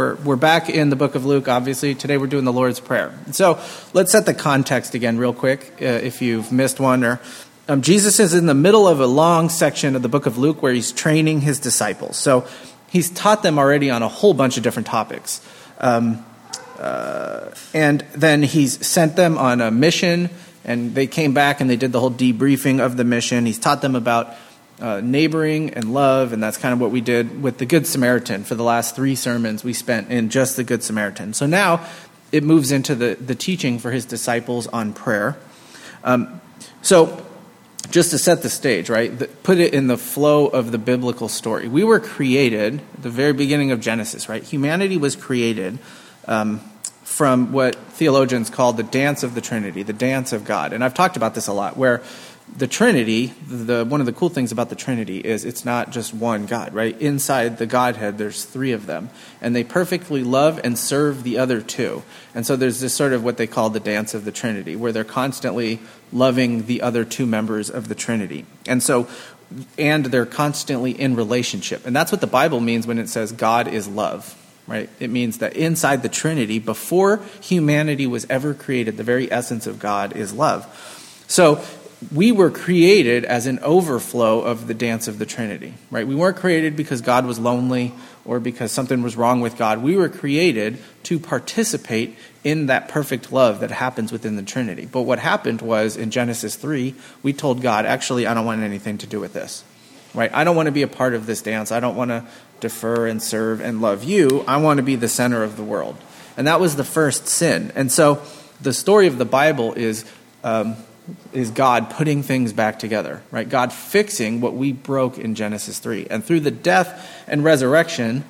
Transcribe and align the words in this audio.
We're, 0.00 0.14
we're 0.14 0.36
back 0.36 0.70
in 0.70 0.88
the 0.88 0.96
book 0.96 1.14
of 1.14 1.26
Luke, 1.26 1.46
obviously. 1.46 1.94
Today 1.94 2.16
we're 2.16 2.26
doing 2.26 2.46
the 2.46 2.54
Lord's 2.54 2.80
Prayer. 2.80 3.12
So 3.32 3.60
let's 3.92 4.10
set 4.10 4.24
the 4.24 4.32
context 4.32 4.94
again, 4.94 5.18
real 5.18 5.34
quick, 5.34 5.74
uh, 5.82 5.84
if 5.84 6.22
you've 6.22 6.50
missed 6.50 6.80
one. 6.80 7.04
Or 7.04 7.20
um, 7.68 7.82
Jesus 7.82 8.18
is 8.18 8.32
in 8.32 8.46
the 8.46 8.54
middle 8.54 8.88
of 8.88 8.98
a 8.98 9.06
long 9.06 9.50
section 9.50 9.94
of 9.94 10.00
the 10.00 10.08
book 10.08 10.24
of 10.24 10.38
Luke 10.38 10.62
where 10.62 10.72
he's 10.72 10.90
training 10.90 11.42
his 11.42 11.60
disciples. 11.60 12.16
So 12.16 12.46
he's 12.88 13.10
taught 13.10 13.42
them 13.42 13.58
already 13.58 13.90
on 13.90 14.02
a 14.02 14.08
whole 14.08 14.32
bunch 14.32 14.56
of 14.56 14.62
different 14.62 14.86
topics. 14.86 15.46
Um, 15.76 16.24
uh, 16.78 17.50
and 17.74 18.00
then 18.14 18.42
he's 18.42 18.86
sent 18.86 19.16
them 19.16 19.36
on 19.36 19.60
a 19.60 19.70
mission, 19.70 20.30
and 20.64 20.94
they 20.94 21.08
came 21.08 21.34
back 21.34 21.60
and 21.60 21.68
they 21.68 21.76
did 21.76 21.92
the 21.92 22.00
whole 22.00 22.10
debriefing 22.10 22.80
of 22.80 22.96
the 22.96 23.04
mission. 23.04 23.44
He's 23.44 23.58
taught 23.58 23.82
them 23.82 23.94
about 23.94 24.34
uh, 24.80 25.00
neighboring 25.00 25.70
and 25.74 25.92
love, 25.92 26.32
and 26.32 26.42
that's 26.42 26.56
kind 26.56 26.72
of 26.72 26.80
what 26.80 26.90
we 26.90 27.00
did 27.00 27.42
with 27.42 27.58
the 27.58 27.66
Good 27.66 27.86
Samaritan 27.86 28.44
for 28.44 28.54
the 28.54 28.64
last 28.64 28.96
three 28.96 29.14
sermons 29.14 29.62
we 29.62 29.72
spent 29.72 30.10
in 30.10 30.30
just 30.30 30.56
the 30.56 30.64
Good 30.64 30.82
Samaritan. 30.82 31.34
So 31.34 31.46
now 31.46 31.86
it 32.32 32.44
moves 32.44 32.72
into 32.72 32.94
the, 32.94 33.14
the 33.14 33.34
teaching 33.34 33.78
for 33.78 33.90
his 33.90 34.04
disciples 34.04 34.66
on 34.68 34.92
prayer. 34.92 35.36
Um, 36.04 36.40
so, 36.82 37.26
just 37.90 38.10
to 38.10 38.18
set 38.18 38.42
the 38.42 38.50
stage, 38.50 38.88
right? 38.88 39.18
The, 39.18 39.26
put 39.26 39.58
it 39.58 39.74
in 39.74 39.88
the 39.88 39.98
flow 39.98 40.46
of 40.46 40.70
the 40.70 40.78
biblical 40.78 41.28
story. 41.28 41.66
We 41.66 41.82
were 41.82 41.98
created 41.98 42.80
at 42.94 43.02
the 43.02 43.10
very 43.10 43.32
beginning 43.32 43.72
of 43.72 43.80
Genesis, 43.80 44.28
right? 44.28 44.42
Humanity 44.42 44.96
was 44.96 45.16
created 45.16 45.78
um, 46.28 46.60
from 47.02 47.52
what 47.52 47.74
theologians 47.74 48.48
call 48.48 48.72
the 48.72 48.84
dance 48.84 49.24
of 49.24 49.34
the 49.34 49.40
Trinity, 49.40 49.82
the 49.82 49.92
dance 49.92 50.32
of 50.32 50.44
God. 50.44 50.72
And 50.72 50.84
I've 50.84 50.94
talked 50.94 51.16
about 51.16 51.34
this 51.34 51.48
a 51.48 51.52
lot, 51.52 51.76
where 51.76 52.02
the 52.56 52.66
Trinity, 52.66 53.32
the, 53.46 53.84
one 53.84 54.00
of 54.00 54.06
the 54.06 54.12
cool 54.12 54.28
things 54.28 54.52
about 54.52 54.68
the 54.68 54.76
Trinity 54.76 55.18
is 55.18 55.44
it's 55.44 55.64
not 55.64 55.90
just 55.90 56.12
one 56.12 56.46
God, 56.46 56.74
right? 56.74 56.98
Inside 57.00 57.58
the 57.58 57.66
Godhead, 57.66 58.18
there's 58.18 58.44
three 58.44 58.72
of 58.72 58.86
them, 58.86 59.10
and 59.40 59.54
they 59.54 59.64
perfectly 59.64 60.22
love 60.22 60.60
and 60.62 60.78
serve 60.78 61.22
the 61.22 61.38
other 61.38 61.60
two. 61.60 62.02
And 62.34 62.46
so 62.46 62.56
there's 62.56 62.80
this 62.80 62.94
sort 62.94 63.12
of 63.12 63.24
what 63.24 63.36
they 63.36 63.46
call 63.46 63.70
the 63.70 63.80
dance 63.80 64.14
of 64.14 64.24
the 64.24 64.32
Trinity, 64.32 64.76
where 64.76 64.92
they're 64.92 65.04
constantly 65.04 65.80
loving 66.12 66.66
the 66.66 66.82
other 66.82 67.04
two 67.04 67.26
members 67.26 67.70
of 67.70 67.88
the 67.88 67.94
Trinity. 67.94 68.46
And 68.66 68.82
so, 68.82 69.08
and 69.78 70.06
they're 70.06 70.26
constantly 70.26 70.92
in 70.92 71.16
relationship. 71.16 71.86
And 71.86 71.94
that's 71.94 72.12
what 72.12 72.20
the 72.20 72.26
Bible 72.26 72.60
means 72.60 72.86
when 72.86 72.98
it 72.98 73.08
says 73.08 73.32
God 73.32 73.68
is 73.68 73.88
love, 73.88 74.36
right? 74.66 74.90
It 74.98 75.10
means 75.10 75.38
that 75.38 75.56
inside 75.56 76.02
the 76.02 76.08
Trinity, 76.08 76.58
before 76.58 77.20
humanity 77.40 78.06
was 78.06 78.26
ever 78.28 78.54
created, 78.54 78.96
the 78.96 79.02
very 79.02 79.30
essence 79.30 79.66
of 79.66 79.78
God 79.78 80.16
is 80.16 80.32
love. 80.32 80.66
So 81.26 81.64
we 82.14 82.32
were 82.32 82.50
created 82.50 83.26
as 83.26 83.46
an 83.46 83.58
overflow 83.58 84.40
of 84.40 84.66
the 84.66 84.74
dance 84.74 85.06
of 85.06 85.18
the 85.18 85.26
Trinity, 85.26 85.74
right? 85.90 86.06
We 86.06 86.14
weren't 86.14 86.38
created 86.38 86.74
because 86.74 87.02
God 87.02 87.26
was 87.26 87.38
lonely 87.38 87.92
or 88.24 88.40
because 88.40 88.72
something 88.72 89.02
was 89.02 89.16
wrong 89.16 89.42
with 89.42 89.58
God. 89.58 89.82
We 89.82 89.96
were 89.96 90.08
created 90.08 90.78
to 91.04 91.18
participate 91.18 92.16
in 92.42 92.66
that 92.66 92.88
perfect 92.88 93.32
love 93.32 93.60
that 93.60 93.70
happens 93.70 94.12
within 94.12 94.36
the 94.36 94.42
Trinity. 94.42 94.88
But 94.90 95.02
what 95.02 95.18
happened 95.18 95.60
was 95.60 95.96
in 95.96 96.10
Genesis 96.10 96.56
3, 96.56 96.94
we 97.22 97.34
told 97.34 97.60
God, 97.60 97.84
actually, 97.84 98.26
I 98.26 98.32
don't 98.32 98.46
want 98.46 98.62
anything 98.62 98.96
to 98.98 99.06
do 99.06 99.20
with 99.20 99.34
this, 99.34 99.62
right? 100.14 100.32
I 100.32 100.44
don't 100.44 100.56
want 100.56 100.66
to 100.66 100.72
be 100.72 100.82
a 100.82 100.88
part 100.88 101.14
of 101.14 101.26
this 101.26 101.42
dance. 101.42 101.70
I 101.70 101.80
don't 101.80 101.96
want 101.96 102.10
to 102.10 102.24
defer 102.60 103.08
and 103.08 103.22
serve 103.22 103.60
and 103.60 103.82
love 103.82 104.04
you. 104.04 104.42
I 104.48 104.56
want 104.56 104.78
to 104.78 104.82
be 104.82 104.96
the 104.96 105.08
center 105.08 105.42
of 105.42 105.58
the 105.58 105.62
world. 105.62 105.96
And 106.38 106.46
that 106.46 106.60
was 106.60 106.76
the 106.76 106.84
first 106.84 107.26
sin. 107.26 107.72
And 107.74 107.92
so 107.92 108.22
the 108.62 108.72
story 108.72 109.06
of 109.06 109.18
the 109.18 109.26
Bible 109.26 109.74
is. 109.74 110.06
Um, 110.42 110.76
is 111.32 111.50
God 111.50 111.90
putting 111.90 112.22
things 112.22 112.52
back 112.52 112.78
together, 112.78 113.22
right? 113.30 113.48
God 113.48 113.72
fixing 113.72 114.40
what 114.40 114.54
we 114.54 114.72
broke 114.72 115.18
in 115.18 115.34
Genesis 115.34 115.78
3. 115.78 116.06
And 116.10 116.24
through 116.24 116.40
the 116.40 116.50
death 116.50 117.24
and 117.26 117.44
resurrection, 117.44 118.24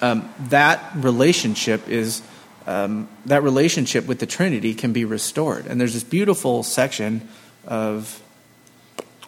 um, 0.00 0.32
that 0.48 0.92
relationship 0.94 1.88
is 1.88 2.22
um, 2.66 3.08
that 3.26 3.42
relationship 3.42 4.06
with 4.06 4.18
the 4.18 4.26
Trinity 4.26 4.74
can 4.74 4.92
be 4.92 5.04
restored. 5.04 5.66
And 5.66 5.80
there's 5.80 5.94
this 5.94 6.04
beautiful 6.04 6.62
section 6.62 7.28
of 7.66 8.20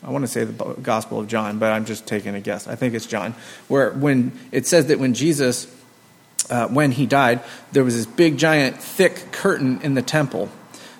I 0.02 0.10
want 0.10 0.22
to 0.22 0.28
say 0.28 0.44
the 0.44 0.74
Gospel 0.74 1.18
of 1.18 1.28
John, 1.28 1.58
but 1.58 1.72
I'm 1.72 1.86
just 1.86 2.06
taking 2.06 2.34
a 2.34 2.40
guess. 2.40 2.68
I 2.68 2.74
think 2.74 2.92
it's 2.92 3.06
John, 3.06 3.34
where 3.68 3.90
when 3.90 4.32
it 4.52 4.66
says 4.66 4.88
that 4.88 4.98
when 4.98 5.14
Jesus, 5.14 5.66
uh, 6.50 6.68
when 6.68 6.92
he 6.92 7.06
died, 7.06 7.40
there 7.72 7.84
was 7.84 7.96
this 7.96 8.04
big, 8.04 8.36
giant, 8.36 8.76
thick 8.82 9.32
curtain 9.32 9.80
in 9.80 9.94
the 9.94 10.02
temple 10.02 10.50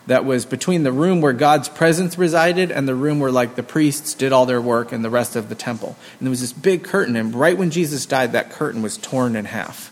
that 0.07 0.25
was 0.25 0.45
between 0.45 0.83
the 0.83 0.93
room 0.93 1.21
where 1.21 1.33
God's 1.33 1.69
presence 1.69 2.19
resided 2.19 2.71
and 2.71 2.87
the 2.87 2.95
room 2.95 3.21
where 3.21 3.33
like 3.33 3.55
the 3.55 3.63
priests 3.63 4.15
did 4.15 4.33
all 4.33 4.47
their 4.47 4.61
work 4.61 4.93
and 4.93 5.05
the 5.05 5.11
rest 5.11 5.37
of 5.37 5.49
the 5.49 5.55
temple. 5.55 5.97
And 6.19 6.27
there 6.27 6.31
was 6.31 6.41
this 6.41 6.53
big 6.53 6.85
curtain 6.85 7.17
and 7.17 7.35
right 7.35 7.57
when 7.57 7.71
Jesus 7.71 8.07
died 8.07 8.33
that 8.33 8.51
curtain 8.51 8.83
was 8.83 8.99
torn 8.99 9.37
in 9.37 9.47
half. 9.47 9.91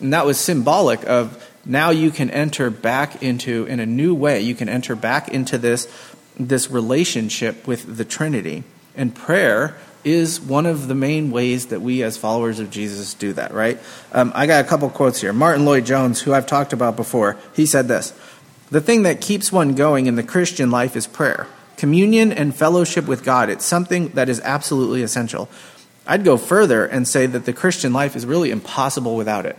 And 0.00 0.12
that 0.12 0.26
was 0.26 0.38
symbolic 0.38 1.04
of 1.08 1.42
now 1.64 1.90
you 1.90 2.10
can 2.10 2.30
enter 2.30 2.70
back 2.70 3.22
into 3.22 3.64
in 3.64 3.80
a 3.80 3.86
new 3.86 4.14
way 4.14 4.40
you 4.42 4.54
can 4.54 4.68
enter 4.68 4.94
back 4.94 5.28
into 5.28 5.58
this 5.58 5.88
this 6.38 6.70
relationship 6.70 7.66
with 7.66 7.96
the 7.96 8.04
Trinity. 8.04 8.62
And 8.94 9.14
prayer 9.14 9.76
is 10.04 10.40
one 10.40 10.66
of 10.66 10.86
the 10.86 10.94
main 10.94 11.30
ways 11.30 11.66
that 11.66 11.80
we 11.80 12.02
as 12.02 12.16
followers 12.16 12.60
of 12.60 12.70
Jesus 12.70 13.14
do 13.14 13.32
that, 13.32 13.52
right? 13.52 13.78
Um, 14.12 14.30
I 14.34 14.46
got 14.46 14.64
a 14.64 14.68
couple 14.68 14.88
quotes 14.88 15.20
here. 15.20 15.32
Martyn 15.32 15.64
Lloyd-Jones, 15.64 16.20
who 16.20 16.32
I've 16.32 16.46
talked 16.46 16.72
about 16.72 16.94
before, 16.94 17.36
he 17.54 17.66
said 17.66 17.88
this 17.88 18.12
the 18.70 18.80
thing 18.80 19.02
that 19.02 19.20
keeps 19.20 19.52
one 19.52 19.74
going 19.74 20.06
in 20.06 20.16
the 20.16 20.22
Christian 20.22 20.70
life 20.70 20.96
is 20.96 21.06
prayer. 21.06 21.46
Communion 21.76 22.32
and 22.32 22.54
fellowship 22.54 23.06
with 23.06 23.24
God. 23.24 23.48
It's 23.50 23.64
something 23.64 24.08
that 24.10 24.28
is 24.28 24.40
absolutely 24.40 25.02
essential. 25.02 25.48
I'd 26.06 26.24
go 26.24 26.36
further 26.36 26.84
and 26.84 27.06
say 27.06 27.26
that 27.26 27.44
the 27.44 27.52
Christian 27.52 27.92
life 27.92 28.16
is 28.16 28.24
really 28.24 28.50
impossible 28.50 29.16
without 29.16 29.46
it. 29.46 29.56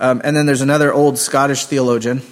Um, 0.00 0.20
and 0.24 0.36
then 0.36 0.46
there's 0.46 0.60
another 0.60 0.92
old 0.92 1.18
Scottish 1.18 1.66
theologian, 1.66 2.22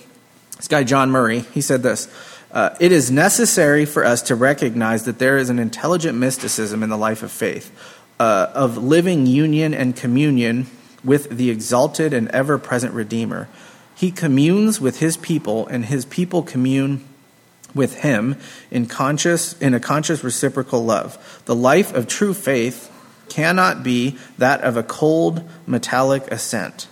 this 0.57 0.69
guy 0.69 0.85
John 0.85 1.11
Murray. 1.11 1.41
He 1.41 1.61
said 1.61 1.83
this 1.83 2.09
uh, 2.53 2.71
It 2.81 2.93
is 2.93 3.11
necessary 3.11 3.85
for 3.85 4.05
us 4.05 4.23
to 4.23 4.35
recognize 4.35 5.05
that 5.05 5.19
there 5.19 5.37
is 5.37 5.51
an 5.51 5.59
intelligent 5.59 6.17
mysticism 6.19 6.83
in 6.83 6.91
the 6.91 6.97
life 6.97 7.23
of 7.23 7.31
faith, 7.31 7.73
uh, 8.21 8.51
of 8.55 8.77
living 8.79 9.27
union 9.27 9.75
and 9.75 9.97
communion 9.97 10.67
with 11.05 11.29
the 11.29 11.51
exalted 11.51 12.13
and 12.13 12.29
ever 12.29 12.59
present 12.59 12.95
Redeemer. 12.95 13.49
He 13.97 14.11
communes 14.11 14.81
with 14.81 15.01
his 15.01 15.17
people, 15.17 15.67
and 15.67 15.87
his 15.87 16.05
people 16.05 16.43
commune 16.43 17.03
with 17.75 17.97
him 17.97 18.37
in 18.71 18.87
conscious 18.87 19.55
in 19.55 19.75
a 19.75 19.81
conscious 19.81 20.23
reciprocal 20.23 20.85
love. 20.85 21.43
The 21.47 21.55
life 21.55 21.95
of 21.95 22.07
true 22.07 22.35
faith 22.35 22.93
cannot 23.29 23.83
be 23.83 24.19
that 24.39 24.61
of 24.61 24.77
a 24.77 24.83
cold 24.83 25.49
metallic 25.67 26.31
assent. 26.31 26.89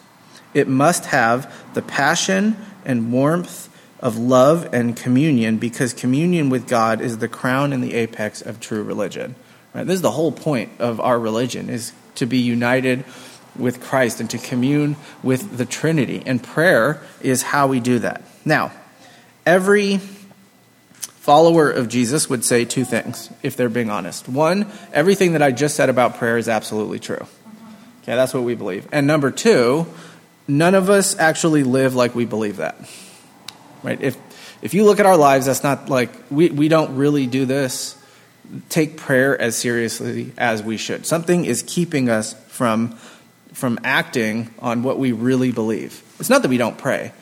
It 0.55 0.67
must 0.67 1.07
have 1.07 1.53
the 1.75 1.83
passion 1.83 2.57
and 2.85 3.13
warmth 3.13 3.69
of 4.01 4.19
love 4.19 4.73
and 4.73 4.97
communion 4.97 5.59
because 5.59 5.93
communion 5.93 6.51
with 6.51 6.69
God 6.69 7.01
is 7.01 7.19
the 7.19 7.29
crown 7.29 7.73
and 7.73 7.83
the 7.83 7.95
apex 7.95 8.43
of 8.43 8.61
true 8.61 8.83
religion. 8.83 9.35
Right? 9.75 9.87
This 9.87 9.97
is 9.97 10.03
the 10.03 10.11
whole 10.11 10.33
point 10.33 10.71
of 10.79 11.01
our 11.01 11.19
religion 11.19 11.69
is 11.69 11.93
to 12.17 12.27
be 12.27 12.39
united 12.39 13.05
with 13.57 13.83
Christ 13.83 14.21
and 14.21 14.29
to 14.31 14.39
commune 14.39 14.97
with 15.23 15.57
the 15.57 15.65
Trinity. 15.65 16.23
And 16.25 16.43
prayer 16.43 17.01
is 17.21 17.43
how 17.43 17.67
we 17.67 17.81
do 17.81 18.01
that. 18.01 18.23
Now, 18.45 18.73
every 19.47 19.99
follower 21.25 21.71
of 21.71 21.89
Jesus 21.89 22.29
would 22.29 22.45
say 22.45 22.65
two 22.65 22.85
things, 22.85 23.31
if 23.43 23.57
they're 23.57 23.69
being 23.69 23.91
honest. 23.91 24.29
One, 24.29 24.71
everything 24.93 25.33
that 25.33 25.43
I 25.43 25.53
just 25.53 25.77
said 25.77 25.89
about 25.89 26.19
prayer 26.19 26.37
is 26.37 26.49
absolutely 26.49 26.99
true. 26.99 27.27
Okay, 28.03 28.15
that's 28.15 28.35
what 28.35 28.43
we 28.43 28.55
believe. 28.55 28.87
And 28.93 29.07
number 29.07 29.31
two, 29.31 29.87
none 30.47 30.75
of 30.75 30.91
us 30.91 31.19
actually 31.19 31.63
live 31.63 31.95
like 31.95 32.15
we 32.15 32.27
believe 32.27 32.59
that. 32.59 32.77
Right? 33.83 34.01
If 34.01 34.17
if 34.61 34.73
you 34.75 34.85
look 34.85 35.01
at 35.01 35.07
our 35.07 35.17
lives, 35.17 35.47
that's 35.47 35.63
not 35.63 35.89
like 35.89 36.11
we, 36.31 36.49
we 36.51 36.69
don't 36.69 36.97
really 36.97 37.27
do 37.27 37.45
this. 37.45 37.97
Take 38.69 38.97
prayer 38.97 39.39
as 39.39 39.57
seriously 39.57 40.33
as 40.37 40.63
we 40.63 40.77
should. 40.77 41.07
Something 41.07 41.45
is 41.45 41.63
keeping 41.63 42.09
us 42.09 42.35
from 42.49 42.99
from 43.55 43.79
acting 43.85 44.53
on 44.59 44.83
what 44.83 44.99
we 44.99 45.13
really 45.13 45.53
believe. 45.53 46.03
It's 46.21 46.29
not 46.29 46.43
that 46.43 46.49
we 46.49 46.59
don't 46.59 46.77
pray, 46.77 47.13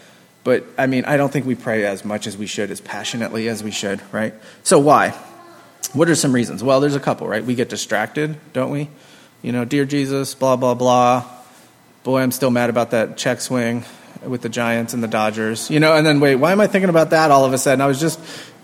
but 0.45 0.65
I 0.77 0.87
mean, 0.87 1.05
I 1.05 1.17
don't 1.17 1.33
think 1.33 1.47
we 1.47 1.55
pray 1.55 1.85
as 1.85 2.05
much 2.05 2.27
as 2.27 2.37
we 2.37 2.47
should, 2.47 2.71
as 2.71 2.81
passionately 2.81 3.49
as 3.49 3.63
we 3.63 3.71
should, 3.71 4.01
right? 4.13 4.35
So, 4.65 4.79
why? 4.79 5.11
What 5.93 6.09
are 6.09 6.15
some 6.15 6.35
reasons? 6.35 6.65
Well, 6.65 6.81
there's 6.81 6.97
a 6.97 7.01
couple, 7.01 7.29
right? 7.29 7.45
We 7.45 7.55
get 7.55 7.69
distracted, 7.69 8.37
don't 8.53 8.71
we? 8.71 8.89
You 9.43 9.53
know, 9.53 9.65
dear 9.65 9.85
Jesus, 9.85 10.35
blah, 10.35 10.57
blah, 10.57 10.75
blah. 10.75 11.25
Boy, 12.03 12.21
I'm 12.21 12.33
still 12.33 12.51
mad 12.51 12.71
about 12.71 12.93
that 12.93 13.17
check 13.17 13.41
swing 13.41 13.85
with 14.27 14.41
the 14.41 14.49
Giants 14.49 14.95
and 14.95 15.03
the 15.03 15.09
Dodgers, 15.09 15.71
you 15.71 15.81
know, 15.81 15.95
and 15.95 16.07
then 16.07 16.21
wait, 16.21 16.37
why 16.37 16.53
am 16.53 16.61
I 16.61 16.67
thinking 16.67 16.89
about 16.89 17.11
that 17.11 17.31
all 17.31 17.45
of 17.45 17.53
a 17.53 17.59
sudden? 17.59 17.81
I 17.81 17.87
was 17.87 18.01
just 18.01 18.21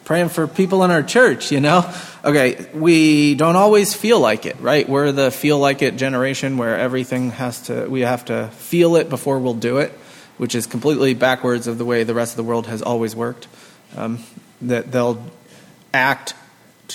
praying 0.09 0.31
for 0.31 0.47
people 0.49 0.85
in 0.85 0.91
our 0.91 1.03
church, 1.03 1.53
you 1.53 1.61
know? 1.61 1.85
Okay, 2.25 2.67
we 2.73 3.35
don't 3.35 3.57
always 3.57 3.93
feel 3.93 4.19
like 4.19 4.47
it, 4.47 4.59
right? 4.59 4.89
We're 4.89 5.13
the 5.13 5.31
feel 5.31 5.59
like 5.59 5.83
it 5.83 5.99
generation 5.99 6.57
where 6.57 6.79
everything 6.79 7.31
has 7.33 7.61
to, 7.65 7.87
we 7.91 8.01
have 8.01 8.25
to 8.25 8.49
feel 8.49 8.97
it 8.97 9.11
before 9.11 9.39
we'll 9.39 9.53
do 9.53 9.77
it, 9.77 9.93
which 10.39 10.55
is 10.55 10.67
completely 10.67 11.13
backwards 11.13 11.67
of 11.67 11.77
the 11.77 11.85
way 11.85 12.05
the 12.05 12.15
rest 12.15 12.33
of 12.33 12.37
the 12.39 12.43
world 12.43 12.69
has 12.69 12.81
always 12.81 13.15
worked. 13.15 13.49
Um, 13.99 14.21
that 14.63 14.91
they'll 14.91 15.23
act 15.93 16.33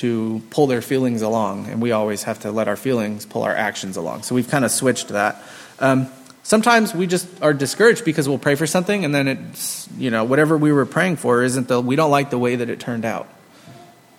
to 0.01 0.41
pull 0.49 0.65
their 0.65 0.81
feelings 0.81 1.21
along, 1.21 1.67
and 1.67 1.83
we 1.83 1.91
always 1.91 2.23
have 2.23 2.39
to 2.39 2.51
let 2.51 2.67
our 2.67 2.75
feelings 2.75 3.27
pull 3.27 3.43
our 3.43 3.55
actions 3.55 3.95
along. 3.95 4.23
So 4.23 4.33
we've 4.33 4.49
kind 4.49 4.65
of 4.65 4.71
switched 4.71 5.09
that. 5.09 5.39
Um, 5.77 6.07
Sometimes 6.43 6.93
we 6.93 7.07
just 7.07 7.27
are 7.41 7.53
discouraged 7.53 8.03
because 8.03 8.27
we'll 8.27 8.37
pray 8.37 8.55
for 8.55 8.67
something 8.67 9.05
and 9.05 9.15
then 9.15 9.27
it's, 9.29 9.87
you 9.97 10.11
know, 10.11 10.25
whatever 10.25 10.57
we 10.57 10.73
were 10.73 10.85
praying 10.85 11.15
for 11.15 11.41
isn't 11.41 11.69
the, 11.69 11.79
we 11.79 11.95
don't 11.95 12.11
like 12.11 12.29
the 12.29 12.37
way 12.37 12.57
that 12.57 12.69
it 12.69 12.81
turned 12.81 13.05
out. 13.05 13.29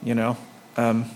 You 0.02 0.14
know? 0.14 0.36
Um, 0.78 1.10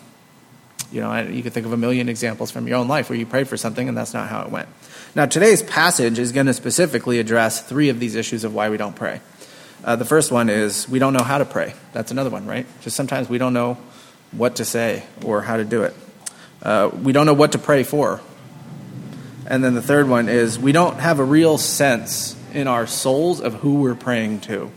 you 0.92 1.00
know, 1.00 1.14
you 1.20 1.42
could 1.42 1.52
think 1.52 1.66
of 1.66 1.72
a 1.72 1.76
million 1.76 2.08
examples 2.08 2.50
from 2.50 2.66
your 2.66 2.76
own 2.76 2.88
life 2.88 3.08
where 3.08 3.18
you 3.18 3.26
prayed 3.26 3.48
for 3.48 3.56
something 3.56 3.88
and 3.88 3.96
that's 3.96 4.12
not 4.14 4.28
how 4.28 4.42
it 4.42 4.50
went. 4.50 4.68
Now, 5.14 5.24
today's 5.26 5.62
passage 5.62 6.18
is 6.18 6.32
going 6.32 6.46
to 6.46 6.54
specifically 6.54 7.18
address 7.18 7.62
three 7.62 7.88
of 7.88 8.00
these 8.00 8.14
issues 8.14 8.44
of 8.44 8.54
why 8.54 8.68
we 8.68 8.76
don't 8.76 8.94
pray. 8.94 9.20
Uh, 9.84 9.96
the 9.96 10.04
first 10.04 10.30
one 10.30 10.50
is 10.50 10.88
we 10.88 10.98
don't 10.98 11.12
know 11.12 11.22
how 11.22 11.38
to 11.38 11.44
pray. 11.44 11.74
That's 11.92 12.10
another 12.10 12.30
one, 12.30 12.46
right? 12.46 12.66
Just 12.82 12.96
sometimes 12.96 13.28
we 13.28 13.38
don't 13.38 13.54
know 13.54 13.78
what 14.32 14.56
to 14.56 14.64
say 14.64 15.04
or 15.24 15.40
how 15.40 15.56
to 15.56 15.64
do 15.64 15.82
it. 15.84 15.94
Uh, 16.62 16.90
we 17.02 17.12
don't 17.12 17.26
know 17.26 17.34
what 17.34 17.52
to 17.52 17.58
pray 17.58 17.82
for. 17.82 18.20
And 19.48 19.64
then 19.64 19.74
the 19.74 19.82
third 19.82 20.08
one 20.08 20.28
is 20.28 20.58
we 20.58 20.72
don't 20.72 21.00
have 21.00 21.18
a 21.18 21.24
real 21.24 21.56
sense 21.56 22.36
in 22.52 22.68
our 22.68 22.86
souls 22.86 23.40
of 23.40 23.54
who 23.54 23.80
we're 23.80 23.94
praying 23.94 24.40
to, 24.40 24.70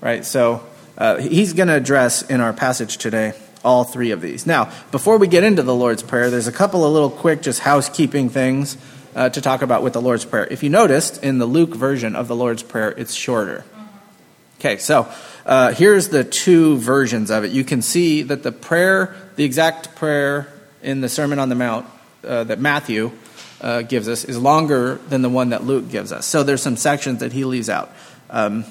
right? 0.00 0.24
So 0.24 0.66
uh, 0.96 1.18
he's 1.18 1.52
going 1.52 1.68
to 1.68 1.74
address 1.74 2.22
in 2.22 2.40
our 2.40 2.54
passage 2.54 2.96
today 2.96 3.34
all 3.62 3.84
three 3.84 4.12
of 4.12 4.22
these. 4.22 4.46
Now, 4.46 4.72
before 4.90 5.18
we 5.18 5.28
get 5.28 5.44
into 5.44 5.62
the 5.62 5.74
Lord's 5.74 6.02
Prayer, 6.02 6.30
there's 6.30 6.46
a 6.46 6.52
couple 6.52 6.86
of 6.86 6.92
little 6.92 7.10
quick, 7.10 7.42
just 7.42 7.60
housekeeping 7.60 8.30
things 8.30 8.78
uh, 9.14 9.28
to 9.28 9.42
talk 9.42 9.60
about 9.60 9.82
with 9.82 9.92
the 9.92 10.00
Lord's 10.00 10.24
Prayer. 10.24 10.46
If 10.50 10.62
you 10.62 10.70
noticed 10.70 11.22
in 11.22 11.36
the 11.36 11.46
Luke 11.46 11.74
version 11.74 12.16
of 12.16 12.28
the 12.28 12.36
Lord's 12.36 12.62
Prayer, 12.62 12.92
it's 12.92 13.12
shorter. 13.12 13.66
Okay, 14.58 14.78
so 14.78 15.06
uh, 15.44 15.74
here's 15.74 16.08
the 16.08 16.24
two 16.24 16.78
versions 16.78 17.30
of 17.30 17.44
it. 17.44 17.50
You 17.50 17.62
can 17.62 17.82
see 17.82 18.22
that 18.22 18.42
the 18.42 18.52
prayer, 18.52 19.14
the 19.36 19.44
exact 19.44 19.96
prayer 19.96 20.50
in 20.82 21.02
the 21.02 21.10
Sermon 21.10 21.38
on 21.38 21.50
the 21.50 21.54
Mount 21.54 21.86
uh, 22.24 22.44
that 22.44 22.58
Matthew 22.58 23.12
uh, 23.60 23.82
gives 23.82 24.08
us, 24.08 24.24
is 24.24 24.38
longer 24.38 24.96
than 25.08 25.22
the 25.22 25.28
one 25.28 25.50
that 25.50 25.64
Luke 25.64 25.90
gives 25.90 26.12
us. 26.12 26.26
So 26.26 26.42
there's 26.42 26.62
some 26.62 26.76
sections 26.76 27.20
that 27.20 27.32
he 27.32 27.44
leaves 27.44 27.68
out. 27.68 27.92
Um, 28.30 28.64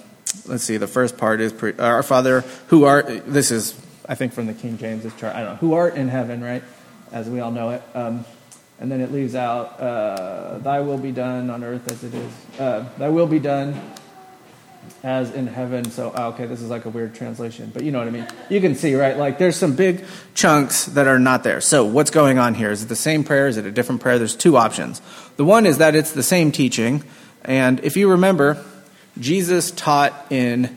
let's 0.46 0.64
see, 0.64 0.78
the 0.78 0.88
first 0.88 1.18
part 1.18 1.42
is 1.42 1.54
pre- 1.54 1.78
Our 1.78 2.04
Father, 2.04 2.42
who 2.68 2.86
art, 2.86 3.26
this 3.26 3.52
is, 3.52 3.80
I 4.08 4.16
think, 4.16 4.34
from 4.34 4.48
the 4.48 4.54
King 4.54 4.78
James 4.78 5.04
chart, 5.16 5.36
I 5.36 5.44
don't 5.44 5.54
know, 5.54 5.56
who 5.56 5.74
art 5.74 5.96
in 5.96 6.08
heaven, 6.08 6.44
right? 6.44 6.64
As 7.12 7.30
we 7.30 7.40
all 7.40 7.52
know 7.52 7.72
it. 7.72 7.84
Um, 7.94 8.26
and 8.80 8.92
then 8.92 9.02
it 9.02 9.12
leaves 9.12 9.34
out, 9.34 9.80
uh, 9.80 10.60
Thy 10.60 10.82
will 10.82 10.98
be 11.00 11.12
done 11.12 11.50
on 11.50 11.64
earth 11.64 11.92
as 11.92 12.04
it 12.04 12.14
is. 12.14 12.60
Uh, 12.60 12.88
thy 12.98 13.10
will 13.10 13.26
be 13.28 13.40
done 13.40 13.80
as 15.04 15.34
in 15.34 15.48
heaven. 15.48 15.90
So, 15.92 16.12
oh, 16.16 16.30
okay, 16.30 16.46
this 16.46 16.62
is 16.62 16.70
like 16.70 16.86
a 16.86 16.90
weird 16.90 17.16
translation, 17.16 17.72
but 17.74 17.84
you 17.84 17.92
know 17.92 18.00
what 18.00 18.08
I 18.08 18.12
mean. 18.12 18.28
You 18.50 18.60
can 18.60 18.76
see, 18.76 18.96
right? 18.96 19.18
Like 19.18 19.38
there's 19.38 19.56
some 19.56 19.76
big 19.76 20.04
chunks 20.34 20.86
that 20.88 21.08
are 21.08 21.20
not 21.20 21.44
there. 21.44 21.62
So, 21.62 21.86
what's 21.86 22.12
going 22.12 22.40
on 22.40 22.56
here? 22.56 22.72
Is 22.72 22.84
it 22.84 22.90
the 22.90 22.96
same 22.96 23.24
prayer? 23.24 23.48
Is 23.48 23.58
it 23.58 23.66
a 23.66 23.72
different 23.72 24.02
prayer? 24.02 24.18
There's 24.18 24.36
two 24.36 24.58
options. 24.58 25.02
The 25.38 25.46
one 25.46 25.66
is 25.66 25.78
that 25.78 25.96
it's 25.96 26.12
the 26.12 26.24
same 26.24 26.52
teaching. 26.52 27.04
And 27.44 27.80
if 27.82 27.96
you 27.96 28.10
remember, 28.12 28.64
Jesus 29.20 29.72
taught 29.72 30.14
in 30.32 30.76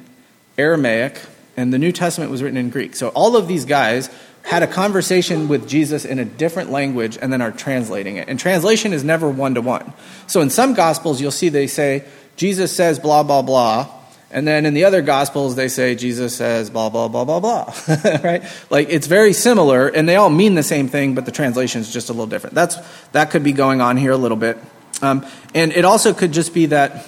Aramaic, 0.58 1.20
and 1.56 1.72
the 1.72 1.78
New 1.78 1.92
Testament 1.92 2.30
was 2.30 2.42
written 2.42 2.58
in 2.58 2.70
Greek. 2.70 2.94
So, 2.94 3.08
all 3.08 3.36
of 3.36 3.48
these 3.48 3.64
guys 3.64 4.10
had 4.42 4.62
a 4.62 4.66
conversation 4.66 5.48
with 5.48 5.68
Jesus 5.68 6.04
in 6.04 6.18
a 6.18 6.24
different 6.24 6.70
language 6.70 7.18
and 7.20 7.30
then 7.32 7.42
are 7.42 7.50
translating 7.50 8.16
it. 8.16 8.28
And 8.28 8.40
translation 8.40 8.94
is 8.94 9.04
never 9.04 9.28
one 9.28 9.54
to 9.54 9.60
one. 9.60 9.92
So, 10.26 10.40
in 10.40 10.50
some 10.50 10.74
gospels, 10.74 11.20
you'll 11.20 11.30
see 11.30 11.48
they 11.48 11.66
say, 11.66 12.04
Jesus 12.36 12.74
says 12.74 12.98
blah, 12.98 13.22
blah, 13.22 13.42
blah 13.42 13.99
and 14.30 14.46
then 14.46 14.64
in 14.64 14.74
the 14.74 14.84
other 14.84 15.02
gospels, 15.02 15.56
they 15.56 15.68
say 15.68 15.94
Jesus 15.94 16.36
says 16.36 16.70
blah, 16.70 16.88
blah, 16.88 17.08
blah, 17.08 17.24
blah, 17.24 17.40
blah. 17.40 17.74
right? 18.22 18.44
Like 18.70 18.88
it's 18.90 19.06
very 19.06 19.32
similar, 19.32 19.88
and 19.88 20.08
they 20.08 20.16
all 20.16 20.30
mean 20.30 20.54
the 20.54 20.62
same 20.62 20.88
thing, 20.88 21.14
but 21.14 21.24
the 21.24 21.32
translation 21.32 21.80
is 21.80 21.92
just 21.92 22.10
a 22.10 22.12
little 22.12 22.26
different. 22.26 22.54
That's, 22.54 22.76
that 23.12 23.30
could 23.30 23.42
be 23.42 23.52
going 23.52 23.80
on 23.80 23.96
here 23.96 24.12
a 24.12 24.16
little 24.16 24.36
bit. 24.36 24.58
Um, 25.02 25.26
and 25.54 25.72
it 25.72 25.84
also 25.84 26.14
could 26.14 26.32
just 26.32 26.54
be 26.54 26.66
that 26.66 27.06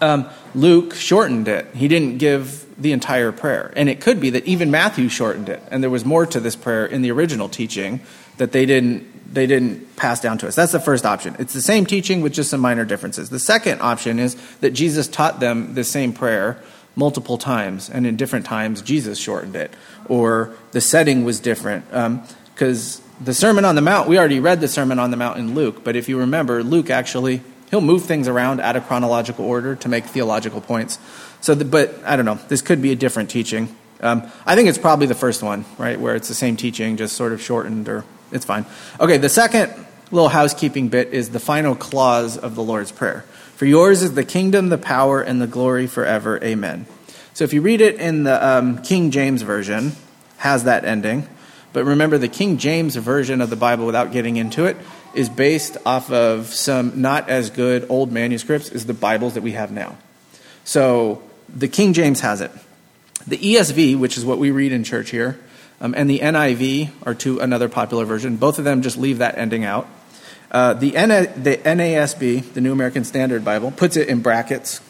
um, 0.00 0.28
Luke 0.54 0.94
shortened 0.94 1.48
it. 1.48 1.66
He 1.74 1.88
didn't 1.88 2.18
give 2.18 2.66
the 2.80 2.92
entire 2.92 3.32
prayer. 3.32 3.72
And 3.76 3.88
it 3.88 4.00
could 4.00 4.20
be 4.20 4.30
that 4.30 4.44
even 4.46 4.70
Matthew 4.70 5.08
shortened 5.08 5.48
it, 5.48 5.62
and 5.70 5.82
there 5.82 5.90
was 5.90 6.04
more 6.04 6.26
to 6.26 6.40
this 6.40 6.56
prayer 6.56 6.86
in 6.86 7.02
the 7.02 7.10
original 7.10 7.48
teaching 7.48 8.00
that 8.38 8.52
they 8.52 8.66
didn't 8.66 9.11
they 9.32 9.46
didn't 9.46 9.96
pass 9.96 10.20
down 10.20 10.38
to 10.38 10.48
us. 10.48 10.54
That's 10.54 10.72
the 10.72 10.80
first 10.80 11.06
option. 11.06 11.36
It's 11.38 11.52
the 11.52 11.62
same 11.62 11.86
teaching 11.86 12.20
with 12.20 12.32
just 12.32 12.50
some 12.50 12.60
minor 12.60 12.84
differences. 12.84 13.30
The 13.30 13.38
second 13.38 13.80
option 13.80 14.18
is 14.18 14.36
that 14.60 14.70
Jesus 14.70 15.08
taught 15.08 15.40
them 15.40 15.74
the 15.74 15.84
same 15.84 16.12
prayer 16.12 16.62
multiple 16.94 17.38
times, 17.38 17.88
and 17.88 18.06
in 18.06 18.16
different 18.16 18.44
times, 18.44 18.82
Jesus 18.82 19.18
shortened 19.18 19.56
it, 19.56 19.72
or 20.06 20.54
the 20.72 20.80
setting 20.80 21.24
was 21.24 21.40
different. 21.40 21.86
Because 21.86 22.98
um, 23.00 23.04
the 23.24 23.32
Sermon 23.32 23.64
on 23.64 23.74
the 23.74 23.80
Mount, 23.80 24.08
we 24.08 24.18
already 24.18 24.40
read 24.40 24.60
the 24.60 24.68
Sermon 24.68 24.98
on 24.98 25.10
the 25.10 25.16
Mount 25.16 25.38
in 25.38 25.54
Luke, 25.54 25.82
but 25.84 25.96
if 25.96 26.08
you 26.08 26.18
remember, 26.18 26.62
Luke 26.62 26.90
actually 26.90 27.40
he'll 27.72 27.80
move 27.80 28.04
things 28.04 28.28
around 28.28 28.60
out 28.60 28.76
of 28.76 28.86
chronological 28.86 29.46
order 29.46 29.74
to 29.74 29.88
make 29.88 30.04
theological 30.04 30.60
points. 30.60 30.98
So, 31.40 31.54
the, 31.54 31.64
but 31.64 31.94
I 32.04 32.16
don't 32.16 32.26
know. 32.26 32.38
This 32.48 32.60
could 32.60 32.82
be 32.82 32.92
a 32.92 32.94
different 32.94 33.30
teaching. 33.30 33.74
Um, 34.00 34.30
I 34.44 34.54
think 34.54 34.68
it's 34.68 34.78
probably 34.78 35.06
the 35.06 35.14
first 35.14 35.42
one, 35.42 35.64
right, 35.78 35.98
where 35.98 36.14
it's 36.14 36.28
the 36.28 36.34
same 36.34 36.56
teaching, 36.56 36.96
just 36.96 37.16
sort 37.16 37.32
of 37.32 37.40
shortened 37.40 37.88
or 37.88 38.04
it's 38.32 38.44
fine. 38.44 38.66
Okay, 38.98 39.18
the 39.18 39.28
second 39.28 39.72
little 40.10 40.28
housekeeping 40.28 40.88
bit 40.88 41.08
is 41.08 41.30
the 41.30 41.40
final 41.40 41.74
clause 41.74 42.36
of 42.36 42.54
the 42.54 42.62
Lord's 42.62 42.92
Prayer. 42.92 43.24
For 43.56 43.66
yours 43.66 44.02
is 44.02 44.14
the 44.14 44.24
kingdom, 44.24 44.68
the 44.68 44.78
power, 44.78 45.20
and 45.20 45.40
the 45.40 45.46
glory 45.46 45.86
forever. 45.86 46.42
Amen. 46.42 46.86
So 47.34 47.44
if 47.44 47.52
you 47.52 47.62
read 47.62 47.80
it 47.80 47.96
in 47.96 48.24
the 48.24 48.46
um, 48.46 48.82
King 48.82 49.10
James 49.10 49.42
Version, 49.42 49.92
has 50.38 50.64
that 50.64 50.84
ending. 50.84 51.28
But 51.72 51.84
remember, 51.84 52.18
the 52.18 52.28
King 52.28 52.58
James 52.58 52.96
Version 52.96 53.40
of 53.40 53.48
the 53.48 53.56
Bible, 53.56 53.86
without 53.86 54.12
getting 54.12 54.36
into 54.36 54.66
it, 54.66 54.76
is 55.14 55.28
based 55.28 55.78
off 55.86 56.10
of 56.10 56.46
some 56.46 57.00
not 57.00 57.28
as 57.28 57.50
good 57.50 57.86
old 57.88 58.12
manuscripts 58.12 58.70
as 58.70 58.86
the 58.86 58.94
Bibles 58.94 59.34
that 59.34 59.42
we 59.42 59.52
have 59.52 59.70
now. 59.70 59.96
So 60.64 61.22
the 61.48 61.68
King 61.68 61.92
James 61.92 62.20
has 62.20 62.40
it. 62.40 62.50
The 63.26 63.38
ESV, 63.38 63.98
which 63.98 64.18
is 64.18 64.24
what 64.24 64.38
we 64.38 64.50
read 64.50 64.72
in 64.72 64.84
church 64.84 65.10
here, 65.10 65.38
um, 65.82 65.94
and 65.96 66.08
the 66.08 66.20
NIV 66.20 66.92
are 67.02 67.14
to 67.16 67.40
another 67.40 67.68
popular 67.68 68.04
version. 68.04 68.36
Both 68.36 68.58
of 68.58 68.64
them 68.64 68.82
just 68.82 68.96
leave 68.96 69.18
that 69.18 69.36
ending 69.36 69.64
out. 69.64 69.88
Uh, 70.50 70.74
the, 70.74 70.90
the 70.90 71.56
NASB, 71.56 72.52
the 72.52 72.60
New 72.60 72.72
American 72.72 73.04
Standard 73.04 73.44
Bible, 73.44 73.72
puts 73.72 73.96
it 73.96 74.08
in 74.08 74.22
brackets, 74.22 74.80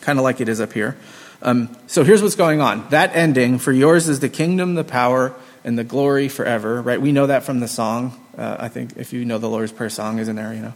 kind 0.00 0.18
of 0.18 0.24
like 0.24 0.40
it 0.40 0.48
is 0.48 0.60
up 0.60 0.72
here. 0.72 0.96
Um, 1.42 1.74
so 1.86 2.02
here's 2.02 2.22
what's 2.22 2.34
going 2.34 2.60
on. 2.60 2.88
That 2.90 3.14
ending, 3.14 3.58
for 3.58 3.72
yours 3.72 4.08
is 4.08 4.18
the 4.18 4.28
kingdom, 4.28 4.74
the 4.74 4.84
power, 4.84 5.32
and 5.62 5.78
the 5.78 5.84
glory 5.84 6.28
forever, 6.28 6.82
right? 6.82 7.00
We 7.00 7.12
know 7.12 7.28
that 7.28 7.44
from 7.44 7.60
the 7.60 7.68
song. 7.68 8.18
Uh, 8.36 8.56
I 8.58 8.68
think 8.68 8.96
if 8.96 9.12
you 9.12 9.24
know 9.24 9.38
the 9.38 9.48
Lord's 9.48 9.70
Prayer 9.70 9.90
song 9.90 10.18
is 10.18 10.28
in 10.28 10.34
there, 10.34 10.52
you 10.52 10.60
know. 10.60 10.74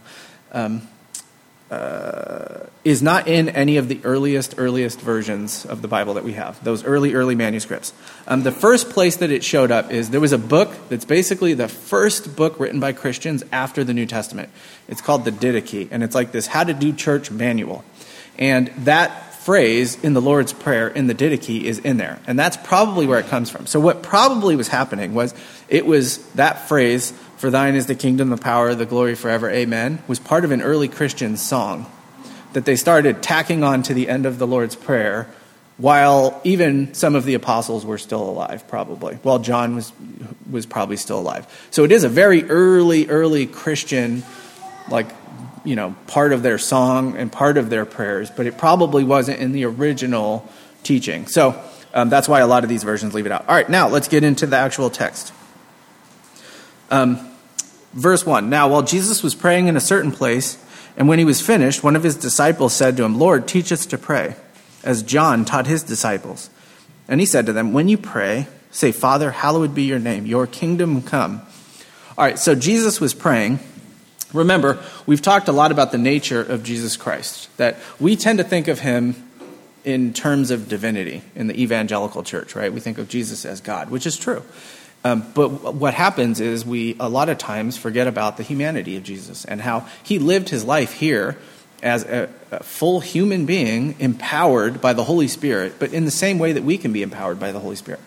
Um, 0.53 0.87
uh, 1.71 2.67
is 2.83 3.01
not 3.01 3.27
in 3.27 3.49
any 3.49 3.77
of 3.77 3.87
the 3.87 3.99
earliest, 4.03 4.55
earliest 4.57 5.01
versions 5.01 5.65
of 5.65 5.81
the 5.81 5.87
Bible 5.87 6.13
that 6.13 6.23
we 6.23 6.33
have, 6.33 6.63
those 6.63 6.83
early, 6.83 7.15
early 7.15 7.33
manuscripts. 7.33 7.91
Um, 8.27 8.43
the 8.43 8.51
first 8.51 8.91
place 8.91 9.17
that 9.17 9.31
it 9.31 9.43
showed 9.43 9.71
up 9.71 9.91
is 9.91 10.11
there 10.11 10.21
was 10.21 10.31
a 10.31 10.37
book 10.37 10.71
that's 10.89 11.05
basically 11.05 11.55
the 11.55 11.67
first 11.67 12.35
book 12.35 12.59
written 12.59 12.79
by 12.79 12.93
Christians 12.93 13.43
after 13.51 13.83
the 13.83 13.93
New 13.93 14.05
Testament. 14.05 14.49
It's 14.87 15.01
called 15.01 15.25
the 15.25 15.31
Didache, 15.31 15.87
and 15.89 16.03
it's 16.03 16.13
like 16.13 16.31
this 16.31 16.47
how 16.47 16.63
to 16.63 16.73
do 16.73 16.93
church 16.93 17.31
manual. 17.31 17.83
And 18.37 18.67
that 18.79 19.33
phrase 19.45 20.03
in 20.03 20.13
the 20.13 20.21
Lord's 20.21 20.53
Prayer 20.53 20.87
in 20.87 21.05
the 21.05 21.13
Didache 21.13 21.61
is 21.61 21.77
in 21.77 21.97
there. 21.97 22.19
And 22.25 22.37
that's 22.37 22.57
probably 22.57 23.05
where 23.05 23.19
it 23.19 23.27
comes 23.27 23.51
from. 23.51 23.67
So, 23.67 23.79
what 23.79 24.01
probably 24.01 24.55
was 24.55 24.67
happening 24.67 25.13
was 25.13 25.35
it 25.69 25.85
was 25.85 26.17
that 26.33 26.67
phrase 26.67 27.13
for 27.45 27.51
thine 27.51 27.75
is 27.75 27.85
the 27.85 27.93
kingdom, 27.93 28.31
the 28.31 28.37
power, 28.37 28.73
the 28.73 28.87
glory 28.87 29.13
forever, 29.13 29.47
amen, 29.51 30.01
was 30.07 30.17
part 30.17 30.45
of 30.45 30.49
an 30.49 30.63
early 30.63 30.87
Christian 30.87 31.37
song 31.37 31.85
that 32.53 32.65
they 32.65 32.75
started 32.75 33.21
tacking 33.21 33.63
on 33.63 33.83
to 33.83 33.93
the 33.93 34.09
end 34.09 34.25
of 34.25 34.39
the 34.39 34.47
Lord's 34.47 34.75
Prayer 34.75 35.29
while 35.77 36.41
even 36.43 36.95
some 36.95 37.13
of 37.13 37.23
the 37.23 37.35
apostles 37.35 37.85
were 37.85 37.99
still 37.99 38.27
alive, 38.27 38.67
probably. 38.67 39.13
While 39.17 39.37
John 39.37 39.75
was, 39.75 39.93
was 40.49 40.65
probably 40.65 40.97
still 40.97 41.19
alive. 41.19 41.45
So 41.69 41.83
it 41.83 41.91
is 41.91 42.03
a 42.03 42.09
very 42.09 42.45
early, 42.45 43.07
early 43.09 43.45
Christian, 43.45 44.23
like, 44.89 45.11
you 45.63 45.75
know, 45.75 45.95
part 46.07 46.33
of 46.33 46.41
their 46.41 46.57
song 46.57 47.15
and 47.15 47.31
part 47.31 47.57
of 47.57 47.69
their 47.69 47.85
prayers, 47.85 48.31
but 48.31 48.47
it 48.47 48.57
probably 48.57 49.03
wasn't 49.03 49.39
in 49.39 49.51
the 49.51 49.65
original 49.65 50.49
teaching. 50.81 51.27
So 51.27 51.61
um, 51.93 52.09
that's 52.09 52.27
why 52.27 52.39
a 52.39 52.47
lot 52.47 52.63
of 52.63 52.69
these 52.69 52.81
versions 52.81 53.13
leave 53.13 53.27
it 53.27 53.31
out. 53.31 53.47
All 53.47 53.53
right, 53.53 53.69
now 53.69 53.87
let's 53.87 54.07
get 54.07 54.23
into 54.23 54.47
the 54.47 54.57
actual 54.57 54.89
text. 54.89 55.31
Um, 56.89 57.33
verse 57.95 58.25
1 58.25 58.49
Now, 58.49 58.67
while 58.67 58.83
Jesus 58.83 59.23
was 59.23 59.33
praying 59.33 59.67
in 59.67 59.75
a 59.75 59.81
certain 59.81 60.11
place, 60.11 60.63
and 60.95 61.07
when 61.07 61.19
he 61.19 61.25
was 61.25 61.41
finished, 61.41 61.83
one 61.83 61.95
of 61.95 62.03
his 62.03 62.15
disciples 62.15 62.73
said 62.73 62.95
to 62.97 63.03
him, 63.03 63.17
Lord, 63.17 63.47
teach 63.47 63.71
us 63.71 63.85
to 63.87 63.97
pray, 63.97 64.35
as 64.83 65.01
John 65.01 65.45
taught 65.45 65.67
his 65.67 65.81
disciples. 65.81 66.49
And 67.07 67.19
he 67.19 67.25
said 67.25 67.45
to 67.47 67.53
them, 67.53 67.73
When 67.73 67.87
you 67.87 67.97
pray, 67.97 68.47
say, 68.71 68.91
Father, 68.91 69.31
hallowed 69.31 69.73
be 69.73 69.83
your 69.83 69.99
name, 69.99 70.25
your 70.25 70.45
kingdom 70.45 71.01
come. 71.01 71.41
All 72.17 72.25
right, 72.25 72.37
so 72.39 72.55
Jesus 72.55 73.01
was 73.01 73.13
praying. 73.13 73.59
Remember, 74.33 74.81
we've 75.05 75.21
talked 75.21 75.47
a 75.47 75.53
lot 75.53 75.71
about 75.71 75.91
the 75.91 75.97
nature 75.97 76.41
of 76.41 76.63
Jesus 76.63 76.97
Christ, 76.97 77.55
that 77.57 77.77
we 77.99 78.15
tend 78.15 78.39
to 78.39 78.43
think 78.43 78.67
of 78.67 78.79
him 78.79 79.15
in 79.83 80.13
terms 80.13 80.49
of 80.49 80.67
divinity 80.67 81.21
in 81.35 81.47
the 81.47 81.61
evangelical 81.61 82.23
church, 82.23 82.55
right? 82.55 82.73
We 82.73 82.79
think 82.79 82.97
of 82.97 83.07
Jesus 83.07 83.45
as 83.45 83.61
God, 83.61 83.89
which 83.89 84.07
is 84.07 84.17
true. 84.17 84.43
Um, 85.05 85.23
but 85.35 85.75
what 85.75 85.93
happens 85.93 86.39
is 86.41 86.65
we 86.65 86.95
a 86.99 87.07
lot 87.07 87.29
of 87.29 87.37
times 87.37 87.77
forget 87.77 88.07
about 88.07 88.37
the 88.37 88.43
humanity 88.43 88.97
of 88.97 89.03
Jesus 89.03 89.45
and 89.45 89.61
how 89.61 89.85
he 90.01 90.17
lived 90.17 90.49
his 90.49 90.65
life 90.65 90.93
here 90.93 91.37
as 91.83 92.03
a, 92.05 92.27
a, 92.49 92.63
full 92.63 93.01
human 93.01 93.45
being 93.45 93.95
empowered 93.99 94.81
by 94.81 94.93
the 94.93 95.03
Holy 95.03 95.27
Spirit, 95.27 95.75
but 95.77 95.93
in 95.93 96.05
the 96.05 96.11
same 96.11 96.39
way 96.39 96.53
that 96.53 96.63
we 96.63 96.79
can 96.79 96.91
be 96.91 97.03
empowered 97.03 97.39
by 97.39 97.51
the 97.51 97.59
Holy 97.59 97.75
Spirit. 97.75 97.99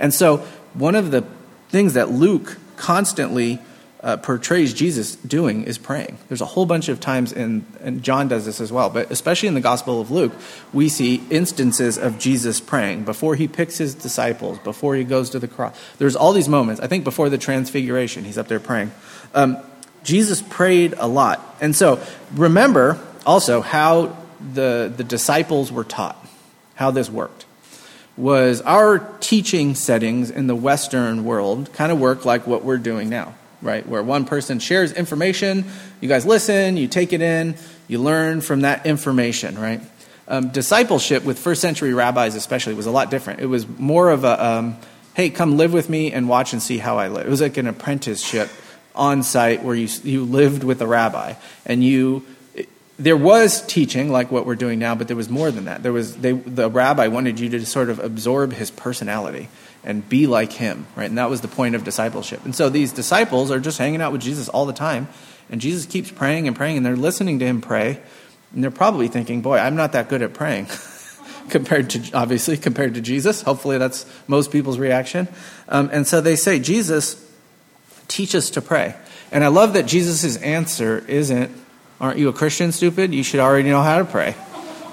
And 0.00 0.12
so, 0.12 0.38
one 0.74 0.96
of 0.96 1.12
the 1.12 1.24
things 1.68 1.94
that 1.94 2.10
Luke 2.10 2.58
constantly 2.74 3.60
uh, 4.02 4.16
portrays 4.16 4.74
Jesus 4.74 5.16
doing 5.16 5.64
is 5.64 5.78
praying. 5.78 6.18
There's 6.28 6.40
a 6.40 6.46
whole 6.46 6.66
bunch 6.66 6.88
of 6.88 6.98
times, 6.98 7.32
in, 7.32 7.64
and 7.80 8.02
John 8.02 8.28
does 8.28 8.44
this 8.44 8.60
as 8.60 8.72
well, 8.72 8.90
but 8.90 9.10
especially 9.10 9.48
in 9.48 9.54
the 9.54 9.60
Gospel 9.60 10.00
of 10.00 10.10
Luke, 10.10 10.32
we 10.72 10.88
see 10.88 11.22
instances 11.30 11.98
of 11.98 12.18
Jesus 12.18 12.60
praying 12.60 13.04
before 13.04 13.36
he 13.36 13.46
picks 13.46 13.78
his 13.78 13.94
disciples, 13.94 14.58
before 14.58 14.96
he 14.96 15.04
goes 15.04 15.30
to 15.30 15.38
the 15.38 15.48
cross. 15.48 15.78
There's 15.98 16.16
all 16.16 16.32
these 16.32 16.48
moments. 16.48 16.80
I 16.80 16.88
think 16.88 17.04
before 17.04 17.28
the 17.28 17.38
transfiguration, 17.38 18.24
he's 18.24 18.38
up 18.38 18.48
there 18.48 18.60
praying. 18.60 18.90
Um, 19.34 19.58
Jesus 20.02 20.42
prayed 20.42 20.94
a 20.98 21.06
lot. 21.06 21.56
And 21.60 21.76
so 21.76 22.00
remember 22.34 22.98
also 23.24 23.60
how 23.60 24.16
the, 24.52 24.92
the 24.94 25.04
disciples 25.04 25.70
were 25.70 25.84
taught, 25.84 26.16
how 26.74 26.90
this 26.90 27.08
worked. 27.08 27.46
Was 28.16 28.60
our 28.62 28.98
teaching 29.20 29.74
settings 29.74 30.30
in 30.30 30.46
the 30.46 30.56
Western 30.56 31.24
world 31.24 31.72
kind 31.72 31.90
of 31.90 31.98
work 31.98 32.24
like 32.24 32.46
what 32.46 32.64
we're 32.64 32.78
doing 32.78 33.08
now, 33.08 33.34
right? 33.62 33.86
Where 33.86 34.02
one 34.02 34.24
person 34.24 34.58
shares 34.58 34.92
information, 34.92 35.64
you 36.00 36.08
guys 36.08 36.26
listen, 36.26 36.76
you 36.76 36.88
take 36.88 37.12
it 37.12 37.22
in, 37.22 37.56
you 37.88 37.98
learn 37.98 38.40
from 38.40 38.62
that 38.62 38.84
information, 38.84 39.58
right? 39.58 39.80
Um, 40.28 40.48
discipleship 40.48 41.24
with 41.24 41.38
first 41.38 41.60
century 41.60 41.94
rabbis, 41.94 42.34
especially, 42.34 42.74
was 42.74 42.86
a 42.86 42.90
lot 42.90 43.10
different. 43.10 43.40
It 43.40 43.46
was 43.46 43.66
more 43.66 44.10
of 44.10 44.24
a, 44.24 44.44
um, 44.44 44.76
hey, 45.14 45.30
come 45.30 45.56
live 45.56 45.72
with 45.72 45.88
me 45.88 46.12
and 46.12 46.28
watch 46.28 46.52
and 46.52 46.62
see 46.62 46.78
how 46.78 46.98
I 46.98 47.08
live. 47.08 47.26
It 47.26 47.30
was 47.30 47.40
like 47.40 47.56
an 47.56 47.66
apprenticeship 47.66 48.50
on 48.94 49.22
site 49.22 49.62
where 49.62 49.74
you, 49.74 49.88
you 50.04 50.24
lived 50.24 50.64
with 50.64 50.80
a 50.82 50.86
rabbi 50.86 51.34
and 51.64 51.82
you 51.82 52.24
there 52.98 53.16
was 53.16 53.66
teaching 53.66 54.12
like 54.12 54.30
what 54.30 54.44
we're 54.44 54.54
doing 54.54 54.78
now 54.78 54.94
but 54.94 55.08
there 55.08 55.16
was 55.16 55.30
more 55.30 55.50
than 55.50 55.64
that 55.64 55.82
there 55.82 55.92
was 55.92 56.16
they, 56.18 56.32
the 56.32 56.68
rabbi 56.68 57.08
wanted 57.08 57.40
you 57.40 57.48
to 57.48 57.64
sort 57.64 57.88
of 57.88 57.98
absorb 57.98 58.52
his 58.52 58.70
personality 58.70 59.48
and 59.84 60.08
be 60.08 60.26
like 60.26 60.52
him 60.52 60.86
right 60.96 61.08
and 61.08 61.18
that 61.18 61.30
was 61.30 61.40
the 61.40 61.48
point 61.48 61.74
of 61.74 61.84
discipleship 61.84 62.44
and 62.44 62.54
so 62.54 62.68
these 62.68 62.92
disciples 62.92 63.50
are 63.50 63.60
just 63.60 63.78
hanging 63.78 64.00
out 64.00 64.12
with 64.12 64.20
jesus 64.20 64.48
all 64.48 64.66
the 64.66 64.72
time 64.72 65.08
and 65.50 65.60
jesus 65.60 65.86
keeps 65.86 66.10
praying 66.10 66.46
and 66.46 66.56
praying 66.56 66.76
and 66.76 66.86
they're 66.86 66.96
listening 66.96 67.38
to 67.38 67.44
him 67.44 67.60
pray 67.60 68.00
and 68.52 68.62
they're 68.62 68.70
probably 68.70 69.08
thinking 69.08 69.42
boy 69.42 69.58
i'm 69.58 69.76
not 69.76 69.92
that 69.92 70.08
good 70.08 70.22
at 70.22 70.32
praying 70.32 70.66
compared 71.48 71.90
to 71.90 72.12
obviously 72.12 72.56
compared 72.56 72.94
to 72.94 73.00
jesus 73.00 73.42
hopefully 73.42 73.78
that's 73.78 74.06
most 74.28 74.52
people's 74.52 74.78
reaction 74.78 75.26
um, 75.68 75.90
and 75.92 76.06
so 76.06 76.20
they 76.20 76.36
say 76.36 76.58
jesus 76.58 77.22
teach 78.12 78.34
us 78.34 78.50
to 78.50 78.60
pray. 78.60 78.94
And 79.30 79.42
I 79.42 79.48
love 79.48 79.72
that 79.74 79.86
Jesus' 79.86 80.36
answer 80.36 81.04
isn't, 81.08 81.50
Aren't 82.00 82.18
you 82.18 82.28
a 82.28 82.32
Christian, 82.32 82.72
stupid? 82.72 83.14
You 83.14 83.22
should 83.22 83.38
already 83.38 83.68
know 83.68 83.80
how 83.80 83.98
to 83.98 84.04
pray. 84.04 84.34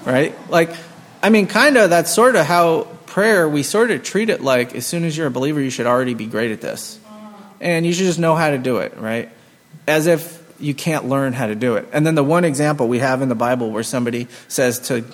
Right? 0.04 0.34
Like, 0.48 0.70
I 1.22 1.28
mean, 1.28 1.48
kind 1.48 1.76
of, 1.76 1.90
that's 1.90 2.14
sort 2.14 2.36
of 2.36 2.46
how 2.46 2.86
prayer, 3.10 3.48
we 3.48 3.62
sort 3.62 3.90
of 3.90 4.02
treat 4.02 4.30
it 4.30 4.40
like 4.40 4.74
as 4.74 4.86
soon 4.86 5.04
as 5.04 5.16
you're 5.16 5.26
a 5.26 5.30
believer, 5.30 5.60
you 5.60 5.70
should 5.70 5.86
already 5.86 6.14
be 6.14 6.26
great 6.26 6.52
at 6.52 6.60
this. 6.60 6.98
And 7.60 7.84
you 7.84 7.92
should 7.92 8.06
just 8.06 8.18
know 8.18 8.34
how 8.34 8.50
to 8.50 8.58
do 8.58 8.78
it, 8.78 8.96
right? 8.96 9.28
As 9.86 10.06
if 10.06 10.40
you 10.58 10.74
can't 10.74 11.06
learn 11.06 11.32
how 11.32 11.46
to 11.46 11.54
do 11.54 11.76
it. 11.76 11.88
And 11.92 12.06
then 12.06 12.14
the 12.14 12.24
one 12.24 12.44
example 12.44 12.88
we 12.88 13.00
have 13.00 13.20
in 13.20 13.28
the 13.28 13.34
Bible 13.34 13.70
where 13.70 13.82
somebody 13.82 14.28
says 14.48 14.78
to 14.88 15.04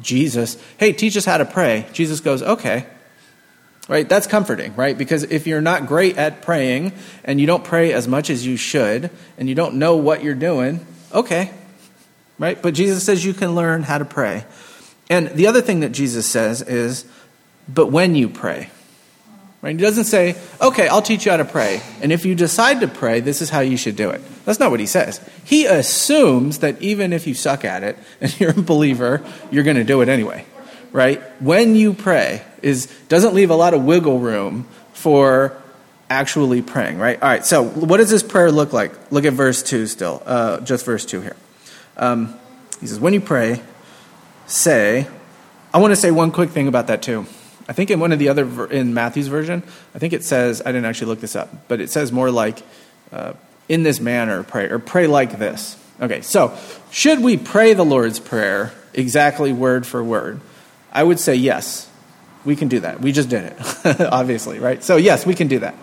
Jesus, 0.00 0.56
Hey, 0.78 0.92
teach 0.92 1.16
us 1.16 1.24
how 1.24 1.38
to 1.38 1.44
pray. 1.44 1.86
Jesus 1.92 2.20
goes, 2.20 2.42
Okay. 2.42 2.86
Right? 3.88 4.08
That's 4.08 4.28
comforting, 4.28 4.74
right? 4.76 4.96
Because 4.96 5.24
if 5.24 5.46
you're 5.46 5.60
not 5.60 5.86
great 5.86 6.16
at 6.16 6.42
praying 6.42 6.92
and 7.24 7.40
you 7.40 7.46
don't 7.46 7.64
pray 7.64 7.92
as 7.92 8.06
much 8.06 8.30
as 8.30 8.46
you 8.46 8.56
should 8.56 9.10
and 9.36 9.48
you 9.48 9.56
don't 9.56 9.74
know 9.74 9.96
what 9.96 10.22
you're 10.22 10.36
doing, 10.36 10.86
okay. 11.12 11.50
Right? 12.38 12.60
But 12.60 12.74
Jesus 12.74 13.04
says 13.04 13.24
you 13.24 13.34
can 13.34 13.54
learn 13.54 13.82
how 13.82 13.98
to 13.98 14.04
pray. 14.04 14.44
And 15.10 15.28
the 15.30 15.48
other 15.48 15.60
thing 15.60 15.80
that 15.80 15.90
Jesus 15.90 16.26
says 16.26 16.62
is, 16.62 17.04
but 17.68 17.86
when 17.88 18.14
you 18.14 18.28
pray. 18.28 18.70
Right? 19.60 19.76
He 19.76 19.80
doesn't 19.80 20.04
say, 20.04 20.36
okay, 20.60 20.88
I'll 20.88 21.02
teach 21.02 21.24
you 21.24 21.30
how 21.30 21.36
to 21.36 21.44
pray. 21.44 21.80
And 22.00 22.10
if 22.10 22.24
you 22.24 22.34
decide 22.34 22.80
to 22.80 22.88
pray, 22.88 23.20
this 23.20 23.40
is 23.40 23.48
how 23.48 23.60
you 23.60 23.76
should 23.76 23.94
do 23.94 24.10
it. 24.10 24.20
That's 24.44 24.58
not 24.58 24.72
what 24.72 24.80
he 24.80 24.86
says. 24.86 25.20
He 25.44 25.66
assumes 25.66 26.58
that 26.58 26.82
even 26.82 27.12
if 27.12 27.28
you 27.28 27.34
suck 27.34 27.64
at 27.64 27.84
it 27.84 27.96
and 28.20 28.40
you're 28.40 28.50
a 28.50 28.62
believer, 28.62 29.24
you're 29.52 29.64
going 29.64 29.76
to 29.76 29.84
do 29.84 30.00
it 30.00 30.08
anyway 30.08 30.44
right? 30.92 31.20
When 31.40 31.74
you 31.74 31.94
pray 31.94 32.42
is 32.60 32.86
doesn't 33.08 33.34
leave 33.34 33.50
a 33.50 33.54
lot 33.54 33.74
of 33.74 33.84
wiggle 33.84 34.18
room 34.18 34.68
for 34.92 35.56
actually 36.08 36.62
praying, 36.62 36.98
right? 36.98 37.20
All 37.20 37.28
right. 37.28 37.44
So 37.44 37.64
what 37.64 37.96
does 37.96 38.10
this 38.10 38.22
prayer 38.22 38.52
look 38.52 38.72
like? 38.72 39.10
Look 39.10 39.24
at 39.24 39.32
verse 39.32 39.62
two 39.62 39.86
still, 39.86 40.22
uh, 40.24 40.60
just 40.60 40.84
verse 40.84 41.04
two 41.04 41.22
here. 41.22 41.36
Um, 41.96 42.38
he 42.80 42.86
says, 42.86 43.00
"When 43.00 43.14
you 43.14 43.20
pray, 43.20 43.62
say." 44.46 45.08
I 45.74 45.78
want 45.78 45.92
to 45.92 45.96
say 45.96 46.10
one 46.10 46.32
quick 46.32 46.50
thing 46.50 46.68
about 46.68 46.88
that 46.88 47.00
too. 47.00 47.24
I 47.72 47.74
think 47.74 47.90
in 47.90 48.00
one 48.00 48.12
of 48.12 48.18
the 48.18 48.28
other 48.28 48.66
in 48.66 48.92
Matthew's 48.92 49.28
version, 49.28 49.62
I 49.94 49.98
think 49.98 50.12
it 50.12 50.22
says 50.22 50.60
I 50.60 50.66
didn't 50.66 50.84
actually 50.84 51.06
look 51.06 51.20
this 51.20 51.34
up, 51.34 51.68
but 51.68 51.80
it 51.80 51.88
says 51.88 52.12
more 52.12 52.30
like 52.30 52.62
uh, 53.10 53.32
in 53.66 53.82
this 53.82 53.98
manner 53.98 54.42
pray 54.42 54.68
or 54.68 54.78
pray 54.78 55.06
like 55.06 55.38
this. 55.38 55.82
Okay, 55.98 56.20
so 56.20 56.54
should 56.90 57.20
we 57.20 57.38
pray 57.38 57.72
the 57.72 57.82
Lord's 57.82 58.20
prayer 58.20 58.74
exactly 58.92 59.54
word 59.54 59.86
for 59.86 60.04
word? 60.04 60.42
I 60.92 61.02
would 61.02 61.18
say 61.18 61.34
yes, 61.34 61.88
we 62.44 62.56
can 62.56 62.68
do 62.68 62.80
that. 62.80 63.00
We 63.00 63.10
just 63.10 63.30
did 63.30 63.54
it, 63.54 64.00
obviously, 64.12 64.58
right? 64.58 64.84
So, 64.84 64.98
yes, 64.98 65.24
we 65.24 65.34
can 65.34 65.48
do 65.48 65.60
that. 65.60 65.74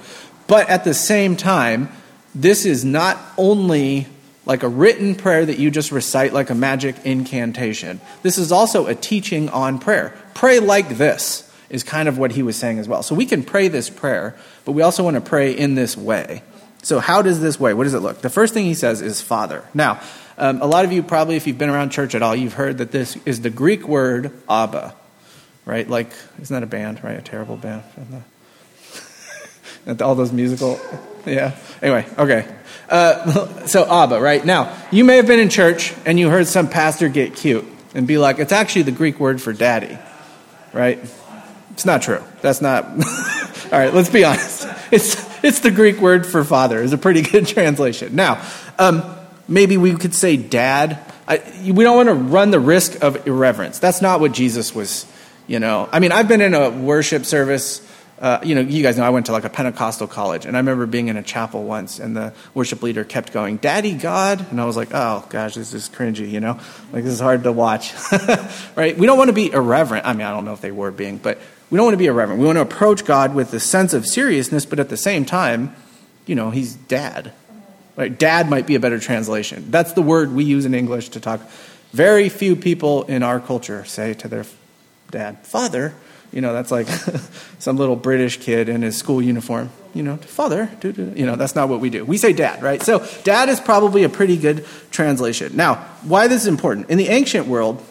But 0.46 0.69
at 0.69 0.84
the 0.84 0.93
same 0.93 1.36
time, 1.36 1.89
this 2.36 2.67
is 2.67 2.86
not 2.86 3.17
only 3.36 4.05
like 4.46 4.62
a 4.62 4.69
written 4.69 5.15
prayer 5.15 5.43
that 5.43 5.58
you 5.58 5.72
just 5.72 5.91
recite 5.91 6.34
like 6.34 6.51
a 6.51 6.55
magic 6.55 6.98
incantation. 7.03 8.00
This 8.22 8.38
is 8.38 8.51
also 8.51 8.86
a 8.86 8.93
teaching 8.93 9.50
on 9.50 9.79
prayer. 9.79 10.13
Pray 10.36 10.60
like 10.60 10.89
this 11.00 11.49
is 11.69 11.83
kind 11.83 12.07
of 12.09 12.17
what 12.17 12.31
he 12.31 12.43
was 12.43 12.55
saying 12.55 12.79
as 12.79 12.88
well. 12.88 13.03
So 13.03 13.15
we 13.15 13.25
can 13.25 13.43
pray 13.43 13.67
this 13.67 13.89
prayer, 13.89 14.35
but 14.65 14.71
we 14.73 14.81
also 14.81 15.03
want 15.03 15.15
to 15.15 15.21
pray 15.21 15.51
in 15.51 15.75
this 15.75 15.95
way. 15.95 16.43
So, 16.81 16.99
how 16.99 17.21
does 17.21 17.41
this 17.41 17.59
way? 17.59 17.73
What 17.73 17.83
does 17.83 17.93
it 17.93 17.99
look? 17.99 18.21
The 18.21 18.29
first 18.29 18.53
thing 18.53 18.63
he 18.65 18.73
says 18.73 19.01
is 19.01 19.21
Father. 19.21 19.65
Now, 19.73 19.99
um, 20.38 20.61
a 20.61 20.65
lot 20.65 20.85
of 20.85 20.93
you 20.93 21.03
probably, 21.03 21.35
if 21.35 21.45
you've 21.45 21.57
been 21.57 21.69
around 21.69 21.89
church 21.89 22.15
at 22.15 22.21
all, 22.21 22.33
you've 22.33 22.53
heard 22.53 22.77
that 22.77 22.91
this 22.91 23.17
is 23.25 23.41
the 23.41 23.49
Greek 23.49 23.85
word 23.85 24.31
Abba 24.49 24.95
right? 25.69 25.88
Like, 25.88 26.09
isn't 26.41 26.53
that 26.53 26.63
a 26.63 26.67
band, 26.67 27.03
right? 27.03 27.17
A 27.17 27.21
terrible 27.21 27.55
band. 27.55 27.83
all 30.01 30.15
those 30.15 30.31
musical, 30.31 30.79
yeah. 31.27 31.55
Anyway, 31.79 32.07
okay. 32.17 32.47
Uh, 32.89 33.67
so 33.67 33.85
Abba, 33.88 34.19
right? 34.19 34.43
Now, 34.43 34.75
you 34.91 35.05
may 35.05 35.17
have 35.17 35.27
been 35.27 35.39
in 35.39 35.49
church 35.49 35.93
and 36.05 36.19
you 36.19 36.29
heard 36.29 36.47
some 36.47 36.69
pastor 36.69 37.07
get 37.07 37.35
cute 37.35 37.65
and 37.93 38.07
be 38.07 38.17
like, 38.17 38.39
it's 38.39 38.51
actually 38.51 38.81
the 38.81 38.91
Greek 38.91 39.19
word 39.19 39.39
for 39.43 39.53
daddy, 39.53 39.99
right? 40.73 40.97
It's 41.79 41.86
not 41.86 42.01
true. 42.01 42.21
That's 42.41 42.62
not. 42.62 42.86
all 42.86 43.79
right, 43.79 43.93
let's 43.93 44.09
be 44.09 44.25
honest. 44.25 44.67
It's, 44.91 45.43
it's 45.43 45.62
the 45.62 45.71
Greek 45.71 46.01
word 46.01 46.25
for 46.25 46.43
father. 46.43 46.83
It's 46.83 46.91
a 46.91 46.98
pretty 46.98 47.21
good 47.21 47.48
translation. 47.55 48.15
Now, 48.15 48.45
um, 48.77 49.03
maybe 49.48 49.77
we 49.77 49.95
could 49.95 50.13
say 50.13 50.36
dad. 50.36 51.00
I, 51.25 51.41
we 51.65 51.83
don't 51.83 51.95
want 51.95 52.09
to 52.09 52.15
run 52.15 52.51
the 52.51 52.59
risk 52.59 53.01
of 53.01 53.27
irreverence. 53.27 53.79
That's 53.79 54.01
not 54.01 54.19
what 54.19 54.33
Jesus 54.33 54.75
was 54.75 55.05
you 55.50 55.59
know, 55.59 55.89
I 55.91 56.00
mean, 56.00 56.12
I've 56.12 56.27
been 56.27 56.41
in 56.41 56.53
a 56.53 56.69
worship 56.69 57.25
service. 57.25 57.81
Uh, 58.19 58.39
you 58.43 58.53
know, 58.53 58.61
you 58.61 58.83
guys 58.83 58.97
know 58.97 59.05
I 59.05 59.11
went 59.11 59.27
to 59.27 59.31
like 59.31 59.45
a 59.45 59.49
Pentecostal 59.49 60.05
college, 60.05 60.45
and 60.45 60.57
I 60.57 60.59
remember 60.59 60.85
being 60.85 61.07
in 61.07 61.15
a 61.15 61.23
chapel 61.23 61.63
once, 61.63 61.99
and 61.99 62.17
the 62.17 62.33
worship 62.53 62.83
leader 62.83 63.05
kept 63.05 63.31
going, 63.31 63.57
"Daddy 63.57 63.93
God," 63.93 64.45
and 64.51 64.59
I 64.59 64.65
was 64.65 64.75
like, 64.75 64.89
"Oh 64.93 65.25
gosh, 65.29 65.55
this 65.55 65.73
is 65.73 65.88
cringy," 65.88 66.29
you 66.29 66.41
know, 66.41 66.59
like 66.91 67.05
this 67.05 67.13
is 67.13 67.21
hard 67.21 67.43
to 67.43 67.53
watch, 67.53 67.93
right? 68.75 68.97
We 68.97 69.07
don't 69.07 69.17
want 69.17 69.29
to 69.29 69.33
be 69.33 69.49
irreverent. 69.49 70.05
I 70.05 70.11
mean, 70.11 70.27
I 70.27 70.31
don't 70.31 70.43
know 70.43 70.51
if 70.51 70.59
they 70.59 70.71
were 70.71 70.91
being, 70.91 71.17
but 71.17 71.39
we 71.69 71.77
don't 71.77 71.85
want 71.85 71.93
to 71.93 71.99
be 71.99 72.07
irreverent. 72.07 72.41
We 72.41 72.45
want 72.45 72.57
to 72.57 72.61
approach 72.61 73.05
God 73.05 73.33
with 73.33 73.53
a 73.53 73.59
sense 73.59 73.93
of 73.93 74.05
seriousness, 74.05 74.65
but 74.65 74.79
at 74.79 74.89
the 74.89 74.97
same 74.97 75.23
time, 75.23 75.73
you 76.25 76.35
know, 76.35 76.49
He's 76.49 76.75
Dad. 76.75 77.31
Right? 77.95 78.17
Dad 78.17 78.49
might 78.49 78.67
be 78.67 78.75
a 78.75 78.79
better 78.79 78.99
translation. 78.99 79.71
That's 79.71 79.93
the 79.93 80.01
word 80.01 80.33
we 80.33 80.43
use 80.43 80.65
in 80.65 80.73
English 80.73 81.09
to 81.09 81.21
talk. 81.21 81.41
Very 81.91 82.29
few 82.29 82.55
people 82.55 83.03
in 83.03 83.23
our 83.23 83.39
culture 83.39 83.83
say 83.85 84.13
to 84.15 84.27
their 84.27 84.45
dad. 85.09 85.39
Father, 85.45 85.93
you 86.31 86.41
know, 86.41 86.53
that's 86.53 86.71
like 86.71 86.88
some 87.59 87.77
little 87.77 87.95
British 87.95 88.39
kid 88.39 88.69
in 88.69 88.81
his 88.81 88.98
school 88.98 89.21
uniform. 89.21 89.71
You 89.93 90.03
know, 90.03 90.17
father, 90.17 90.69
you 90.83 91.25
know, 91.25 91.36
that's 91.36 91.55
not 91.55 91.67
what 91.67 91.79
we 91.79 91.89
do. 91.89 92.05
We 92.05 92.17
say 92.17 92.33
dad, 92.33 92.62
right? 92.62 92.81
So 92.81 93.05
dad 93.24 93.50
is 93.50 93.59
probably 93.59 94.03
a 94.03 94.09
pretty 94.09 94.38
good 94.38 94.65
translation. 94.91 95.55
Now, 95.55 95.75
why 96.03 96.27
this 96.27 96.43
is 96.43 96.48
important? 96.48 96.89
In 96.89 96.98
the 96.98 97.07
ancient 97.07 97.48
world, 97.48 97.81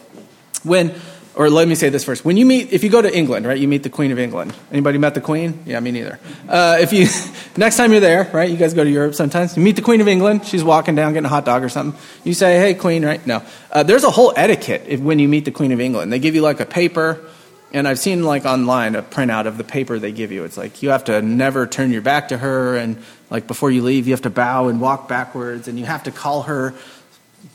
when 0.63 0.95
or 1.39 1.49
let 1.49 1.69
me 1.69 1.75
say 1.75 1.87
this 1.87 2.03
first. 2.03 2.25
When 2.25 2.35
you 2.35 2.45
meet, 2.45 2.73
if 2.73 2.83
you 2.83 2.89
go 2.89 3.01
to 3.01 3.17
England, 3.17 3.47
right, 3.47 3.57
you 3.57 3.67
meet 3.69 3.83
the 3.83 3.89
Queen 3.89 4.11
of 4.11 4.19
England. 4.19 4.53
Anybody 4.73 4.97
met 4.97 5.13
the 5.13 5.21
Queen? 5.21 5.63
Yeah, 5.65 5.79
me 5.79 5.91
neither. 5.91 6.19
Uh, 6.49 6.79
if 6.81 6.91
you, 6.91 7.07
next 7.57 7.77
time 7.77 7.93
you're 7.93 8.01
there, 8.01 8.29
right, 8.33 8.49
you 8.49 8.57
guys 8.57 8.73
go 8.73 8.83
to 8.83 8.89
Europe 8.89 9.15
sometimes, 9.15 9.55
you 9.55 9.63
meet 9.63 9.77
the 9.77 9.81
Queen 9.81 10.01
of 10.01 10.09
England, 10.09 10.45
she's 10.45 10.65
walking 10.65 10.95
down 10.95 11.13
getting 11.13 11.25
a 11.25 11.29
hot 11.29 11.45
dog 11.45 11.63
or 11.63 11.69
something. 11.69 11.97
You 12.25 12.33
say, 12.33 12.59
hey, 12.59 12.73
Queen, 12.73 13.05
right? 13.05 13.25
No. 13.25 13.41
Uh, 13.71 13.83
there's 13.83 14.03
a 14.03 14.09
whole 14.09 14.33
etiquette 14.35 14.83
if, 14.87 14.99
when 14.99 15.17
you 15.17 15.29
meet 15.29 15.45
the 15.45 15.51
Queen 15.51 15.71
of 15.71 15.79
England. 15.79 16.11
They 16.11 16.19
give 16.19 16.35
you 16.35 16.41
like 16.41 16.59
a 16.59 16.65
paper, 16.65 17.25
and 17.71 17.87
I've 17.87 17.99
seen 17.99 18.23
like 18.23 18.45
online 18.45 18.95
a 18.95 19.03
printout 19.03 19.45
of 19.45 19.57
the 19.57 19.63
paper 19.63 19.99
they 19.99 20.11
give 20.11 20.31
you. 20.31 20.43
It's 20.43 20.57
like 20.57 20.81
you 20.81 20.89
have 20.89 21.05
to 21.05 21.21
never 21.21 21.67
turn 21.67 21.91
your 21.91 22.01
back 22.01 22.29
to 22.29 22.37
her, 22.37 22.75
and 22.77 23.01
like 23.29 23.47
before 23.47 23.71
you 23.71 23.83
leave, 23.83 24.07
you 24.07 24.13
have 24.13 24.23
to 24.23 24.29
bow 24.29 24.67
and 24.67 24.81
walk 24.81 25.07
backwards, 25.07 25.67
and 25.67 25.77
you 25.77 25.85
have 25.85 26.03
to 26.03 26.11
call 26.11 26.43
her 26.43 26.73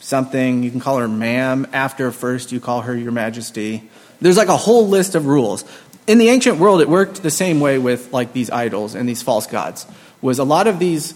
something. 0.01 0.63
You 0.63 0.71
can 0.71 0.81
call 0.81 0.99
her 0.99 1.09
ma'am. 1.09 1.67
After 1.73 2.11
first, 2.13 2.53
you 2.53 2.61
call 2.61 2.83
her 2.83 2.97
your 2.97 3.13
majesty. 3.13 3.89
There's 4.21 4.37
like 4.37 4.49
a 4.49 4.57
whole 4.57 4.89
list 4.89 5.15
of 5.15 5.27
rules. 5.27 5.65
In 6.07 6.19
the 6.19 6.29
ancient 6.29 6.59
world, 6.59 6.81
it 6.81 6.89
worked 6.89 7.23
the 7.23 7.31
same 7.31 7.61
way 7.61 7.79
with 7.79 8.13
like 8.13 8.33
these 8.33 8.51
idols 8.51 8.95
and 8.95 9.09
these 9.09 9.23
false 9.23 9.47
gods. 9.47 9.87
Was 10.21 10.39
a 10.39 10.45
lot 10.45 10.67
of 10.67 10.79
these 10.79 11.15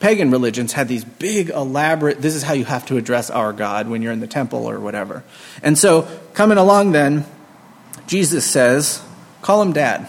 pagan 0.00 0.30
religions 0.30 0.72
had 0.72 0.86
these 0.86 1.04
big, 1.04 1.50
elaborate, 1.50 2.20
this 2.20 2.34
is 2.34 2.42
how 2.42 2.52
you 2.52 2.64
have 2.64 2.84
to 2.86 2.96
address 2.96 3.30
our 3.30 3.52
God 3.52 3.88
when 3.88 4.02
you're 4.02 4.12
in 4.12 4.20
the 4.20 4.26
temple 4.26 4.68
or 4.68 4.78
whatever. 4.78 5.24
And 5.62 5.78
so, 5.78 6.06
coming 6.34 6.58
along 6.58 6.92
then, 6.92 7.24
Jesus 8.06 8.44
says, 8.44 9.02
call 9.42 9.62
him 9.62 9.72
dad, 9.72 10.08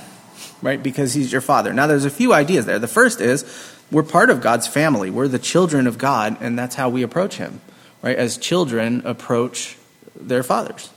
right? 0.61 0.81
Because 0.81 1.13
he's 1.13 1.31
your 1.31 1.41
father. 1.41 1.73
Now, 1.73 1.87
there's 1.87 2.05
a 2.05 2.09
few 2.09 2.33
ideas 2.33 2.65
there. 2.65 2.79
The 2.79 2.87
first 2.87 3.21
is, 3.21 3.45
we're 3.91 4.03
part 4.03 4.29
of 4.29 4.41
God's 4.41 4.67
family. 4.67 5.09
We're 5.09 5.27
the 5.27 5.39
children 5.39 5.87
of 5.87 5.97
God, 5.97 6.37
and 6.41 6.57
that's 6.57 6.75
how 6.75 6.89
we 6.89 7.03
approach 7.03 7.37
him, 7.37 7.61
right? 8.01 8.17
As 8.17 8.37
children 8.37 9.01
approach 9.05 9.77
their 10.19 10.43
fathers, 10.43 10.89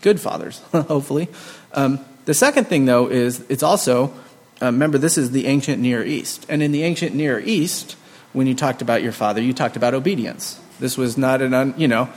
good 0.00 0.20
fathers, 0.20 0.58
hopefully. 0.72 1.28
Um, 1.72 2.04
the 2.24 2.34
second 2.34 2.66
thing, 2.66 2.86
though, 2.86 3.08
is 3.08 3.44
it's 3.48 3.62
also, 3.62 4.12
uh, 4.60 4.66
remember, 4.66 4.98
this 4.98 5.18
is 5.18 5.30
the 5.30 5.46
ancient 5.46 5.80
Near 5.80 6.04
East. 6.04 6.46
And 6.48 6.62
in 6.62 6.72
the 6.72 6.82
ancient 6.82 7.14
Near 7.14 7.38
East, 7.40 7.96
when 8.32 8.46
you 8.46 8.54
talked 8.54 8.82
about 8.82 9.02
your 9.02 9.12
father, 9.12 9.40
you 9.40 9.52
talked 9.52 9.76
about 9.76 9.94
obedience. 9.94 10.60
This 10.80 10.98
was 10.98 11.16
not 11.16 11.40
an, 11.40 11.54
un, 11.54 11.74
you 11.76 11.86
know, 11.86 12.08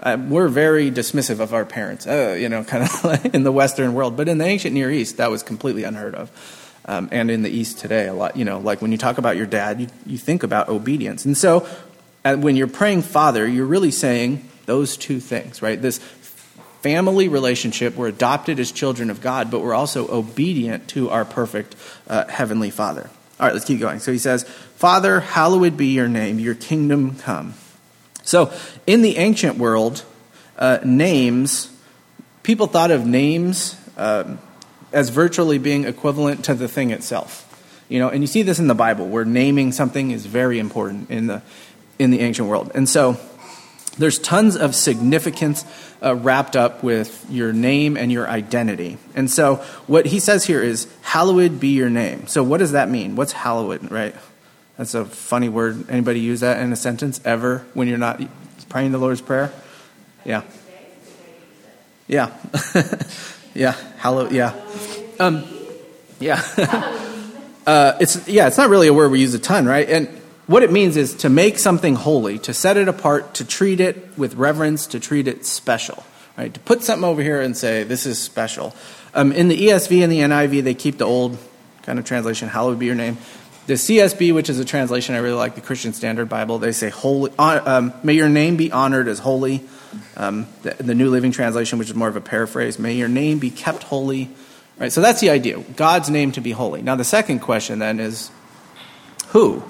uh, 0.00 0.16
we're 0.28 0.48
very 0.48 0.90
dismissive 0.90 1.40
of 1.40 1.54
our 1.54 1.64
parents, 1.64 2.06
uh, 2.06 2.36
you 2.38 2.48
know, 2.48 2.64
kind 2.72 2.84
of 2.84 3.34
in 3.34 3.42
the 3.42 3.52
Western 3.52 3.94
world. 3.94 4.16
But 4.16 4.28
in 4.28 4.38
the 4.38 4.44
ancient 4.44 4.74
Near 4.74 4.90
East, 4.90 5.16
that 5.16 5.30
was 5.30 5.42
completely 5.42 5.84
unheard 5.84 6.14
of. 6.14 6.30
Um, 6.84 7.08
and 7.10 7.30
in 7.30 7.42
the 7.42 7.50
East 7.50 7.78
today, 7.78 8.06
a 8.06 8.14
lot, 8.14 8.36
you 8.36 8.44
know, 8.44 8.58
like 8.58 8.80
when 8.80 8.92
you 8.92 8.98
talk 8.98 9.18
about 9.18 9.36
your 9.36 9.46
dad, 9.46 9.80
you, 9.80 9.88
you 10.06 10.18
think 10.18 10.44
about 10.44 10.68
obedience. 10.68 11.24
And 11.24 11.36
so 11.36 11.66
uh, 12.24 12.36
when 12.36 12.54
you're 12.54 12.68
praying 12.68 13.02
Father, 13.02 13.46
you're 13.46 13.66
really 13.66 13.90
saying 13.90 14.48
those 14.66 14.96
two 14.96 15.18
things, 15.18 15.62
right? 15.62 15.80
This 15.80 15.98
family 16.82 17.26
relationship, 17.26 17.96
we're 17.96 18.06
adopted 18.06 18.60
as 18.60 18.70
children 18.70 19.10
of 19.10 19.20
God, 19.20 19.50
but 19.50 19.60
we're 19.60 19.74
also 19.74 20.08
obedient 20.08 20.86
to 20.90 21.10
our 21.10 21.24
perfect 21.24 21.74
uh, 22.06 22.26
Heavenly 22.28 22.70
Father. 22.70 23.10
All 23.40 23.46
right, 23.46 23.52
let's 23.52 23.64
keep 23.64 23.80
going. 23.80 23.98
So 23.98 24.12
he 24.12 24.18
says, 24.18 24.44
Father, 24.76 25.20
hallowed 25.20 25.76
be 25.76 25.88
your 25.88 26.08
name, 26.08 26.38
your 26.38 26.54
kingdom 26.54 27.16
come. 27.16 27.54
So 28.26 28.52
in 28.86 29.00
the 29.00 29.16
ancient 29.16 29.56
world, 29.56 30.04
uh, 30.58 30.80
names, 30.84 31.70
people 32.42 32.66
thought 32.66 32.90
of 32.90 33.06
names 33.06 33.80
um, 33.96 34.38
as 34.92 35.08
virtually 35.08 35.58
being 35.58 35.84
equivalent 35.84 36.44
to 36.46 36.54
the 36.54 36.68
thing 36.68 36.90
itself. 36.90 37.44
You 37.88 38.00
know, 38.00 38.08
and 38.08 38.22
you 38.22 38.26
see 38.26 38.42
this 38.42 38.58
in 38.58 38.66
the 38.66 38.74
Bible, 38.74 39.06
where 39.06 39.24
naming 39.24 39.70
something 39.72 40.10
is 40.10 40.26
very 40.26 40.58
important 40.58 41.08
in 41.08 41.28
the 41.28 41.40
in 41.98 42.10
the 42.10 42.20
ancient 42.20 42.48
world. 42.48 42.72
And 42.74 42.88
so 42.88 43.16
there's 43.96 44.18
tons 44.18 44.56
of 44.56 44.74
significance 44.74 45.64
uh, 46.02 46.14
wrapped 46.14 46.56
up 46.56 46.82
with 46.82 47.24
your 47.30 47.52
name 47.52 47.96
and 47.96 48.12
your 48.12 48.28
identity. 48.28 48.98
And 49.14 49.30
so 49.30 49.56
what 49.86 50.04
he 50.04 50.20
says 50.20 50.44
here 50.44 50.62
is, 50.62 50.88
hallowed 51.02 51.58
be 51.58 51.68
your 51.68 51.88
name. 51.88 52.26
So 52.26 52.42
what 52.42 52.58
does 52.58 52.72
that 52.72 52.90
mean? 52.90 53.16
What's 53.16 53.32
hallowed, 53.32 53.90
right? 53.90 54.14
That's 54.76 54.94
a 54.94 55.04
funny 55.04 55.48
word. 55.48 55.88
Anybody 55.88 56.20
use 56.20 56.40
that 56.40 56.60
in 56.60 56.72
a 56.72 56.76
sentence 56.76 57.20
ever 57.24 57.64
when 57.74 57.88
you're 57.88 57.98
not 57.98 58.20
praying 58.68 58.92
the 58.92 58.98
Lord's 58.98 59.20
Prayer? 59.20 59.52
Yeah. 60.24 60.42
Yeah. 62.06 62.36
yeah. 63.54 63.72
Hallowed. 63.96 64.32
Yeah. 64.32 64.54
Um, 65.18 65.44
yeah. 66.20 66.42
uh, 67.66 67.96
it's, 68.00 68.28
yeah, 68.28 68.48
it's 68.48 68.58
not 68.58 68.68
really 68.68 68.88
a 68.88 68.94
word 68.94 69.10
we 69.10 69.20
use 69.20 69.34
a 69.34 69.38
ton, 69.38 69.66
right? 69.66 69.88
And 69.88 70.08
what 70.46 70.62
it 70.62 70.70
means 70.70 70.96
is 70.96 71.14
to 71.14 71.28
make 71.28 71.58
something 71.58 71.94
holy, 71.94 72.38
to 72.40 72.54
set 72.54 72.76
it 72.76 72.86
apart, 72.88 73.34
to 73.34 73.44
treat 73.44 73.80
it 73.80 74.16
with 74.16 74.34
reverence, 74.34 74.86
to 74.88 75.00
treat 75.00 75.26
it 75.26 75.44
special. 75.44 76.04
Right? 76.36 76.52
To 76.52 76.60
put 76.60 76.82
something 76.82 77.04
over 77.04 77.22
here 77.22 77.40
and 77.40 77.56
say, 77.56 77.82
this 77.82 78.04
is 78.04 78.18
special. 78.20 78.74
Um, 79.14 79.32
in 79.32 79.48
the 79.48 79.68
ESV 79.68 80.02
and 80.02 80.12
the 80.12 80.20
NIV, 80.20 80.64
they 80.64 80.74
keep 80.74 80.98
the 80.98 81.06
old 81.06 81.38
kind 81.82 81.98
of 81.98 82.04
translation, 82.04 82.48
hallowed 82.48 82.78
be 82.78 82.86
your 82.86 82.94
name. 82.94 83.16
The 83.66 83.74
CSB, 83.74 84.32
which 84.32 84.48
is 84.48 84.60
a 84.60 84.64
translation 84.64 85.16
I 85.16 85.18
really 85.18 85.34
like, 85.34 85.56
the 85.56 85.60
Christian 85.60 85.92
Standard 85.92 86.28
Bible, 86.28 86.58
they 86.58 86.70
say, 86.70 86.88
holy, 86.88 87.32
um, 87.36 87.92
may 88.04 88.14
your 88.14 88.28
name 88.28 88.56
be 88.56 88.70
honored 88.70 89.08
as 89.08 89.18
holy. 89.18 89.64
Um, 90.16 90.46
the, 90.62 90.74
the, 90.74 90.94
New 90.94 91.10
Living 91.10 91.32
Translation, 91.32 91.78
which 91.78 91.88
is 91.88 91.94
more 91.94 92.08
of 92.08 92.16
a 92.16 92.20
paraphrase, 92.20 92.78
may 92.78 92.94
your 92.94 93.08
name 93.08 93.38
be 93.38 93.50
kept 93.50 93.82
holy. 93.82 94.30
Right, 94.78 94.92
so 94.92 95.00
that's 95.00 95.20
the 95.20 95.30
idea, 95.30 95.58
God's 95.74 96.10
name 96.10 96.32
to 96.32 96.40
be 96.40 96.52
holy. 96.52 96.82
Now, 96.82 96.96
the 96.96 97.04
second 97.04 97.40
question 97.40 97.78
then 97.78 97.98
is, 97.98 98.30
who? 99.28 99.64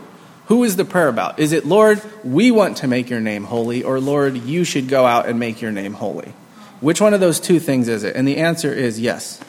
Who 0.46 0.64
is 0.64 0.76
the 0.76 0.84
prayer 0.84 1.08
about? 1.08 1.38
Is 1.38 1.52
it, 1.52 1.64
Lord, 1.64 2.02
we 2.24 2.50
want 2.50 2.78
to 2.78 2.88
make 2.88 3.08
your 3.08 3.20
name 3.20 3.44
holy, 3.44 3.82
or 3.82 3.98
Lord, 4.00 4.36
you 4.36 4.64
should 4.64 4.88
go 4.88 5.06
out 5.06 5.26
and 5.26 5.38
make 5.38 5.62
your 5.62 5.72
name 5.72 5.94
holy? 5.94 6.34
Which 6.80 7.00
one 7.00 7.14
of 7.14 7.20
those 7.20 7.40
two 7.40 7.60
things 7.60 7.88
is 7.88 8.04
it? 8.04 8.14
And 8.14 8.28
the 8.28 8.38
answer 8.38 8.72
is 8.72 9.00
yes, 9.00 9.40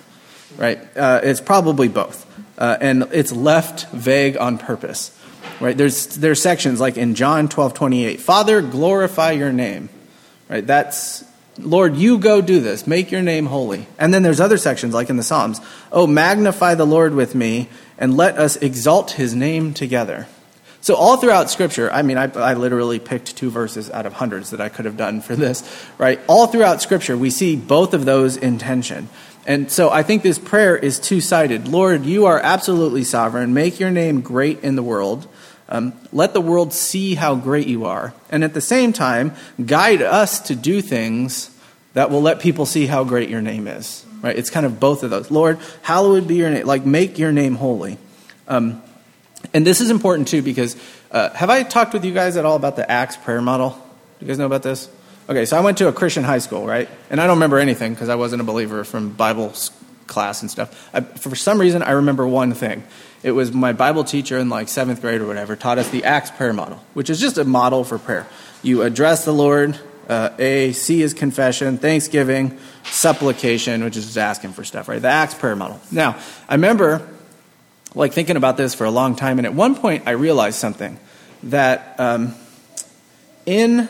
right? 0.58 0.80
Uh, 0.96 1.20
it's 1.24 1.42
probably 1.42 1.88
both. 1.88 2.27
Uh, 2.58 2.78
and 2.82 3.08
it's 3.12 3.32
left 3.32 3.88
vague 3.90 4.36
on 4.38 4.58
purpose, 4.58 5.18
right? 5.60 5.78
There's, 5.78 6.18
there's 6.18 6.42
sections 6.42 6.80
like 6.80 6.98
in 6.98 7.14
John 7.14 7.50
12 7.50 7.74
28, 7.74 8.20
Father, 8.20 8.62
glorify 8.62 9.32
your 9.32 9.54
name, 9.54 9.90
right? 10.50 10.66
That's, 10.66 11.24
Lord, 11.60 11.96
you 11.96 12.18
go 12.18 12.42
do 12.42 12.60
this, 12.60 12.88
make 12.88 13.12
your 13.12 13.22
name 13.22 13.46
holy. 13.46 13.86
And 14.00 14.14
then 14.14 14.24
there's 14.24 14.40
other 14.40 14.58
sections 14.58 14.94
like 14.94 15.10
in 15.10 15.18
the 15.18 15.24
Psalms, 15.24 15.62
Oh, 15.92 16.08
magnify 16.08 16.76
the 16.76 16.86
Lord 16.86 17.14
with 17.14 17.36
me, 17.36 17.70
and 17.98 18.18
let 18.18 18.38
us 18.38 18.56
exalt 18.58 19.12
his 19.12 19.36
name 19.36 19.74
together. 19.74 20.28
So, 20.82 20.96
all 20.96 21.18
throughout 21.18 21.50
Scripture, 21.50 21.92
I 21.92 22.02
mean, 22.02 22.18
I, 22.18 22.32
I, 22.32 22.54
literally 22.54 23.00
picked 23.00 23.36
two 23.36 23.50
verses 23.50 23.90
out 23.90 24.06
of 24.06 24.14
hundreds 24.14 24.52
that 24.52 24.62
I 24.62 24.70
could 24.70 24.86
have 24.86 24.96
done 24.96 25.22
for 25.22 25.36
this, 25.36 25.64
right? 25.98 26.20
All 26.28 26.48
throughout 26.48 26.82
Scripture, 26.82 27.18
we 27.18 27.30
see 27.30 27.56
both 27.56 27.94
of 27.94 28.06
those 28.06 28.38
in 28.38 28.58
tension. 28.58 29.10
And 29.48 29.72
so 29.72 29.90
I 29.90 30.04
think 30.04 30.24
this 30.24 30.38
prayer 30.38 30.76
is 30.76 31.00
two 31.00 31.22
sided. 31.22 31.70
Lord, 31.70 32.06
you 32.06 32.26
are 32.26 32.38
absolutely 32.38 33.06
sovereign. 33.06 33.54
Make 33.54 33.80
your 33.80 33.90
name 33.90 34.20
great 34.20 34.62
in 34.62 34.76
the 34.76 34.84
world. 34.84 35.26
Um, 35.70 35.94
let 36.12 36.34
the 36.34 36.42
world 36.42 36.74
see 36.74 37.16
how 37.16 37.36
great 37.36 37.66
you 37.66 37.86
are. 37.86 38.14
And 38.30 38.44
at 38.44 38.54
the 38.54 38.62
same 38.62 38.92
time, 38.92 39.34
guide 39.66 40.02
us 40.02 40.42
to 40.42 40.56
do 40.56 40.82
things 40.82 41.50
that 41.94 42.12
will 42.12 42.22
let 42.22 42.42
people 42.42 42.66
see 42.66 42.88
how 42.88 43.06
great 43.06 43.30
your 43.30 43.42
name 43.42 43.70
is. 43.70 44.06
Right? 44.22 44.38
It's 44.38 44.50
kind 44.50 44.66
of 44.66 44.82
both 44.82 45.04
of 45.04 45.12
those. 45.12 45.32
Lord, 45.32 45.60
hallowed 45.82 46.28
be 46.28 46.36
your 46.36 46.50
name. 46.50 46.66
Like, 46.66 46.86
make 46.86 47.18
your 47.18 47.32
name 47.32 47.56
holy. 47.56 47.98
Um, 48.50 48.84
and 49.54 49.66
this 49.66 49.80
is 49.80 49.90
important 49.90 50.28
too 50.28 50.42
because 50.42 50.76
uh, 51.10 51.30
have 51.30 51.50
I 51.50 51.64
talked 51.64 51.94
with 51.94 52.04
you 52.04 52.14
guys 52.14 52.36
at 52.36 52.44
all 52.44 52.58
about 52.58 52.76
the 52.76 52.90
Acts 52.90 53.16
prayer 53.16 53.42
model? 53.42 53.70
Do 53.70 54.26
you 54.26 54.28
guys 54.28 54.40
know 54.40 54.46
about 54.46 54.64
this? 54.64 54.90
Okay, 55.30 55.46
so 55.46 55.58
I 55.58 55.60
went 55.60 55.78
to 55.80 55.90
a 55.90 55.94
Christian 55.94 56.24
high 56.24 56.38
school, 56.38 56.66
right? 56.66 56.88
And 57.10 57.20
I 57.20 57.28
don't 57.28 57.36
remember 57.36 57.60
anything 57.60 57.94
because 57.94 58.08
I 58.08 58.16
wasn't 58.16 58.42
a 58.42 58.46
believer 58.46 58.86
from 58.86 59.10
Bible 59.10 59.54
class 60.08 60.42
and 60.42 60.50
stuff. 60.50 60.90
I, 60.94 61.02
for 61.02 61.36
some 61.36 61.60
reason, 61.60 61.84
I 61.84 61.92
remember 61.92 62.26
one 62.26 62.54
thing. 62.54 62.84
It 63.24 63.32
was 63.32 63.52
my 63.52 63.74
Bible 63.74 64.06
teacher 64.06 64.38
in 64.38 64.48
like 64.48 64.70
seventh 64.70 65.02
grade 65.02 65.20
or 65.20 65.28
whatever 65.28 65.58
taught 65.58 65.80
us 65.80 65.90
the 65.90 66.06
Acts 66.06 66.32
prayer 66.32 66.54
model, 66.54 66.82
which 66.94 67.10
is 67.10 67.20
just 67.20 67.38
a 67.38 67.44
model 67.44 67.84
for 67.84 68.00
prayer. 68.00 68.26
You 68.64 68.84
address 68.84 69.26
the 69.26 69.34
Lord. 69.34 69.78
Uh, 70.08 70.30
a, 70.40 70.72
C 70.72 71.02
is 71.02 71.14
confession, 71.14 71.78
thanksgiving, 71.78 72.58
supplication, 72.86 73.84
which 73.84 73.98
is 73.98 74.06
just 74.06 74.18
asking 74.18 74.54
for 74.54 74.64
stuff, 74.64 74.88
right? 74.88 75.02
The 75.02 75.10
Acts 75.10 75.34
prayer 75.34 75.58
model. 75.58 75.82
Now, 75.92 76.18
I 76.48 76.56
remember 76.56 77.06
like 77.94 78.14
thinking 78.14 78.38
about 78.38 78.56
this 78.56 78.74
for 78.74 78.86
a 78.86 78.92
long 78.92 79.18
time, 79.18 79.40
and 79.40 79.46
at 79.46 79.54
one 79.54 79.76
point 79.76 80.04
I 80.06 80.12
realized 80.12 80.58
something 80.58 80.98
that 81.44 82.00
um, 82.00 82.34
in 83.46 83.90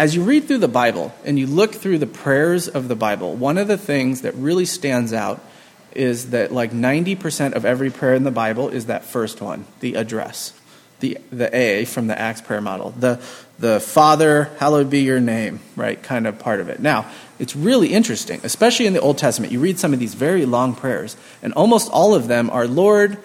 as 0.00 0.14
you 0.14 0.22
read 0.22 0.44
through 0.44 0.58
the 0.58 0.66
Bible 0.66 1.12
and 1.26 1.38
you 1.38 1.46
look 1.46 1.74
through 1.74 1.98
the 1.98 2.06
prayers 2.06 2.68
of 2.68 2.88
the 2.88 2.96
Bible, 2.96 3.34
one 3.34 3.58
of 3.58 3.68
the 3.68 3.76
things 3.76 4.22
that 4.22 4.34
really 4.34 4.64
stands 4.64 5.12
out 5.12 5.44
is 5.92 6.30
that 6.30 6.50
like 6.50 6.72
90% 6.72 7.52
of 7.52 7.66
every 7.66 7.90
prayer 7.90 8.14
in 8.14 8.24
the 8.24 8.30
Bible 8.30 8.70
is 8.70 8.86
that 8.86 9.04
first 9.04 9.42
one, 9.42 9.66
the 9.80 9.96
address, 9.96 10.58
the, 11.00 11.18
the 11.30 11.54
A 11.54 11.84
from 11.84 12.06
the 12.06 12.18
Acts 12.18 12.40
prayer 12.40 12.62
model, 12.62 12.94
the, 12.98 13.20
the 13.58 13.78
Father, 13.78 14.44
hallowed 14.58 14.88
be 14.88 15.00
your 15.00 15.20
name, 15.20 15.60
right, 15.76 16.02
kind 16.02 16.26
of 16.26 16.38
part 16.38 16.60
of 16.60 16.70
it. 16.70 16.80
Now, 16.80 17.06
it's 17.38 17.54
really 17.54 17.92
interesting, 17.92 18.40
especially 18.42 18.86
in 18.86 18.94
the 18.94 19.00
Old 19.02 19.18
Testament. 19.18 19.52
You 19.52 19.60
read 19.60 19.78
some 19.78 19.92
of 19.92 19.98
these 19.98 20.14
very 20.14 20.46
long 20.46 20.74
prayers, 20.74 21.14
and 21.42 21.52
almost 21.52 21.90
all 21.90 22.14
of 22.14 22.26
them 22.26 22.48
are, 22.48 22.66
Lord, 22.66 23.18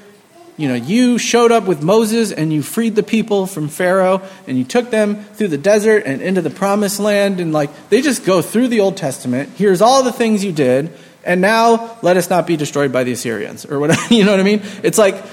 you 0.57 0.69
know, 0.69 0.75
you 0.75 1.17
showed 1.17 1.51
up 1.51 1.65
with 1.65 1.83
Moses 1.83 2.31
and 2.31 2.53
you 2.53 2.61
freed 2.61 2.95
the 2.95 3.03
people 3.03 3.45
from 3.45 3.67
Pharaoh 3.67 4.21
and 4.47 4.57
you 4.57 4.63
took 4.63 4.89
them 4.89 5.23
through 5.23 5.49
the 5.49 5.57
desert 5.57 6.03
and 6.05 6.21
into 6.21 6.41
the 6.41 6.49
promised 6.49 6.99
land. 6.99 7.41
And 7.41 7.51
like, 7.51 7.89
they 7.89 8.01
just 8.01 8.25
go 8.25 8.41
through 8.41 8.69
the 8.69 8.79
Old 8.79 8.95
Testament. 8.95 9.49
Here's 9.55 9.81
all 9.81 10.03
the 10.03 10.13
things 10.13 10.45
you 10.45 10.53
did. 10.53 10.93
And 11.25 11.41
now 11.41 11.97
let 12.01 12.15
us 12.15 12.29
not 12.29 12.47
be 12.47 12.55
destroyed 12.55 12.93
by 12.93 13.03
the 13.03 13.11
Assyrians 13.11 13.65
or 13.65 13.79
whatever. 13.79 14.01
You 14.13 14.23
know 14.23 14.31
what 14.31 14.39
I 14.39 14.43
mean? 14.43 14.61
It's 14.83 14.97
like 14.97 15.25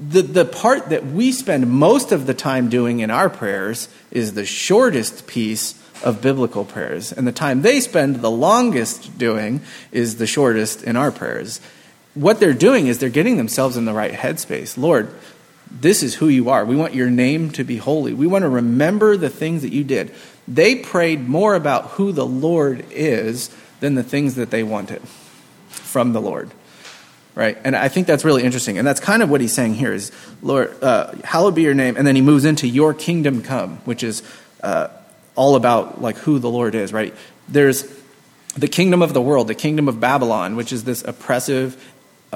the, 0.00 0.22
the 0.22 0.44
part 0.44 0.88
that 0.88 1.06
we 1.06 1.30
spend 1.30 1.70
most 1.70 2.10
of 2.10 2.26
the 2.26 2.34
time 2.34 2.68
doing 2.68 3.00
in 3.00 3.10
our 3.10 3.30
prayers 3.30 3.88
is 4.10 4.34
the 4.34 4.46
shortest 4.46 5.26
piece 5.26 5.80
of 6.02 6.20
biblical 6.20 6.64
prayers. 6.64 7.12
And 7.12 7.26
the 7.26 7.32
time 7.32 7.62
they 7.62 7.80
spend 7.80 8.16
the 8.16 8.30
longest 8.30 9.16
doing 9.18 9.60
is 9.92 10.16
the 10.16 10.26
shortest 10.26 10.82
in 10.82 10.96
our 10.96 11.10
prayers. 11.10 11.60
What 12.16 12.40
they're 12.40 12.54
doing 12.54 12.86
is 12.86 12.98
they're 12.98 13.10
getting 13.10 13.36
themselves 13.36 13.76
in 13.76 13.84
the 13.84 13.92
right 13.92 14.12
headspace. 14.12 14.76
Lord, 14.76 15.14
this 15.70 16.02
is 16.02 16.14
who 16.14 16.28
you 16.28 16.48
are. 16.48 16.64
We 16.64 16.74
want 16.74 16.94
your 16.94 17.10
name 17.10 17.50
to 17.52 17.62
be 17.62 17.76
holy. 17.76 18.14
We 18.14 18.26
want 18.26 18.42
to 18.42 18.48
remember 18.48 19.16
the 19.16 19.28
things 19.28 19.62
that 19.62 19.72
you 19.72 19.84
did. 19.84 20.12
they 20.48 20.76
prayed 20.76 21.28
more 21.28 21.54
about 21.54 21.90
who 21.90 22.12
the 22.12 22.24
Lord 22.24 22.86
is 22.90 23.54
than 23.80 23.96
the 23.96 24.02
things 24.02 24.36
that 24.36 24.50
they 24.50 24.62
wanted 24.62 25.02
from 25.68 26.12
the 26.12 26.20
Lord. 26.20 26.50
Right? 27.34 27.58
And 27.64 27.76
I 27.76 27.88
think 27.88 28.06
that's 28.06 28.24
really 28.24 28.44
interesting. 28.44 28.78
And 28.78 28.86
that's 28.86 29.00
kind 29.00 29.22
of 29.22 29.28
what 29.28 29.42
he's 29.42 29.52
saying 29.52 29.74
here 29.74 29.92
is, 29.92 30.10
Lord, 30.40 30.82
uh, 30.82 31.14
hallowed 31.22 31.54
be 31.54 31.62
your 31.62 31.74
name. 31.74 31.96
And 31.98 32.06
then 32.06 32.16
he 32.16 32.22
moves 32.22 32.46
into 32.46 32.66
your 32.66 32.94
kingdom 32.94 33.42
come, 33.42 33.76
which 33.84 34.02
is 34.02 34.22
uh, 34.62 34.88
all 35.34 35.54
about 35.54 36.00
like 36.00 36.16
who 36.16 36.38
the 36.38 36.48
Lord 36.48 36.74
is, 36.74 36.94
right? 36.94 37.14
There's 37.46 37.84
the 38.56 38.68
kingdom 38.68 39.02
of 39.02 39.12
the 39.12 39.20
world, 39.20 39.48
the 39.48 39.54
kingdom 39.54 39.86
of 39.86 40.00
Babylon, 40.00 40.56
which 40.56 40.72
is 40.72 40.84
this 40.84 41.04
oppressive, 41.04 41.76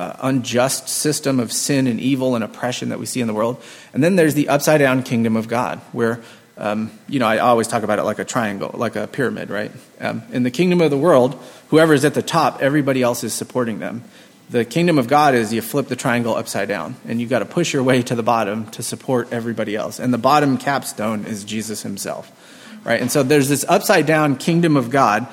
uh, 0.00 0.16
unjust 0.22 0.88
system 0.88 1.38
of 1.38 1.52
sin 1.52 1.86
and 1.86 2.00
evil 2.00 2.34
and 2.34 2.42
oppression 2.42 2.88
that 2.88 2.98
we 2.98 3.06
see 3.06 3.20
in 3.20 3.26
the 3.26 3.34
world. 3.34 3.62
And 3.92 4.02
then 4.02 4.16
there's 4.16 4.34
the 4.34 4.48
upside 4.48 4.80
down 4.80 5.02
kingdom 5.02 5.36
of 5.36 5.46
God, 5.46 5.78
where 5.92 6.20
um, 6.60 6.90
you 7.08 7.18
know, 7.18 7.26
I 7.26 7.38
always 7.38 7.68
talk 7.68 7.82
about 7.82 7.98
it 7.98 8.02
like 8.02 8.18
a 8.18 8.24
triangle, 8.24 8.70
like 8.74 8.94
a 8.94 9.06
pyramid, 9.06 9.48
right? 9.48 9.72
Um, 9.98 10.22
in 10.30 10.42
the 10.42 10.50
kingdom 10.50 10.82
of 10.82 10.90
the 10.90 10.98
world, 10.98 11.42
whoever 11.68 11.94
is 11.94 12.04
at 12.04 12.12
the 12.12 12.22
top, 12.22 12.60
everybody 12.60 13.02
else 13.02 13.24
is 13.24 13.32
supporting 13.32 13.78
them. 13.78 14.04
The 14.50 14.66
kingdom 14.66 14.98
of 14.98 15.08
God 15.08 15.34
is 15.34 15.54
you 15.54 15.62
flip 15.62 15.88
the 15.88 15.96
triangle 15.96 16.34
upside 16.34 16.68
down, 16.68 16.96
and 17.06 17.18
you've 17.18 17.30
got 17.30 17.38
to 17.38 17.46
push 17.46 17.72
your 17.72 17.82
way 17.82 18.02
to 18.02 18.14
the 18.14 18.22
bottom 18.22 18.66
to 18.72 18.82
support 18.82 19.32
everybody 19.32 19.74
else. 19.74 19.98
And 19.98 20.12
the 20.12 20.18
bottom 20.18 20.58
capstone 20.58 21.24
is 21.24 21.44
Jesus 21.44 21.82
himself, 21.82 22.30
right? 22.84 23.00
And 23.00 23.10
so 23.10 23.22
there's 23.22 23.48
this 23.48 23.64
upside 23.66 24.06
down 24.06 24.36
kingdom 24.36 24.76
of 24.76 24.90
God. 24.90 25.28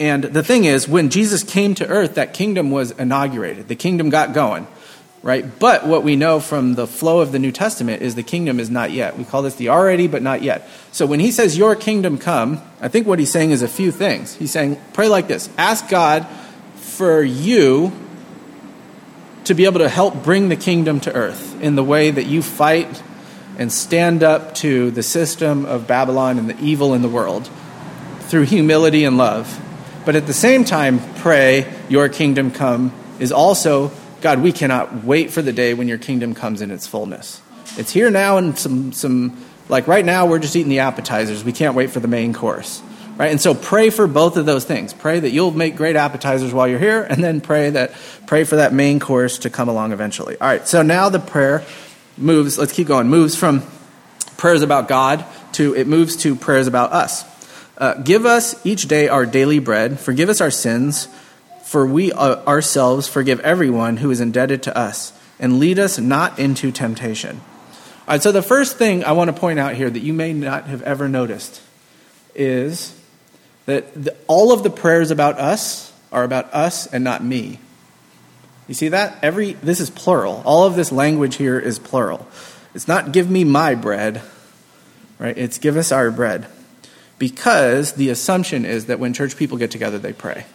And 0.00 0.24
the 0.24 0.42
thing 0.42 0.64
is, 0.64 0.88
when 0.88 1.10
Jesus 1.10 1.42
came 1.42 1.74
to 1.76 1.86
earth, 1.86 2.14
that 2.14 2.34
kingdom 2.34 2.70
was 2.70 2.92
inaugurated. 2.92 3.68
The 3.68 3.76
kingdom 3.76 4.10
got 4.10 4.32
going 4.32 4.66
right? 5.22 5.58
But 5.58 5.86
what 5.86 6.04
we 6.04 6.16
know 6.16 6.40
from 6.40 6.74
the 6.74 6.86
flow 6.86 7.20
of 7.20 7.32
the 7.32 7.38
New 7.38 7.52
Testament 7.52 8.02
is 8.02 8.14
the 8.14 8.22
kingdom 8.22 8.60
is 8.60 8.70
not 8.70 8.92
yet. 8.92 9.18
We 9.18 9.24
call 9.24 9.42
this 9.42 9.56
the 9.56 9.70
already 9.70 10.06
but 10.06 10.22
not 10.22 10.42
yet. 10.42 10.68
So 10.92 11.06
when 11.06 11.20
he 11.20 11.30
says 11.30 11.58
your 11.58 11.74
kingdom 11.74 12.18
come, 12.18 12.62
I 12.80 12.88
think 12.88 13.06
what 13.06 13.18
he's 13.18 13.30
saying 13.30 13.50
is 13.50 13.62
a 13.62 13.68
few 13.68 13.90
things. 13.90 14.34
He's 14.34 14.52
saying 14.52 14.80
pray 14.92 15.08
like 15.08 15.28
this. 15.28 15.50
Ask 15.58 15.88
God 15.88 16.26
for 16.76 17.22
you 17.22 17.92
to 19.44 19.54
be 19.54 19.64
able 19.64 19.80
to 19.80 19.88
help 19.88 20.22
bring 20.22 20.48
the 20.48 20.56
kingdom 20.56 21.00
to 21.00 21.12
earth 21.12 21.60
in 21.60 21.74
the 21.74 21.84
way 21.84 22.10
that 22.10 22.26
you 22.26 22.42
fight 22.42 23.02
and 23.56 23.72
stand 23.72 24.22
up 24.22 24.54
to 24.56 24.90
the 24.92 25.02
system 25.02 25.64
of 25.64 25.86
Babylon 25.86 26.38
and 26.38 26.48
the 26.48 26.58
evil 26.60 26.94
in 26.94 27.02
the 27.02 27.08
world 27.08 27.48
through 28.20 28.42
humility 28.42 29.04
and 29.04 29.16
love. 29.16 29.64
But 30.08 30.16
at 30.16 30.26
the 30.26 30.32
same 30.32 30.64
time, 30.64 31.00
pray, 31.16 31.70
Your 31.90 32.08
kingdom 32.08 32.50
come, 32.50 32.94
is 33.18 33.30
also 33.30 33.92
God, 34.22 34.40
we 34.40 34.52
cannot 34.52 35.04
wait 35.04 35.30
for 35.30 35.42
the 35.42 35.52
day 35.52 35.74
when 35.74 35.86
your 35.86 35.98
kingdom 35.98 36.34
comes 36.34 36.62
in 36.62 36.70
its 36.70 36.86
fullness. 36.86 37.42
It's 37.76 37.92
here 37.92 38.10
now, 38.10 38.38
and 38.38 38.58
some, 38.58 38.94
some 38.94 39.36
like 39.68 39.86
right 39.86 40.02
now, 40.02 40.24
we're 40.24 40.38
just 40.38 40.56
eating 40.56 40.70
the 40.70 40.78
appetizers. 40.78 41.44
We 41.44 41.52
can't 41.52 41.74
wait 41.74 41.90
for 41.90 42.00
the 42.00 42.08
main 42.08 42.32
course. 42.32 42.82
Right? 43.18 43.30
And 43.30 43.38
so 43.38 43.54
pray 43.54 43.90
for 43.90 44.06
both 44.06 44.38
of 44.38 44.46
those 44.46 44.64
things. 44.64 44.94
Pray 44.94 45.20
that 45.20 45.28
you'll 45.28 45.50
make 45.50 45.76
great 45.76 45.94
appetizers 45.94 46.54
while 46.54 46.66
you're 46.66 46.78
here, 46.78 47.02
and 47.02 47.22
then 47.22 47.42
pray 47.42 47.68
that 47.68 47.92
pray 48.26 48.44
for 48.44 48.56
that 48.56 48.72
main 48.72 49.00
course 49.00 49.40
to 49.40 49.50
come 49.50 49.68
along 49.68 49.92
eventually. 49.92 50.38
All 50.40 50.48
right, 50.48 50.66
so 50.66 50.80
now 50.80 51.10
the 51.10 51.20
prayer 51.20 51.66
moves, 52.16 52.56
let's 52.56 52.72
keep 52.72 52.86
going, 52.88 53.08
moves 53.08 53.36
from 53.36 53.62
prayers 54.38 54.62
about 54.62 54.88
God 54.88 55.26
to 55.52 55.74
it 55.74 55.86
moves 55.86 56.16
to 56.22 56.34
prayers 56.34 56.66
about 56.66 56.92
us. 56.92 57.26
Uh, 57.78 57.94
give 57.94 58.26
us 58.26 58.66
each 58.66 58.88
day 58.88 59.08
our 59.08 59.24
daily 59.24 59.60
bread, 59.60 59.98
forgive 59.98 60.28
us 60.28 60.40
our 60.40 60.50
sins 60.50 61.08
for 61.68 61.86
we 61.86 62.10
ourselves 62.14 63.08
forgive 63.08 63.40
everyone 63.40 63.98
who 63.98 64.10
is 64.10 64.22
indebted 64.22 64.62
to 64.62 64.76
us, 64.76 65.12
and 65.38 65.58
lead 65.58 65.78
us 65.78 65.98
not 65.98 66.38
into 66.38 66.72
temptation. 66.72 67.36
All 67.36 68.14
right, 68.14 68.22
so 68.22 68.32
the 68.32 68.40
first 68.40 68.78
thing 68.78 69.04
I 69.04 69.12
want 69.12 69.28
to 69.28 69.38
point 69.38 69.58
out 69.58 69.74
here 69.74 69.90
that 69.90 70.00
you 70.00 70.14
may 70.14 70.32
not 70.32 70.64
have 70.64 70.80
ever 70.80 71.10
noticed 71.10 71.60
is 72.34 72.98
that 73.66 73.92
the, 73.92 74.16
all 74.28 74.50
of 74.50 74.62
the 74.62 74.70
prayers 74.70 75.10
about 75.10 75.38
us 75.38 75.92
are 76.10 76.24
about 76.24 76.54
us 76.54 76.86
and 76.86 77.04
not 77.04 77.22
me. 77.22 77.60
You 78.66 78.72
see 78.72 78.88
that? 78.88 79.18
Every 79.22 79.52
this 79.52 79.78
is 79.78 79.90
plural. 79.90 80.42
All 80.46 80.64
of 80.64 80.74
this 80.74 80.90
language 80.90 81.36
here 81.36 81.58
is 81.58 81.78
plural. 81.78 82.26
It's 82.74 82.88
not 82.88 83.12
give 83.12 83.28
me 83.28 83.44
my 83.44 83.74
bread, 83.74 84.22
right? 85.18 85.36
It's 85.36 85.58
give 85.58 85.76
us 85.76 85.92
our 85.92 86.10
bread. 86.10 86.46
Because 87.18 87.94
the 87.94 88.10
assumption 88.10 88.64
is 88.64 88.86
that 88.86 88.98
when 88.98 89.12
church 89.12 89.36
people 89.36 89.58
get 89.58 89.70
together, 89.70 89.98
they 89.98 90.12
pray. 90.12 90.46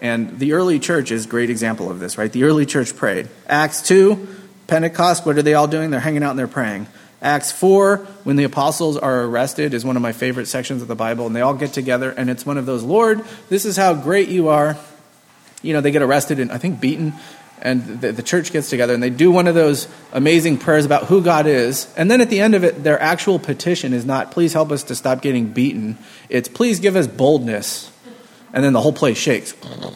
And 0.00 0.38
the 0.38 0.52
early 0.52 0.78
church 0.78 1.10
is 1.10 1.24
a 1.24 1.28
great 1.28 1.50
example 1.50 1.90
of 1.90 2.00
this, 2.00 2.18
right? 2.18 2.30
The 2.30 2.44
early 2.44 2.66
church 2.66 2.96
prayed. 2.96 3.28
Acts 3.46 3.82
2, 3.82 4.26
Pentecost, 4.66 5.24
what 5.24 5.38
are 5.38 5.42
they 5.42 5.54
all 5.54 5.68
doing? 5.68 5.90
They're 5.90 6.00
hanging 6.00 6.22
out 6.22 6.30
and 6.30 6.38
they're 6.38 6.48
praying. 6.48 6.86
Acts 7.22 7.50
4, 7.50 7.96
when 8.24 8.36
the 8.36 8.44
apostles 8.44 8.98
are 8.98 9.22
arrested, 9.22 9.72
is 9.72 9.84
one 9.84 9.96
of 9.96 10.02
my 10.02 10.12
favorite 10.12 10.46
sections 10.46 10.82
of 10.82 10.88
the 10.88 10.94
Bible, 10.94 11.26
and 11.26 11.34
they 11.34 11.40
all 11.40 11.54
get 11.54 11.72
together, 11.72 12.10
and 12.10 12.28
it's 12.28 12.44
one 12.44 12.58
of 12.58 12.66
those, 12.66 12.82
Lord, 12.82 13.24
this 13.48 13.64
is 13.64 13.76
how 13.76 13.94
great 13.94 14.28
you 14.28 14.48
are. 14.48 14.76
You 15.62 15.72
know, 15.72 15.80
they 15.80 15.90
get 15.90 16.02
arrested 16.02 16.38
and 16.38 16.52
I 16.52 16.58
think 16.58 16.80
beaten, 16.80 17.14
and 17.62 18.00
the, 18.00 18.12
the 18.12 18.22
church 18.22 18.52
gets 18.52 18.70
together, 18.70 18.94
and 18.94 19.02
they 19.02 19.10
do 19.10 19.30
one 19.30 19.46
of 19.46 19.54
those 19.54 19.88
amazing 20.12 20.58
prayers 20.58 20.84
about 20.84 21.04
who 21.04 21.22
God 21.22 21.46
is. 21.46 21.92
And 21.96 22.10
then 22.10 22.20
at 22.20 22.30
the 22.30 22.40
end 22.40 22.54
of 22.54 22.64
it, 22.64 22.82
their 22.82 23.00
actual 23.00 23.38
petition 23.38 23.92
is 23.92 24.04
not, 24.04 24.30
please 24.30 24.52
help 24.52 24.70
us 24.70 24.84
to 24.84 24.94
stop 24.94 25.22
getting 25.22 25.48
beaten. 25.52 25.98
It's, 26.28 26.48
please 26.48 26.80
give 26.80 26.96
us 26.96 27.06
boldness 27.06 27.90
and 28.56 28.64
then 28.64 28.72
the 28.72 28.80
whole 28.80 28.92
place 28.92 29.18
shakes. 29.18 29.54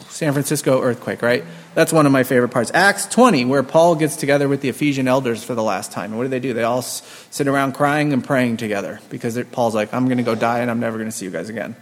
San 0.09 0.33
Francisco 0.33 0.83
earthquake, 0.83 1.23
right? 1.23 1.43
That's 1.73 1.91
one 1.91 2.05
of 2.05 2.11
my 2.11 2.23
favorite 2.23 2.49
parts. 2.49 2.69
Acts 2.75 3.07
20, 3.07 3.45
where 3.45 3.63
Paul 3.63 3.95
gets 3.95 4.15
together 4.15 4.47
with 4.47 4.61
the 4.61 4.69
Ephesian 4.69 5.07
elders 5.07 5.43
for 5.43 5.55
the 5.55 5.63
last 5.63 5.91
time. 5.91 6.11
And 6.11 6.17
what 6.17 6.25
do 6.25 6.29
they 6.29 6.39
do? 6.39 6.53
They 6.53 6.61
all 6.61 6.83
sit 6.83 7.47
around 7.47 7.71
crying 7.73 8.13
and 8.13 8.23
praying 8.23 8.57
together 8.57 8.99
because 9.09 9.41
Paul's 9.51 9.73
like, 9.73 9.95
I'm 9.95 10.05
going 10.05 10.19
to 10.19 10.23
go 10.23 10.35
die 10.35 10.59
and 10.59 10.69
I'm 10.69 10.79
never 10.79 10.97
going 10.97 11.09
to 11.09 11.15
see 11.15 11.25
you 11.25 11.31
guys 11.31 11.49
again. 11.49 11.75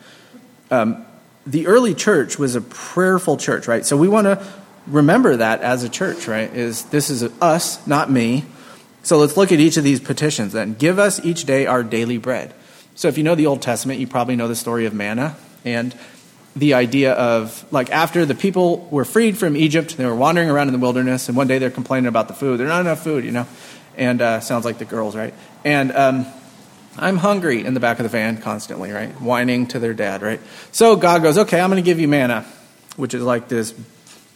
Um, 0.72 1.06
the 1.46 1.68
early 1.68 1.96
church 1.96 2.39
was 2.39 2.56
a 2.56 2.62
prayerful 2.62 3.36
church, 3.36 3.68
right? 3.68 3.86
So 3.86 3.98
we 3.98 4.08
want 4.08 4.26
to 4.28 4.48
remember 4.88 5.38
that 5.38 5.62
as 5.62 5.84
a 5.84 5.89
church, 5.89 6.28
right? 6.28 6.54
Is 6.54 6.86
this 6.86 7.10
is 7.10 7.24
us, 7.42 7.86
not 7.88 8.10
me. 8.10 8.46
So 9.04 9.18
let's 9.18 9.38
look 9.38 9.52
at 9.52 9.60
each 9.60 9.78
of 9.78 9.84
these 9.84 10.00
petitions 10.00 10.54
then. 10.54 10.74
Give 10.74 11.00
us 11.00 11.24
each 11.24 11.46
day 11.46 11.65
our 11.65 11.84
daily 11.84 12.18
bread. 12.18 12.54
So 12.96 13.08
if 13.08 13.18
you 13.18 13.24
know 13.24 13.36
the 13.36 13.46
Old 13.46 13.62
Testament, 13.62 14.00
you 14.00 14.08
probably 14.08 14.36
know 14.36 14.48
the 14.48 14.56
story 14.56 14.86
of 14.86 14.94
manna. 14.94 15.38
And 15.63 15.96
the 16.56 16.74
idea 16.74 17.13
of 17.13 17.65
like 17.72 17.92
after 17.92 18.26
the 18.26 18.36
people 18.36 18.88
were 18.92 19.06
freed 19.06 19.38
from 19.38 19.56
Egypt, 19.56 19.98
they 19.98 20.06
were 20.06 20.15
wandering 20.15 20.50
around 20.50 20.68
in 20.68 20.74
the 20.74 20.80
wilderness, 20.80 21.30
and 21.30 21.38
one 21.38 21.48
day 21.48 21.60
they're 21.60 21.70
complaining 21.70 22.08
about 22.08 22.28
the 22.28 22.34
food. 22.34 22.60
There's 22.60 22.70
not 22.70 22.82
enough 22.82 23.04
food, 23.04 23.24
you 23.24 23.32
know, 23.32 23.48
and 23.96 24.22
uh, 24.22 24.39
sounds 24.39 24.65
like 24.65 24.78
the 24.78 24.86
girls, 24.86 25.15
right? 25.15 25.34
And 25.63 25.92
um, 25.94 26.26
I'm 26.98 27.18
hungry 27.18 27.65
in 27.65 27.74
the 27.74 27.80
back 27.80 28.00
of 28.00 28.04
the 28.04 28.10
van 28.10 28.42
constantly, 28.42 28.92
right, 28.92 29.12
whining 29.22 29.68
to 29.68 29.80
their 29.80 29.94
dad, 29.94 30.22
right? 30.22 30.42
So 30.72 30.96
God 30.96 31.24
goes, 31.24 31.38
okay, 31.38 31.62
I'm 31.62 31.70
going 31.70 31.82
to 31.82 31.86
give 31.86 32.00
you 32.00 32.08
manna, 32.08 32.46
which 32.98 33.13
is 33.13 33.24
like 33.24 33.48
this 33.48 33.74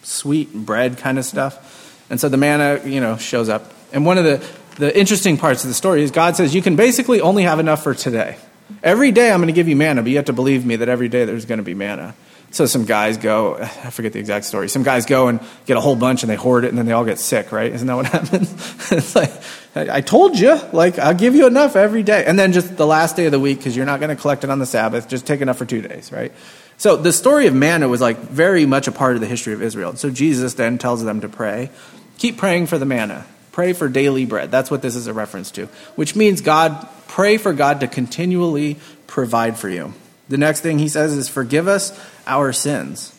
sweet 0.04 0.54
bread 0.54 0.98
kind 0.98 1.18
of 1.18 1.24
stuff. 1.24 2.06
And 2.10 2.20
so 2.20 2.28
the 2.28 2.36
manna, 2.36 2.80
you 2.84 3.00
know, 3.00 3.16
shows 3.16 3.48
up. 3.48 3.72
And 3.92 4.06
one 4.06 4.18
of 4.18 4.24
the 4.24 4.46
the 4.76 4.96
interesting 4.96 5.36
parts 5.36 5.62
of 5.64 5.68
the 5.68 5.74
story 5.74 6.02
is 6.02 6.10
God 6.10 6.36
says 6.36 6.54
you 6.54 6.62
can 6.62 6.76
basically 6.76 7.20
only 7.20 7.44
have 7.44 7.60
enough 7.60 7.82
for 7.82 7.94
today. 7.94 8.36
Every 8.82 9.12
day 9.12 9.30
I'm 9.30 9.38
going 9.38 9.48
to 9.48 9.52
give 9.52 9.68
you 9.68 9.76
manna, 9.76 10.02
but 10.02 10.10
you 10.10 10.16
have 10.16 10.26
to 10.26 10.32
believe 10.32 10.64
me 10.64 10.76
that 10.76 10.88
every 10.88 11.08
day 11.08 11.24
there's 11.24 11.44
going 11.44 11.58
to 11.58 11.64
be 11.64 11.74
manna. 11.74 12.14
So 12.50 12.66
some 12.66 12.84
guys 12.84 13.16
go, 13.16 13.56
I 13.56 13.90
forget 13.90 14.12
the 14.12 14.20
exact 14.20 14.44
story. 14.44 14.68
Some 14.68 14.84
guys 14.84 15.06
go 15.06 15.26
and 15.26 15.40
get 15.66 15.76
a 15.76 15.80
whole 15.80 15.96
bunch 15.96 16.22
and 16.22 16.30
they 16.30 16.36
hoard 16.36 16.64
it 16.64 16.68
and 16.68 16.78
then 16.78 16.86
they 16.86 16.92
all 16.92 17.04
get 17.04 17.18
sick, 17.18 17.50
right? 17.50 17.72
Isn't 17.72 17.86
that 17.86 17.96
what 17.96 18.06
happens? 18.12 18.92
it's 18.92 19.16
like, 19.16 19.32
I 19.74 20.00
told 20.00 20.38
you, 20.38 20.60
like, 20.72 21.00
I'll 21.00 21.14
give 21.14 21.34
you 21.34 21.48
enough 21.48 21.74
every 21.74 22.04
day. 22.04 22.24
And 22.24 22.38
then 22.38 22.52
just 22.52 22.76
the 22.76 22.86
last 22.86 23.16
day 23.16 23.26
of 23.26 23.32
the 23.32 23.40
week, 23.40 23.58
because 23.58 23.76
you're 23.76 23.86
not 23.86 23.98
going 23.98 24.14
to 24.14 24.20
collect 24.20 24.44
it 24.44 24.50
on 24.50 24.60
the 24.60 24.66
Sabbath, 24.66 25.08
just 25.08 25.26
take 25.26 25.40
enough 25.40 25.58
for 25.58 25.66
two 25.66 25.82
days, 25.82 26.12
right? 26.12 26.32
So 26.76 26.96
the 26.96 27.12
story 27.12 27.46
of 27.46 27.54
manna 27.54 27.88
was 27.88 28.00
like 28.00 28.18
very 28.18 28.66
much 28.66 28.88
a 28.88 28.92
part 28.92 29.14
of 29.14 29.20
the 29.20 29.26
history 29.26 29.52
of 29.52 29.62
Israel. 29.62 29.96
So 29.96 30.10
Jesus 30.10 30.54
then 30.54 30.78
tells 30.78 31.04
them 31.04 31.20
to 31.20 31.28
pray. 31.28 31.70
Keep 32.18 32.36
praying 32.36 32.66
for 32.66 32.78
the 32.78 32.84
manna. 32.84 33.26
Pray 33.52 33.72
for 33.72 33.88
daily 33.88 34.24
bread. 34.24 34.50
That's 34.50 34.70
what 34.70 34.82
this 34.82 34.96
is 34.96 35.06
a 35.06 35.12
reference 35.12 35.52
to, 35.52 35.66
which 35.94 36.16
means 36.16 36.40
God, 36.40 36.88
pray 37.06 37.36
for 37.36 37.52
God 37.52 37.80
to 37.80 37.86
continually 37.86 38.78
provide 39.06 39.56
for 39.56 39.68
you. 39.68 39.94
The 40.28 40.38
next 40.38 40.60
thing 40.60 40.78
he 40.78 40.88
says 40.88 41.12
is, 41.12 41.28
Forgive 41.28 41.68
us 41.68 41.98
our 42.26 42.52
sins. 42.52 43.14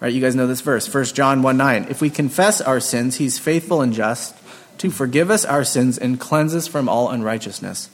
Right? 0.00 0.12
You 0.12 0.20
guys 0.20 0.34
know 0.34 0.46
this 0.46 0.60
verse, 0.60 0.92
1 0.92 1.04
John 1.06 1.42
1 1.42 1.56
9. 1.56 1.86
If 1.90 2.00
we 2.00 2.10
confess 2.10 2.60
our 2.60 2.80
sins, 2.80 3.16
he's 3.16 3.38
faithful 3.38 3.82
and 3.82 3.92
just 3.92 4.36
to 4.78 4.90
forgive 4.90 5.30
us 5.30 5.44
our 5.44 5.64
sins 5.64 5.98
and 5.98 6.18
cleanse 6.18 6.54
us 6.54 6.66
from 6.66 6.88
all 6.88 7.10
unrighteousness. 7.10 7.90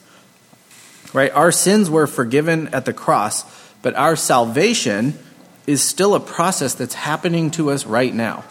Right? 1.12 1.32
Our 1.32 1.52
sins 1.52 1.90
were 1.90 2.06
forgiven 2.06 2.68
at 2.68 2.84
the 2.84 2.92
cross, 2.92 3.44
but 3.82 3.94
our 3.94 4.16
salvation 4.16 5.18
is 5.66 5.82
still 5.82 6.14
a 6.14 6.20
process 6.20 6.74
that's 6.74 6.94
happening 6.94 7.50
to 7.52 7.70
us 7.70 7.86
right 7.86 8.14
now. 8.14 8.44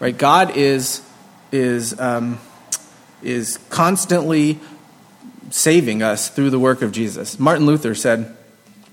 Right? 0.00 0.16
God 0.16 0.56
is 0.56 1.02
is 1.50 1.98
um, 1.98 2.38
is 3.22 3.58
constantly 3.70 4.60
saving 5.50 6.02
us 6.02 6.28
through 6.28 6.50
the 6.50 6.58
work 6.58 6.82
of 6.82 6.92
Jesus. 6.92 7.38
Martin 7.38 7.66
Luther 7.66 7.94
said, 7.94 8.36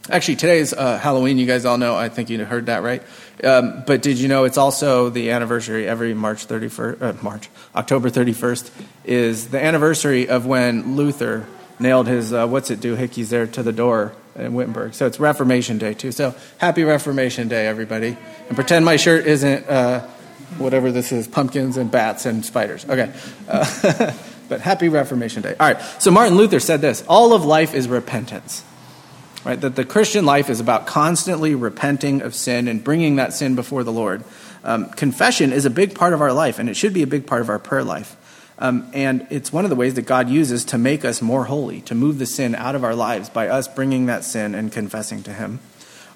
actually, 0.10 0.38
today's 0.38 0.74
uh, 0.74 0.98
Halloween, 0.98 1.38
you 1.38 1.46
guys 1.46 1.66
all 1.66 1.78
know, 1.78 1.96
I 1.96 2.10
think 2.10 2.30
you 2.30 2.44
heard 2.46 2.68
that, 2.68 2.82
right? 2.82 3.04
Um, 3.44 3.84
but 3.86 4.02
did 4.02 4.18
you 4.18 4.30
know 4.30 4.46
it's 4.46 4.58
also 4.58 5.10
the 5.10 5.32
anniversary 5.32 5.88
every 5.88 6.14
March 6.14 6.48
31st, 6.48 7.02
uh, 7.02 7.14
March, 7.22 7.50
October 7.76 8.10
31st 8.10 8.72
is 9.04 9.50
the 9.50 9.62
anniversary 9.62 10.30
of 10.30 10.46
when 10.46 10.96
Luther 10.96 11.46
nailed 11.78 12.08
his, 12.08 12.32
uh, 12.32 12.48
what's 12.48 12.72
it 12.72 12.80
do, 12.80 12.96
hickeys 12.96 13.30
there 13.30 13.48
to 13.48 13.62
the 13.62 13.74
door 13.74 14.14
in 14.36 14.54
Wittenberg. 14.54 14.94
So 14.94 15.06
it's 15.06 15.20
Reformation 15.20 15.78
Day, 15.78 15.94
too. 15.94 16.12
So 16.12 16.36
happy 16.58 16.84
Reformation 16.84 17.48
Day, 17.48 17.68
everybody. 17.68 18.18
And 18.48 18.56
pretend 18.56 18.86
my 18.86 18.98
shirt 18.98 19.26
isn't 19.26 19.68
uh, 19.68 20.02
whatever 20.58 20.92
this 20.92 21.12
is 21.12 21.28
pumpkins 21.28 21.78
and 21.78 21.90
bats 21.90 22.26
and 22.26 22.46
spiders. 22.46 22.86
Okay. 22.88 23.12
Uh, 23.48 24.14
but 24.50 24.62
happy 24.62 24.90
Reformation 24.90 25.42
Day. 25.42 25.56
All 25.60 25.72
right. 25.72 25.82
So 26.00 26.12
Martin 26.12 26.38
Luther 26.38 26.60
said 26.60 26.82
this 26.82 27.04
all 27.08 27.34
of 27.34 27.46
life 27.46 27.74
is 27.74 27.88
repentance. 27.88 28.64
Right? 29.44 29.62
That 29.62 29.76
the 29.76 29.86
Christian 29.86 30.26
life 30.26 30.50
is 30.50 30.60
about 30.60 30.88
constantly 30.88 31.54
repenting 31.54 32.24
of 32.24 32.34
sin 32.34 32.68
and 32.68 32.84
bringing 32.84 33.18
that 33.18 33.32
sin 33.32 33.56
before 33.56 33.84
the 33.84 33.92
Lord. 33.92 34.24
Um, 34.64 34.90
confession 34.90 35.54
is 35.54 35.66
a 35.66 35.70
big 35.70 35.94
part 35.94 36.14
of 36.14 36.22
our 36.22 36.34
life, 36.34 36.58
and 36.58 36.68
it 36.68 36.74
should 36.74 36.96
be 36.96 37.04
a 37.04 37.08
big 37.08 37.28
part 37.28 37.42
of 37.42 37.50
our 37.50 37.60
prayer 37.60 37.84
life. 37.84 38.18
Um, 38.58 38.90
and 38.94 39.28
it's 39.30 39.52
one 39.52 39.66
of 39.66 39.70
the 39.70 39.76
ways 39.76 39.96
that 39.96 40.04
God 40.04 40.30
uses 40.30 40.64
to 40.66 40.78
make 40.78 41.04
us 41.04 41.22
more 41.22 41.46
holy, 41.46 41.82
to 41.82 41.96
move 41.96 42.20
the 42.20 42.26
sin 42.26 42.56
out 42.56 42.76
of 42.76 42.84
our 42.84 42.96
lives 42.96 43.30
by 43.30 43.50
us 43.50 43.68
bringing 43.68 44.06
that 44.06 44.24
sin 44.24 44.56
and 44.56 44.72
confessing 44.72 45.24
to 45.24 45.34
Him. 45.34 45.60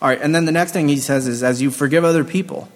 All 0.02 0.08
right, 0.08 0.22
and 0.22 0.34
then 0.34 0.46
the 0.46 0.52
next 0.52 0.72
thing 0.72 0.88
he 0.88 0.98
says 0.98 1.28
is, 1.28 1.44
as 1.44 1.62
you 1.62 1.72
forgive 1.72 2.06
other 2.06 2.24
people. 2.24 2.70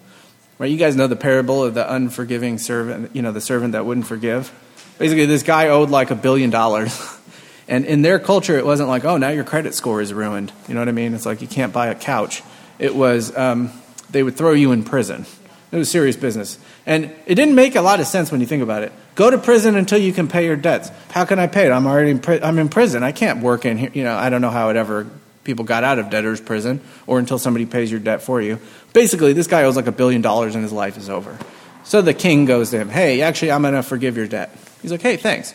Right, 0.58 0.70
you 0.70 0.76
guys 0.76 0.94
know 0.94 1.08
the 1.08 1.16
parable 1.16 1.64
of 1.64 1.74
the 1.74 1.92
unforgiving 1.92 2.58
servant, 2.58 3.16
you 3.16 3.22
know, 3.22 3.32
the 3.32 3.40
servant 3.40 3.72
that 3.72 3.84
wouldn't 3.86 4.06
forgive. 4.06 4.52
Basically, 4.98 5.26
this 5.26 5.42
guy 5.42 5.68
owed 5.68 5.90
like 5.90 6.10
a 6.10 6.14
billion 6.14 6.50
dollars. 6.50 6.96
And 7.66 7.86
in 7.86 8.02
their 8.02 8.18
culture, 8.18 8.58
it 8.58 8.66
wasn't 8.66 8.88
like, 8.88 9.04
oh, 9.04 9.16
now 9.16 9.30
your 9.30 9.44
credit 9.44 9.74
score 9.74 10.00
is 10.00 10.12
ruined. 10.12 10.52
You 10.68 10.74
know 10.74 10.80
what 10.80 10.88
I 10.88 10.92
mean? 10.92 11.14
It's 11.14 11.24
like 11.24 11.40
you 11.40 11.48
can't 11.48 11.72
buy 11.72 11.86
a 11.86 11.94
couch. 11.94 12.42
It 12.78 12.94
was, 12.94 13.34
um, 13.36 13.72
they 14.10 14.22
would 14.22 14.36
throw 14.36 14.52
you 14.52 14.72
in 14.72 14.84
prison. 14.84 15.24
It 15.72 15.76
was 15.76 15.90
serious 15.90 16.16
business. 16.16 16.58
And 16.84 17.06
it 17.26 17.34
didn't 17.36 17.54
make 17.54 17.74
a 17.74 17.80
lot 17.80 18.00
of 18.00 18.06
sense 18.06 18.30
when 18.30 18.40
you 18.40 18.46
think 18.46 18.62
about 18.62 18.82
it. 18.82 18.92
Go 19.14 19.30
to 19.30 19.38
prison 19.38 19.76
until 19.76 19.98
you 19.98 20.12
can 20.12 20.26
pay 20.26 20.44
your 20.44 20.56
debts. 20.56 20.90
How 21.10 21.24
can 21.24 21.38
I 21.38 21.46
pay 21.46 21.66
it? 21.66 21.70
I'm 21.70 21.86
already 21.86 22.10
in, 22.10 22.18
pri- 22.18 22.40
I'm 22.42 22.58
in 22.58 22.68
prison. 22.68 23.02
I 23.02 23.12
can't 23.12 23.42
work 23.42 23.64
in 23.64 23.78
here. 23.78 23.90
You 23.94 24.02
know, 24.02 24.16
I 24.16 24.28
don't 24.28 24.40
know 24.40 24.50
how 24.50 24.70
it 24.70 24.76
ever 24.76 25.06
people 25.44 25.64
got 25.64 25.84
out 25.84 25.98
of 25.98 26.10
debtor's 26.10 26.40
prison 26.40 26.80
or 27.06 27.18
until 27.18 27.38
somebody 27.38 27.66
pays 27.66 27.90
your 27.90 28.00
debt 28.00 28.22
for 28.22 28.40
you. 28.40 28.58
Basically, 28.92 29.32
this 29.32 29.46
guy 29.46 29.64
owes 29.64 29.76
like 29.76 29.86
a 29.86 29.92
billion 29.92 30.22
dollars 30.22 30.54
and 30.54 30.64
his 30.64 30.72
life 30.72 30.96
is 30.96 31.08
over. 31.08 31.38
So 31.84 32.00
the 32.02 32.14
king 32.14 32.46
goes 32.46 32.70
to 32.70 32.78
him, 32.78 32.88
hey, 32.88 33.20
actually, 33.20 33.52
I'm 33.52 33.62
going 33.62 33.74
to 33.74 33.82
forgive 33.82 34.16
your 34.16 34.26
debt. 34.26 34.56
He's 34.82 34.90
like, 34.90 35.02
hey, 35.02 35.16
thanks. 35.16 35.54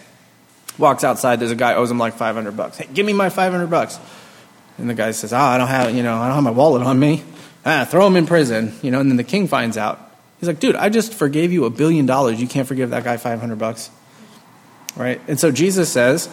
Walks 0.78 1.04
outside. 1.04 1.40
There's 1.40 1.52
a 1.52 1.56
guy 1.56 1.74
owes 1.74 1.92
him 1.92 1.98
like 1.98 2.14
500 2.14 2.56
bucks. 2.56 2.78
Hey, 2.78 2.88
give 2.94 3.06
me 3.06 3.14
my 3.14 3.30
500 3.30 3.68
bucks. 3.68 4.00
And 4.78 4.90
the 4.90 4.94
guy 4.94 5.12
says, 5.12 5.34
ah, 5.34 5.38
oh, 5.38 5.56
I 5.56 5.58
don't 5.58 5.68
have, 5.68 5.94
you 5.94 6.04
know, 6.04 6.18
I 6.18 6.28
don't 6.28 6.36
have 6.36 6.44
my 6.44 6.52
wallet 6.52 6.84
on 6.84 6.98
me. 6.98 7.24
Ah, 7.66 7.86
throw 7.90 8.08
him 8.08 8.16
in 8.16 8.28
prison. 8.28 8.74
You 8.82 8.92
know, 8.92 9.00
and 9.00 9.10
then 9.10 9.18
the 9.18 9.24
king 9.24 9.48
finds 9.48 9.76
out. 9.76 10.09
He's 10.40 10.48
like, 10.48 10.60
dude, 10.60 10.76
I 10.76 10.90
just 10.90 11.14
forgave 11.14 11.52
you 11.52 11.66
a 11.66 11.70
billion 11.70 12.06
dollars. 12.06 12.40
You 12.40 12.48
can't 12.48 12.68
forgive 12.68 12.92
that 12.92 13.04
guy 13.04 13.18
500 13.18 13.60
bucks. 13.60 13.90
Right? 14.96 15.22
And 15.28 15.40
so 15.40 15.52
Jesus 15.52 15.92
says, 15.92 16.28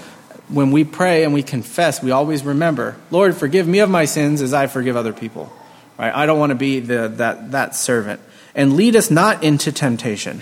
when 0.48 0.70
we 0.70 0.84
pray 0.84 1.24
and 1.24 1.34
we 1.34 1.42
confess, 1.42 2.02
we 2.02 2.12
always 2.12 2.44
remember, 2.44 2.96
Lord, 3.10 3.36
forgive 3.36 3.66
me 3.66 3.80
of 3.80 3.90
my 3.90 4.04
sins 4.04 4.42
as 4.42 4.54
I 4.54 4.68
forgive 4.68 4.96
other 4.96 5.12
people. 5.12 5.52
Right? 5.98 6.14
I 6.14 6.26
don't 6.26 6.38
want 6.38 6.50
to 6.50 6.56
be 6.56 6.80
the, 6.80 7.08
that, 7.16 7.50
that 7.52 7.74
servant. 7.74 8.20
And 8.54 8.76
lead 8.76 8.96
us 8.96 9.10
not 9.10 9.42
into 9.42 9.72
temptation. 9.72 10.40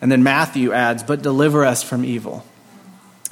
And 0.00 0.10
then 0.10 0.22
Matthew 0.22 0.72
adds, 0.72 1.02
but 1.02 1.22
deliver 1.22 1.64
us 1.64 1.82
from 1.82 2.04
evil. 2.04 2.44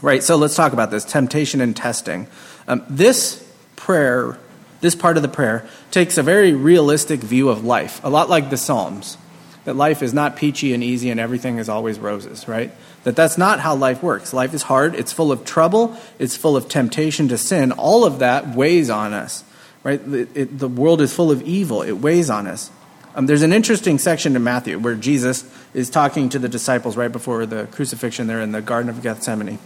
Right, 0.03 0.23
so 0.23 0.37
let's 0.37 0.55
talk 0.55 0.73
about 0.73 0.91
this 0.91 1.05
temptation 1.05 1.61
and 1.61 1.75
testing. 1.75 2.27
Um, 2.69 2.85
this 2.89 3.43
prayer, 3.77 4.39
this 4.81 4.95
part 4.95 5.17
of 5.17 5.23
the 5.23 5.29
prayer, 5.29 5.67
takes 5.91 6.19
a 6.19 6.23
very 6.23 6.53
realistic 6.53 7.21
view 7.21 7.49
of 7.49 7.65
life, 7.65 8.01
a 8.05 8.11
lot 8.11 8.29
like 8.29 8.51
the 8.51 8.57
Psalms. 8.57 9.17
That 9.65 9.77
life 9.77 10.03
is 10.03 10.13
not 10.13 10.37
peachy 10.37 10.75
and 10.75 10.85
easy 10.85 11.11
and 11.11 11.19
everything 11.19 11.59
is 11.59 11.69
always 11.69 11.99
roses, 11.99 12.47
right? 12.47 12.71
That 13.05 13.17
that's 13.17 13.39
not 13.39 13.61
how 13.61 13.75
life 13.75 14.03
works. 14.03 14.33
Life 14.33 14.53
is 14.55 14.63
hard, 14.63 14.95
it's 14.95 15.13
full 15.13 15.33
of 15.33 15.45
trouble, 15.45 15.97
it's 16.19 16.37
full 16.37 16.57
of 16.57 16.69
temptation 16.69 17.29
to 17.29 17.39
sin. 17.39 17.73
All 17.73 18.05
of 18.05 18.19
that 18.19 18.55
weighs 18.55 18.91
on 18.91 19.13
us, 19.13 19.45
right? 19.83 20.01
It, 20.01 20.37
it, 20.37 20.59
the 20.59 20.69
world 20.69 21.01
is 21.01 21.15
full 21.15 21.31
of 21.31 21.43
evil, 21.43 21.83
it 21.83 21.93
weighs 21.93 22.29
on 22.29 22.47
us. 22.47 22.71
Um, 23.15 23.27
there's 23.27 23.43
an 23.43 23.53
interesting 23.53 23.99
section 23.99 24.35
in 24.35 24.43
Matthew 24.43 24.79
where 24.79 24.97
Jesus 24.97 25.49
is 25.73 25.89
talking 25.89 26.29
to 26.31 26.39
the 26.39 26.49
disciples 26.49 26.97
right 26.97 27.13
before 27.13 27.47
the 27.47 27.67
crucifixion 27.67 28.27
there 28.27 28.41
in 28.41 28.53
the 28.53 28.61
Garden 28.61 28.91
of 28.91 29.03
Gethsemane. 29.03 29.59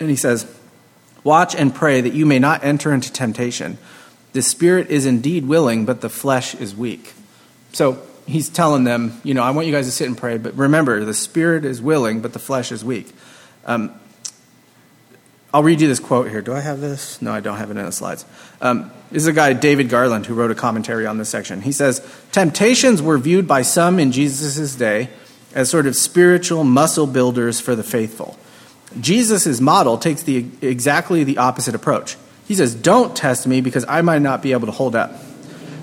And 0.00 0.10
he 0.10 0.16
says, 0.16 0.52
Watch 1.22 1.54
and 1.54 1.74
pray 1.74 2.00
that 2.00 2.14
you 2.14 2.26
may 2.26 2.38
not 2.38 2.64
enter 2.64 2.92
into 2.92 3.12
temptation. 3.12 3.78
The 4.32 4.42
spirit 4.42 4.90
is 4.90 5.06
indeed 5.06 5.46
willing, 5.46 5.84
but 5.84 6.00
the 6.00 6.08
flesh 6.08 6.54
is 6.54 6.74
weak. 6.74 7.12
So 7.72 8.02
he's 8.30 8.48
telling 8.48 8.84
them, 8.84 9.20
you 9.24 9.34
know, 9.34 9.42
I 9.42 9.50
want 9.50 9.66
you 9.66 9.72
guys 9.72 9.86
to 9.86 9.92
sit 9.92 10.06
and 10.06 10.16
pray, 10.16 10.38
but 10.38 10.54
remember, 10.54 11.04
the 11.04 11.14
spirit 11.14 11.64
is 11.64 11.82
willing, 11.82 12.20
but 12.20 12.32
the 12.32 12.38
flesh 12.38 12.72
is 12.72 12.84
weak. 12.84 13.12
Um, 13.66 13.94
I'll 15.52 15.64
read 15.64 15.80
you 15.80 15.88
this 15.88 15.98
quote 15.98 16.28
here. 16.30 16.42
Do 16.42 16.54
I 16.54 16.60
have 16.60 16.80
this? 16.80 17.20
No, 17.20 17.32
I 17.32 17.40
don't 17.40 17.56
have 17.56 17.70
it 17.70 17.76
in 17.76 17.84
the 17.84 17.92
slides. 17.92 18.24
Um, 18.60 18.92
this 19.10 19.22
is 19.22 19.26
a 19.26 19.32
guy, 19.32 19.52
David 19.52 19.88
Garland, 19.88 20.26
who 20.26 20.34
wrote 20.34 20.52
a 20.52 20.54
commentary 20.54 21.06
on 21.06 21.18
this 21.18 21.28
section. 21.28 21.60
He 21.60 21.72
says, 21.72 22.06
Temptations 22.30 23.02
were 23.02 23.18
viewed 23.18 23.48
by 23.48 23.62
some 23.62 23.98
in 23.98 24.12
Jesus' 24.12 24.76
day 24.76 25.10
as 25.52 25.68
sort 25.68 25.86
of 25.86 25.96
spiritual 25.96 26.62
muscle 26.62 27.08
builders 27.08 27.60
for 27.60 27.74
the 27.74 27.82
faithful. 27.82 28.38
Jesus' 29.00 29.60
model 29.60 29.98
takes 29.98 30.22
the, 30.22 30.46
exactly 30.60 31.24
the 31.24 31.38
opposite 31.38 31.74
approach. 31.74 32.16
He 32.46 32.54
says, 32.54 32.72
Don't 32.74 33.16
test 33.16 33.46
me 33.46 33.60
because 33.60 33.84
I 33.88 34.02
might 34.02 34.22
not 34.22 34.42
be 34.42 34.52
able 34.52 34.66
to 34.66 34.72
hold 34.72 34.94
up. 34.94 35.12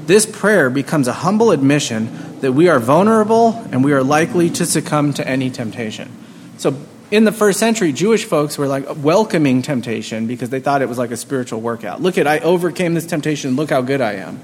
This 0.08 0.26
prayer 0.26 0.70
becomes 0.70 1.10
a 1.10 1.13
humble 1.13 1.52
admission 1.52 2.39
that 2.39 2.54
we 2.54 2.70
are 2.70 2.80
vulnerable 2.80 3.54
and 3.72 3.84
we 3.84 3.91
are 3.91 4.04
likely 4.04 4.50
to 4.52 4.65
succumb 4.65 5.13
to 5.15 5.28
any 5.28 5.50
temptation. 5.50 6.10
So, 6.58 6.78
in 7.12 7.26
the 7.26 7.32
first 7.32 7.60
century, 7.60 7.91
Jewish 7.91 8.26
folks 8.26 8.58
were 8.58 8.67
like 8.67 8.86
welcoming 9.04 9.62
temptation 9.62 10.28
because 10.28 10.50
they 10.50 10.60
thought 10.60 10.82
it 10.82 10.89
was 10.89 10.98
like 10.98 11.12
a 11.12 11.17
spiritual 11.17 11.62
workout. 11.62 12.02
Look 12.02 12.17
at, 12.17 12.26
I 12.26 12.39
overcame 12.39 12.93
this 12.93 13.06
temptation. 13.06 13.56
Look 13.56 13.70
how 13.70 13.82
good 13.82 14.02
I 14.02 14.13
am. 14.13 14.41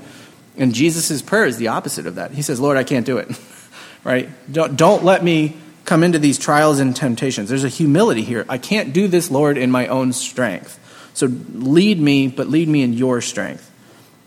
And 0.58 0.74
Jesus' 0.74 1.22
prayer 1.22 1.46
is 1.46 1.58
the 1.58 1.70
opposite 1.70 2.08
of 2.08 2.16
that. 2.16 2.32
He 2.32 2.42
says, 2.42 2.60
Lord, 2.60 2.78
I 2.78 2.84
can't 2.84 3.06
do 3.06 3.18
it. 3.18 3.30
right? 4.04 4.30
Don't, 4.52 4.76
don't 4.76 5.04
let 5.04 5.24
me 5.24 5.58
come 5.86 6.04
into 6.04 6.20
these 6.20 6.38
trials 6.38 6.80
and 6.80 6.96
temptations. 6.96 7.50
There's 7.50 7.64
a 7.64 7.70
humility 7.70 8.22
here. 8.22 8.46
I 8.50 8.58
can't 8.58 8.94
do 8.94 9.08
this, 9.08 9.32
Lord, 9.32 9.58
in 9.58 9.72
my 9.72 9.88
own 9.88 10.14
strength. 10.14 10.80
So 11.14 11.28
lead 11.54 12.00
me, 12.00 12.28
but 12.28 12.48
lead 12.50 12.68
me 12.68 12.82
in 12.82 12.94
your 12.94 13.22
strength. 13.22 13.70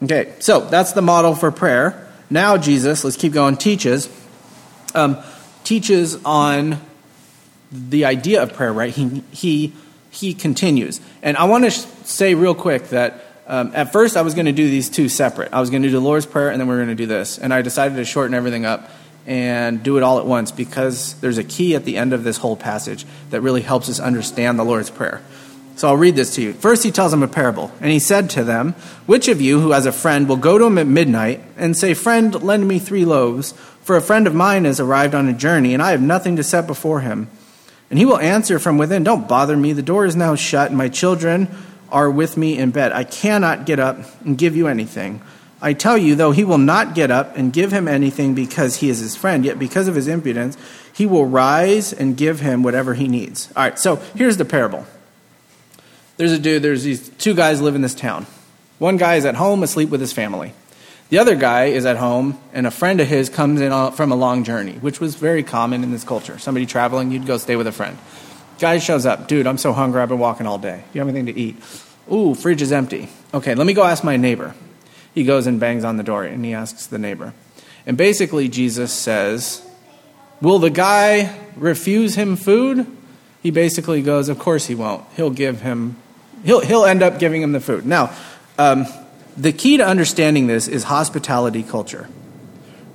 Okay, 0.02 0.34
so 0.40 0.60
that's 0.60 0.92
the 0.92 1.02
model 1.02 1.34
for 1.34 1.50
prayer. 1.50 2.06
Now, 2.28 2.58
Jesus, 2.58 3.02
let's 3.04 3.16
keep 3.16 3.32
going, 3.32 3.56
teaches. 3.56 4.08
Um, 4.94 5.18
teaches 5.64 6.22
on 6.24 6.80
the 7.72 8.04
idea 8.04 8.42
of 8.42 8.52
prayer, 8.52 8.72
right? 8.72 8.92
He, 8.92 9.22
he, 9.30 9.72
he 10.10 10.34
continues. 10.34 11.00
And 11.22 11.36
I 11.36 11.44
want 11.44 11.64
to 11.64 11.70
say 11.70 12.34
real 12.34 12.54
quick 12.54 12.88
that 12.88 13.24
um, 13.46 13.72
at 13.74 13.92
first 13.92 14.16
I 14.16 14.22
was 14.22 14.34
going 14.34 14.46
to 14.46 14.52
do 14.52 14.68
these 14.68 14.90
two 14.90 15.08
separate. 15.08 15.52
I 15.52 15.60
was 15.60 15.70
going 15.70 15.82
to 15.82 15.88
do 15.88 15.92
the 15.92 16.00
Lord's 16.00 16.26
Prayer 16.26 16.50
and 16.50 16.60
then 16.60 16.68
we 16.68 16.74
are 16.74 16.78
going 16.78 16.88
to 16.88 16.94
do 16.94 17.06
this. 17.06 17.38
And 17.38 17.54
I 17.54 17.62
decided 17.62 17.96
to 17.96 18.04
shorten 18.04 18.34
everything 18.34 18.66
up 18.66 18.90
and 19.26 19.82
do 19.82 19.96
it 19.96 20.02
all 20.02 20.18
at 20.18 20.26
once 20.26 20.52
because 20.52 21.18
there's 21.20 21.38
a 21.38 21.44
key 21.44 21.74
at 21.74 21.84
the 21.84 21.96
end 21.96 22.12
of 22.12 22.22
this 22.22 22.36
whole 22.36 22.56
passage 22.56 23.04
that 23.30 23.40
really 23.40 23.62
helps 23.62 23.88
us 23.88 23.98
understand 23.98 24.58
the 24.58 24.64
Lord's 24.64 24.90
Prayer. 24.90 25.22
So 25.76 25.88
I'll 25.88 25.96
read 25.96 26.16
this 26.16 26.34
to 26.36 26.42
you. 26.42 26.54
First, 26.54 26.82
he 26.84 26.90
tells 26.90 27.10
them 27.10 27.22
a 27.22 27.28
parable, 27.28 27.70
and 27.82 27.90
he 27.90 27.98
said 27.98 28.30
to 28.30 28.44
them, 28.44 28.72
Which 29.04 29.28
of 29.28 29.42
you 29.42 29.60
who 29.60 29.72
has 29.72 29.84
a 29.84 29.92
friend 29.92 30.26
will 30.26 30.38
go 30.38 30.56
to 30.56 30.64
him 30.64 30.78
at 30.78 30.86
midnight 30.86 31.42
and 31.58 31.76
say, 31.76 31.92
Friend, 31.92 32.34
lend 32.42 32.66
me 32.66 32.78
three 32.78 33.04
loaves, 33.04 33.52
for 33.82 33.94
a 33.94 34.00
friend 34.00 34.26
of 34.26 34.34
mine 34.34 34.64
has 34.64 34.80
arrived 34.80 35.14
on 35.14 35.28
a 35.28 35.34
journey, 35.34 35.74
and 35.74 35.82
I 35.82 35.90
have 35.90 36.00
nothing 36.00 36.36
to 36.36 36.42
set 36.42 36.66
before 36.66 37.00
him? 37.00 37.28
And 37.90 37.98
he 37.98 38.06
will 38.06 38.18
answer 38.18 38.58
from 38.58 38.78
within, 38.78 39.04
Don't 39.04 39.28
bother 39.28 39.54
me, 39.54 39.74
the 39.74 39.82
door 39.82 40.06
is 40.06 40.16
now 40.16 40.34
shut, 40.34 40.68
and 40.68 40.78
my 40.78 40.88
children 40.88 41.46
are 41.90 42.10
with 42.10 42.38
me 42.38 42.56
in 42.56 42.70
bed. 42.70 42.92
I 42.92 43.04
cannot 43.04 43.66
get 43.66 43.78
up 43.78 43.98
and 44.24 44.38
give 44.38 44.56
you 44.56 44.68
anything. 44.68 45.20
I 45.60 45.74
tell 45.74 45.98
you, 45.98 46.14
though 46.14 46.32
he 46.32 46.44
will 46.44 46.58
not 46.58 46.94
get 46.94 47.10
up 47.10 47.36
and 47.36 47.52
give 47.52 47.70
him 47.70 47.86
anything 47.86 48.34
because 48.34 48.76
he 48.76 48.88
is 48.88 49.00
his 49.00 49.14
friend, 49.14 49.44
yet 49.44 49.58
because 49.58 49.88
of 49.88 49.94
his 49.94 50.08
impudence, 50.08 50.56
he 50.92 51.04
will 51.04 51.26
rise 51.26 51.92
and 51.92 52.16
give 52.16 52.40
him 52.40 52.62
whatever 52.62 52.94
he 52.94 53.08
needs. 53.08 53.50
All 53.54 53.64
right, 53.64 53.78
so 53.78 53.96
here's 54.14 54.38
the 54.38 54.44
parable. 54.46 54.86
There's 56.16 56.32
a 56.32 56.38
dude, 56.38 56.62
there's 56.62 56.84
these 56.84 57.08
two 57.08 57.34
guys 57.34 57.60
live 57.60 57.74
in 57.74 57.82
this 57.82 57.94
town. 57.94 58.26
One 58.78 58.96
guy 58.96 59.16
is 59.16 59.24
at 59.24 59.34
home 59.34 59.62
asleep 59.62 59.90
with 59.90 60.00
his 60.00 60.12
family. 60.12 60.52
The 61.08 61.18
other 61.18 61.36
guy 61.36 61.66
is 61.66 61.86
at 61.86 61.96
home, 61.96 62.38
and 62.52 62.66
a 62.66 62.70
friend 62.70 63.00
of 63.00 63.06
his 63.06 63.28
comes 63.28 63.60
in 63.60 63.70
uh, 63.70 63.92
from 63.92 64.10
a 64.10 64.16
long 64.16 64.42
journey, 64.42 64.72
which 64.74 65.00
was 65.00 65.14
very 65.14 65.42
common 65.42 65.84
in 65.84 65.92
this 65.92 66.04
culture. 66.04 66.38
Somebody 66.38 66.66
traveling, 66.66 67.12
you'd 67.12 67.26
go 67.26 67.38
stay 67.38 67.54
with 67.54 67.66
a 67.66 67.72
friend. 67.72 67.96
Guy 68.58 68.78
shows 68.78 69.06
up, 69.06 69.28
dude, 69.28 69.46
I'm 69.46 69.58
so 69.58 69.72
hungry, 69.72 70.00
I've 70.00 70.08
been 70.08 70.18
walking 70.18 70.46
all 70.46 70.58
day. 70.58 70.78
Do 70.78 70.98
you 70.98 71.00
have 71.00 71.08
anything 71.08 71.32
to 71.32 71.40
eat? 71.40 71.56
Ooh, 72.12 72.34
fridge 72.34 72.62
is 72.62 72.72
empty. 72.72 73.08
Okay, 73.32 73.54
let 73.54 73.66
me 73.66 73.72
go 73.72 73.84
ask 73.84 74.02
my 74.02 74.16
neighbor 74.16 74.54
he 75.16 75.24
goes 75.24 75.46
and 75.46 75.58
bangs 75.58 75.82
on 75.82 75.96
the 75.96 76.02
door 76.02 76.24
and 76.24 76.44
he 76.44 76.52
asks 76.52 76.86
the 76.86 76.98
neighbor. 76.98 77.32
And 77.86 77.96
basically, 77.96 78.48
Jesus 78.48 78.92
says, 78.92 79.66
Will 80.42 80.58
the 80.58 80.68
guy 80.68 81.34
refuse 81.56 82.16
him 82.16 82.36
food? 82.36 82.86
He 83.42 83.50
basically 83.50 84.02
goes, 84.02 84.28
Of 84.28 84.38
course 84.38 84.66
he 84.66 84.74
won't. 84.74 85.04
He'll 85.16 85.30
give 85.30 85.62
him, 85.62 85.96
he'll, 86.44 86.60
he'll 86.60 86.84
end 86.84 87.02
up 87.02 87.18
giving 87.18 87.42
him 87.42 87.52
the 87.52 87.60
food. 87.60 87.86
Now, 87.86 88.14
um, 88.58 88.86
the 89.36 89.52
key 89.52 89.76
to 89.76 89.86
understanding 89.86 90.46
this 90.46 90.68
is 90.68 90.84
hospitality 90.84 91.62
culture. 91.62 92.08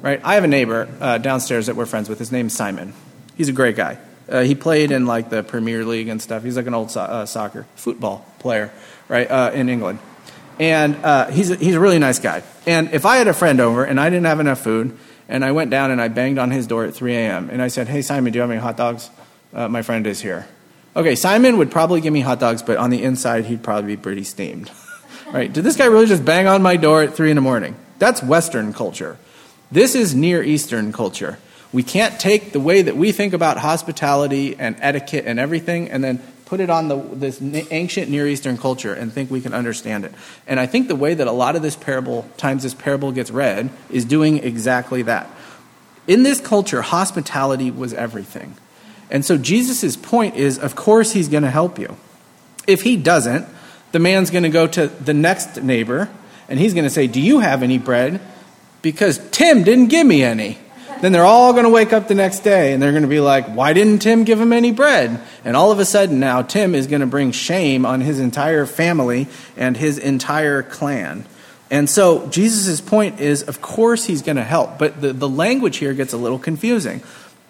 Right? 0.02 0.20
I 0.24 0.36
have 0.36 0.44
a 0.44 0.48
neighbor 0.48 0.90
uh, 1.00 1.20
downstairs 1.20 1.68
that 1.68 1.76
we're 1.76 1.86
friends 1.86 2.10
with. 2.10 2.18
His 2.18 2.32
name's 2.32 2.54
Simon. 2.54 2.94
He's 3.36 3.50
a 3.50 3.54
great 3.54 3.76
guy. 3.76 4.00
Uh, 4.28 4.42
he 4.42 4.56
played 4.56 4.92
in 4.92 5.06
like 5.06 5.30
the 5.30 5.44
Premier 5.44 5.86
League 5.86 6.08
and 6.08 6.22
stuff. 6.22 6.44
He's 6.44 6.58
like 6.58 6.66
an 6.66 6.74
old 6.74 6.90
so- 6.90 7.02
uh, 7.02 7.26
soccer 7.26 7.68
football 7.76 8.26
player, 8.40 8.72
right, 9.08 9.30
uh, 9.30 9.52
in 9.54 9.70
England. 9.70 10.00
And 10.60 10.96
uh, 10.98 11.28
he's, 11.28 11.52
a, 11.52 11.56
he's 11.56 11.76
a 11.76 11.80
really 11.80 12.00
nice 12.00 12.20
guy. 12.20 12.44
And 12.66 12.92
if 12.94 13.06
I 13.06 13.18
had 13.18 13.28
a 13.28 13.34
friend 13.34 13.60
over 13.60 13.84
and 13.84 14.00
I 14.00 14.10
didn't 14.10 14.26
have 14.26 14.40
enough 14.40 14.62
food, 14.62 14.98
and 15.28 15.46
I 15.46 15.52
went 15.52 15.70
down 15.72 15.92
and 15.92 16.02
I 16.02 16.08
banged 16.08 16.40
on 16.40 16.52
his 16.52 16.68
door 16.68 16.86
at 16.86 16.94
3 16.94 17.16
a.m., 17.16 17.50
and 17.50 17.62
I 17.62 17.68
said, 17.68 17.88
Hey, 17.88 18.02
Simon, 18.02 18.34
do 18.34 18.38
you 18.38 18.42
have 18.42 18.52
any 18.52 18.60
hot 18.60 18.78
dogs? 18.78 19.10
Uh, 19.54 19.68
my 19.68 19.82
friend 19.82 20.06
is 20.08 20.22
here. 20.22 20.48
Okay, 20.94 21.16
Simon 21.16 21.58
would 21.58 21.72
probably 21.72 22.02
give 22.02 22.12
me 22.12 22.20
hot 22.20 22.40
dogs, 22.40 22.62
but 22.62 22.78
on 22.78 22.90
the 22.90 23.02
inside, 23.02 23.46
he'd 23.46 23.64
probably 23.64 23.96
be 23.96 24.02
pretty 24.02 24.26
steamed. 24.26 24.70
right? 25.32 25.52
Did 25.52 25.64
this 25.64 25.78
guy 25.78 25.86
really 25.86 26.06
just 26.06 26.26
bang 26.26 26.48
on 26.48 26.62
my 26.62 26.76
door 26.76 27.04
at 27.04 27.16
3 27.16 27.32
in 27.32 27.36
the 27.36 27.42
morning? 27.42 27.78
That's 27.98 28.22
Western 28.22 28.74
culture. 28.74 29.18
This 29.72 29.96
is 29.96 30.14
Near 30.14 30.44
Eastern 30.44 30.92
culture. 30.92 31.40
We 31.72 31.84
can't 31.84 32.20
take 32.20 32.52
the 32.52 32.60
way 32.60 32.82
that 32.82 32.98
we 32.98 33.14
think 33.14 33.32
about 33.32 33.58
hospitality 33.58 34.58
and 34.60 34.76
etiquette 34.82 35.24
and 35.26 35.40
everything 35.40 35.90
and 35.90 36.04
then 36.04 36.22
put 36.46 36.60
it 36.60 36.70
on 36.70 36.90
the, 36.90 36.98
this 36.98 37.42
ancient 37.72 38.10
Near 38.10 38.28
Eastern 38.28 38.58
culture 38.58 38.94
and 38.94 39.14
think 39.14 39.32
we 39.32 39.40
can 39.40 39.54
understand 39.54 40.04
it. 40.04 40.14
And 40.46 40.60
I 40.60 40.66
think 40.66 40.90
the 40.90 40.98
way 40.98 41.14
that 41.14 41.26
a 41.26 41.32
lot 41.32 41.56
of 41.56 41.62
this 41.62 41.78
parable, 41.78 42.28
times 42.36 42.64
this 42.64 42.74
parable 42.74 43.14
gets 43.14 43.32
read, 43.32 43.70
is 43.90 44.04
doing 44.04 44.40
exactly 44.40 45.04
that. 45.04 45.30
In 46.06 46.24
this 46.24 46.42
culture, 46.42 46.82
hospitality 46.82 47.72
was 47.72 47.94
everything. 47.94 48.58
And 49.12 49.24
so 49.26 49.38
Jesus' 49.38 49.96
point 49.96 50.36
is 50.36 50.58
of 50.58 50.76
course, 50.76 51.12
he's 51.12 51.28
going 51.28 51.44
to 51.44 51.50
help 51.50 51.78
you. 51.78 51.98
If 52.66 52.82
he 52.82 52.98
doesn't, 52.98 53.46
the 53.92 54.00
man's 54.00 54.32
going 54.32 54.44
to 54.44 54.50
go 54.50 54.66
to 54.68 54.88
the 54.88 55.14
next 55.14 55.62
neighbor 55.62 56.10
and 56.48 56.60
he's 56.60 56.74
going 56.74 56.86
to 56.86 56.90
say, 56.90 57.08
Do 57.08 57.22
you 57.22 57.40
have 57.40 57.62
any 57.62 57.78
bread? 57.78 58.22
Because 58.82 59.20
Tim 59.30 59.64
didn't 59.64 59.88
give 59.88 60.08
me 60.08 60.24
any. 60.24 60.58
Then 61.02 61.12
they're 61.12 61.26
all 61.26 61.52
going 61.54 61.64
to 61.64 61.70
wake 61.72 61.94
up 61.94 62.08
the 62.08 62.16
next 62.16 62.42
day 62.42 62.74
and 62.74 62.82
they're 62.82 62.92
going 62.92 63.02
to 63.02 63.10
be 63.10 63.20
like, 63.20 63.48
why 63.48 63.74
didn't 63.74 64.04
Tim 64.04 64.24
give 64.24 64.40
him 64.40 64.54
any 64.54 64.72
bread? 64.72 65.20
And 65.44 65.58
all 65.58 65.72
of 65.72 65.80
a 65.80 65.86
sudden 65.86 66.20
now, 66.20 66.44
Tim 66.44 66.76
is 66.76 66.86
going 66.86 67.02
to 67.02 67.08
bring 67.08 67.32
shame 67.32 67.88
on 67.88 68.02
his 68.02 68.20
entire 68.20 68.68
family 68.68 69.28
and 69.58 69.76
his 69.76 69.98
entire 69.98 70.62
clan. 70.62 71.26
And 71.72 71.90
so 71.90 72.28
Jesus' 72.28 72.82
point 72.82 73.20
is, 73.20 73.42
of 73.42 73.62
course, 73.62 74.06
he's 74.06 74.22
going 74.22 74.36
to 74.36 74.44
help. 74.44 74.78
But 74.78 75.02
the, 75.02 75.12
the 75.12 75.30
language 75.30 75.78
here 75.78 75.94
gets 75.94 76.14
a 76.14 76.18
little 76.18 76.38
confusing. 76.38 77.02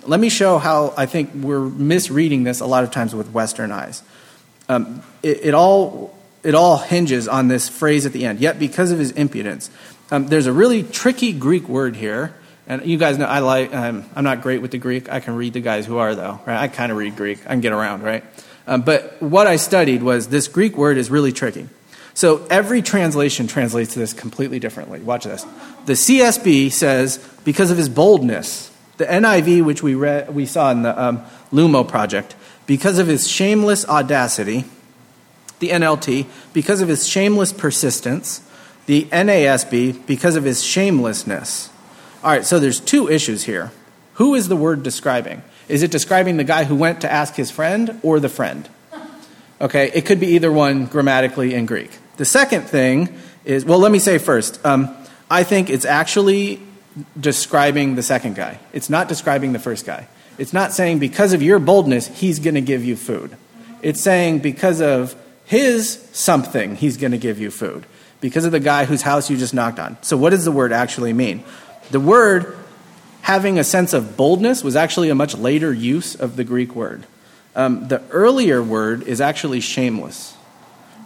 Let 0.06 0.20
me 0.20 0.30
show 0.30 0.58
how 0.58 0.94
I 0.98 1.06
think 1.06 1.32
we're 1.34 1.60
misreading 1.60 2.44
this 2.44 2.60
a 2.60 2.66
lot 2.66 2.84
of 2.84 2.92
times 2.92 3.14
with 3.14 3.32
Western 3.32 3.72
eyes. 3.72 4.04
Um, 4.70 5.04
it, 5.22 5.46
it, 5.46 5.54
all, 5.54 6.16
it 6.44 6.56
all 6.56 6.78
hinges 6.78 7.28
on 7.28 7.48
this 7.48 7.70
phrase 7.70 8.06
at 8.06 8.14
the 8.14 8.26
end, 8.26 8.40
yet 8.40 8.60
because 8.60 8.92
of 8.92 9.00
his 9.00 9.12
impudence. 9.12 9.70
Um, 10.10 10.28
there's 10.28 10.48
a 10.48 10.54
really 10.54 10.84
tricky 10.84 11.34
Greek 11.34 11.68
word 11.68 11.96
here 11.96 12.34
and 12.72 12.86
you 12.86 12.98
guys 12.98 13.18
know 13.18 13.26
I 13.26 13.40
like, 13.40 13.74
um, 13.74 14.06
I'm 14.16 14.24
not 14.24 14.42
great 14.42 14.62
with 14.62 14.72
the 14.72 14.78
Greek. 14.78 15.12
I 15.12 15.20
can 15.20 15.36
read 15.36 15.52
the 15.52 15.60
guys 15.60 15.86
who 15.86 15.98
are, 15.98 16.16
though, 16.16 16.40
right? 16.46 16.58
I 16.58 16.70
kind 16.70 16.90
of 16.90 16.98
read 16.98 17.18
Greek. 17.18 17.40
I 17.46 17.50
can 17.50 17.60
get 17.60 17.74
around, 17.74 18.02
right? 18.04 18.24
Um, 18.66 18.84
but 18.84 19.22
what 19.22 19.46
I 19.46 19.58
studied 19.58 20.04
was 20.04 20.30
this 20.30 20.48
Greek 20.48 20.78
word 20.78 20.98
is 20.98 21.10
really 21.10 21.34
tricky. 21.34 21.68
So 22.14 22.46
every 22.50 22.82
translation 22.82 23.48
translates 23.48 23.94
this 23.94 24.14
completely 24.14 24.60
differently. 24.60 25.02
Watch 25.02 25.26
this. 25.26 25.46
The 25.86 25.94
CSB 25.94 26.72
says, 26.72 27.18
because 27.44 27.72
of 27.72 27.78
his 27.78 27.90
boldness. 27.90 28.71
The 29.02 29.08
NIV, 29.08 29.66
which 29.66 29.82
we, 29.82 29.96
read, 29.96 30.32
we 30.32 30.46
saw 30.46 30.70
in 30.70 30.84
the 30.84 31.02
um, 31.02 31.24
Lumo 31.52 31.88
project, 31.88 32.36
because 32.68 33.00
of 33.00 33.08
his 33.08 33.28
shameless 33.28 33.84
audacity. 33.90 34.64
The 35.58 35.70
NLT, 35.70 36.28
because 36.54 36.82
of 36.82 36.88
his 36.88 37.08
shameless 37.08 37.52
persistence. 37.52 38.48
The 38.86 39.06
NASB, 39.06 40.06
because 40.06 40.36
of 40.36 40.44
his 40.44 40.64
shamelessness. 40.64 41.72
All 42.24 42.30
right, 42.30 42.46
so 42.46 42.60
there's 42.60 42.80
two 42.80 43.10
issues 43.10 43.46
here. 43.46 43.72
Who 44.14 44.36
is 44.36 44.50
the 44.50 44.56
word 44.56 44.84
describing? 44.84 45.42
Is 45.68 45.82
it 45.82 45.90
describing 45.90 46.38
the 46.38 46.44
guy 46.44 46.66
who 46.66 46.76
went 46.76 47.02
to 47.02 47.12
ask 47.12 47.34
his 47.34 47.50
friend 47.50 48.00
or 48.04 48.20
the 48.20 48.30
friend? 48.30 48.70
Okay, 49.60 49.90
it 49.96 50.06
could 50.06 50.20
be 50.20 50.28
either 50.28 50.52
one 50.52 50.86
grammatically 50.86 51.56
in 51.56 51.66
Greek. 51.66 51.90
The 52.18 52.26
second 52.26 52.66
thing 52.66 53.18
is, 53.46 53.66
well, 53.66 53.80
let 53.80 53.92
me 53.92 53.98
say 53.98 54.20
first, 54.20 54.64
um, 54.64 54.96
I 55.28 55.42
think 55.42 55.72
it's 55.72 55.86
actually 55.86 56.62
describing 57.20 57.96
the 57.96 58.04
second 58.04 58.36
guy. 58.36 58.60
It's 58.74 58.90
not 58.90 59.08
describing 59.08 59.54
the 59.54 59.60
first 59.60 59.86
guy. 59.86 60.08
It's 60.38 60.54
not 60.54 60.74
saying 60.74 61.00
because 61.00 61.34
of 61.34 61.42
your 61.42 61.60
boldness, 61.60 62.08
he's 62.08 62.40
going 62.40 62.56
to 62.56 62.62
give 62.62 62.84
you 62.84 62.96
food. 62.96 63.36
It's 63.82 64.02
saying 64.02 64.40
because 64.40 64.82
of 64.82 65.16
his 65.46 66.08
something, 66.14 66.76
he's 66.76 66.98
going 66.98 67.12
to 67.12 67.18
give 67.18 67.40
you 67.40 67.52
food. 67.52 67.86
Because 68.20 68.46
of 68.46 68.52
the 68.52 68.60
guy 68.60 68.86
whose 68.86 69.02
house 69.02 69.30
you 69.30 69.38
just 69.38 69.54
knocked 69.54 69.80
on. 69.80 69.98
So, 70.02 70.16
what 70.16 70.30
does 70.30 70.46
the 70.46 70.52
word 70.52 70.72
actually 70.72 71.12
mean? 71.12 71.44
The 71.90 72.00
word 72.00 72.56
having 73.22 73.58
a 73.58 73.64
sense 73.64 73.94
of 73.94 74.16
boldness 74.16 74.64
was 74.64 74.76
actually 74.76 75.10
a 75.10 75.16
much 75.16 75.36
later 75.36 75.74
use 75.74 76.16
of 76.16 76.36
the 76.36 76.44
Greek 76.44 76.76
word. 76.76 77.06
Um, 77.56 77.88
the 77.88 78.02
earlier 78.12 78.62
word 78.62 79.04
is 79.04 79.20
actually 79.20 79.60
shameless, 79.60 80.36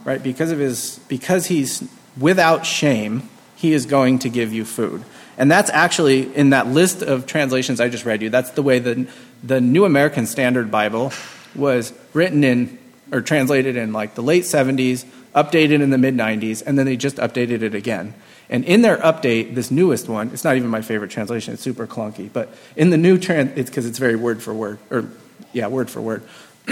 right? 0.04 0.22
Because 0.22 0.52
of 0.52 0.60
his, 0.60 1.00
because 1.08 1.48
he's 1.48 1.88
without 2.20 2.66
shame, 2.66 3.30
he 3.56 3.74
is 3.74 3.86
going 3.86 4.20
to 4.20 4.30
give 4.30 4.54
you 4.54 4.66
food. 4.66 5.04
And 5.38 5.52
that's 5.52 5.70
actually 5.70 6.34
in 6.36 6.52
that 6.52 6.68
list 6.68 7.02
of 7.02 7.26
translations 7.26 7.80
I 7.80 7.90
just 7.90 8.06
read 8.06 8.22
you. 8.22 8.30
That's 8.30 8.52
the 8.52 8.64
way 8.64 8.80
the 8.80 9.08
the 9.44 9.62
New 9.62 9.86
American 9.86 10.26
Standard 10.26 10.72
Bible 10.72 11.12
was 11.56 11.94
written 12.14 12.44
in 12.44 12.78
or 13.12 13.22
translated 13.22 13.76
in 13.76 13.94
like 13.94 14.16
the 14.16 14.24
late 14.24 14.44
70s, 14.44 15.06
updated 15.36 15.82
in 15.82 15.90
the 15.90 15.98
mid 15.98 16.16
90s, 16.16 16.64
and 16.66 16.78
then 16.78 16.86
they 16.86 16.98
just 16.98 17.18
updated 17.18 17.62
it 17.62 17.76
again. 17.76 18.14
And 18.50 18.64
in 18.66 18.82
their 18.82 18.98
update, 18.98 19.56
this 19.56 19.72
newest 19.72 20.08
one, 20.08 20.30
it's 20.30 20.44
not 20.44 20.56
even 20.56 20.70
my 20.70 20.82
favorite 20.82 21.12
translation, 21.12 21.54
it's 21.54 21.64
super 21.64 21.88
clunky, 21.88 22.32
but 22.32 22.54
in 22.76 22.90
the 22.90 22.98
new 22.98 23.18
trans, 23.18 23.58
it's 23.58 23.70
because 23.70 23.86
it's 23.86 23.98
very 23.98 24.16
word 24.16 24.42
for 24.42 24.54
word, 24.54 24.80
or 24.90 25.10
yeah, 25.54 25.68
word 25.68 25.90
for 25.90 26.02
word. 26.02 26.24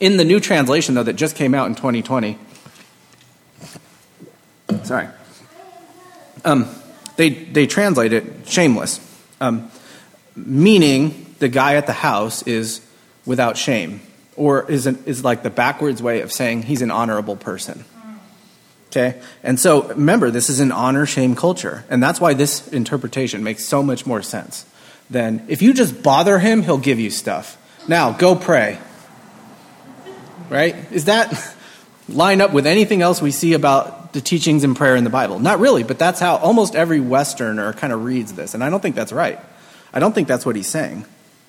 in 0.00 0.16
the 0.16 0.24
new 0.24 0.40
translation, 0.40 0.94
though, 0.94 1.02
that 1.02 1.14
just 1.14 1.36
came 1.36 1.54
out 1.54 1.66
in 1.66 1.74
2020, 1.74 2.38
sorry, 4.82 5.08
um, 6.44 6.68
they, 7.16 7.30
they 7.30 7.66
translate 7.66 8.12
it 8.12 8.24
shameless, 8.46 9.00
um, 9.40 9.70
meaning 10.34 11.34
the 11.38 11.48
guy 11.48 11.74
at 11.76 11.86
the 11.86 11.92
house 11.92 12.42
is 12.42 12.80
without 13.26 13.56
shame, 13.56 14.00
or 14.36 14.70
is, 14.70 14.86
an, 14.86 15.02
is 15.06 15.24
like 15.24 15.42
the 15.42 15.50
backwards 15.50 16.02
way 16.02 16.20
of 16.20 16.32
saying 16.32 16.62
he's 16.62 16.82
an 16.82 16.90
honorable 16.90 17.36
person. 17.36 17.84
Okay? 18.88 19.20
And 19.42 19.58
so 19.58 19.88
remember, 19.88 20.30
this 20.30 20.48
is 20.48 20.60
an 20.60 20.70
honor 20.70 21.04
shame 21.04 21.34
culture. 21.34 21.84
And 21.90 22.02
that's 22.02 22.20
why 22.20 22.34
this 22.34 22.68
interpretation 22.68 23.42
makes 23.42 23.64
so 23.64 23.82
much 23.82 24.06
more 24.06 24.22
sense 24.22 24.64
than 25.10 25.44
if 25.48 25.62
you 25.62 25.74
just 25.74 26.02
bother 26.02 26.38
him, 26.38 26.62
he'll 26.62 26.78
give 26.78 27.00
you 27.00 27.10
stuff. 27.10 27.58
Now, 27.88 28.12
go 28.12 28.36
pray. 28.36 28.78
Right? 30.48 30.76
Is 30.92 31.06
that 31.06 31.54
line 32.08 32.40
up 32.40 32.52
with 32.52 32.66
anything 32.66 33.02
else 33.02 33.20
we 33.20 33.32
see 33.32 33.54
about 33.54 34.03
the 34.14 34.20
teachings 34.20 34.64
and 34.64 34.74
prayer 34.74 34.96
in 34.96 35.04
the 35.04 35.10
Bible? 35.10 35.38
Not 35.38 35.58
really, 35.58 35.82
but 35.82 35.98
that's 35.98 36.20
how 36.20 36.36
almost 36.36 36.74
every 36.74 37.00
Westerner 37.00 37.74
kind 37.74 37.92
of 37.92 38.04
reads 38.04 38.32
this. 38.32 38.54
And 38.54 38.64
I 38.64 38.70
don't 38.70 38.80
think 38.80 38.96
that's 38.96 39.12
right. 39.12 39.38
I 39.92 40.00
don't 40.00 40.14
think 40.14 40.28
that's 40.28 40.46
what 40.46 40.56
he's 40.56 40.68
saying. 40.68 41.04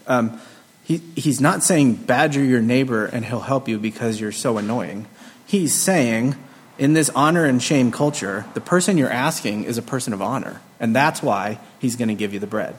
Um, 0.08 0.41
he, 0.84 0.97
he's 1.15 1.39
not 1.39 1.63
saying 1.63 1.95
badger 1.95 2.43
your 2.43 2.62
neighbor 2.62 3.06
and 3.06 3.23
he'll 3.23 3.39
help 3.39 3.67
you 3.67 3.80
because 3.80 4.19
you're 4.19 4.32
so 4.32 4.58
annoying. 4.58 5.08
He's 5.47 5.73
saying 5.73 6.36
in 6.78 6.93
this 6.93 7.10
honor 7.12 7.45
and 7.45 7.62
shame 7.62 7.91
culture, 7.91 8.45
the 8.54 8.62
person 8.62 8.97
you're 8.97 9.10
asking 9.10 9.63
is 9.63 9.78
a 9.78 9.82
person 9.82 10.12
of 10.13 10.21
honor. 10.21 10.62
And 10.80 10.95
that's 10.95 11.23
why 11.23 11.60
he's 11.80 11.95
going 11.95 12.10
to 12.10 12.15
give 12.15 12.34
you 12.34 12.39
the 12.39 12.47
bread. 12.47 12.75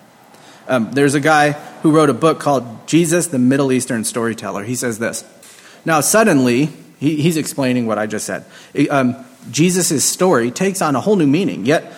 Um, 0.68 0.92
there's 0.92 1.14
a 1.14 1.20
guy 1.20 1.52
who 1.52 1.92
wrote 1.92 2.10
a 2.10 2.14
book 2.14 2.40
called 2.40 2.86
Jesus, 2.86 3.28
the 3.28 3.38
Middle 3.38 3.72
Eastern 3.72 4.04
Storyteller. 4.04 4.64
He 4.64 4.74
says 4.74 4.98
this. 4.98 5.24
Now, 5.84 6.00
suddenly, 6.00 6.70
he, 6.98 7.22
he's 7.22 7.36
explaining 7.36 7.86
what 7.86 7.98
I 7.98 8.06
just 8.06 8.26
said. 8.26 8.44
Um, 8.90 9.24
Jesus' 9.50 10.04
story 10.04 10.50
takes 10.50 10.82
on 10.82 10.96
a 10.96 11.00
whole 11.00 11.16
new 11.16 11.26
meaning. 11.26 11.66
Yet, 11.66 11.92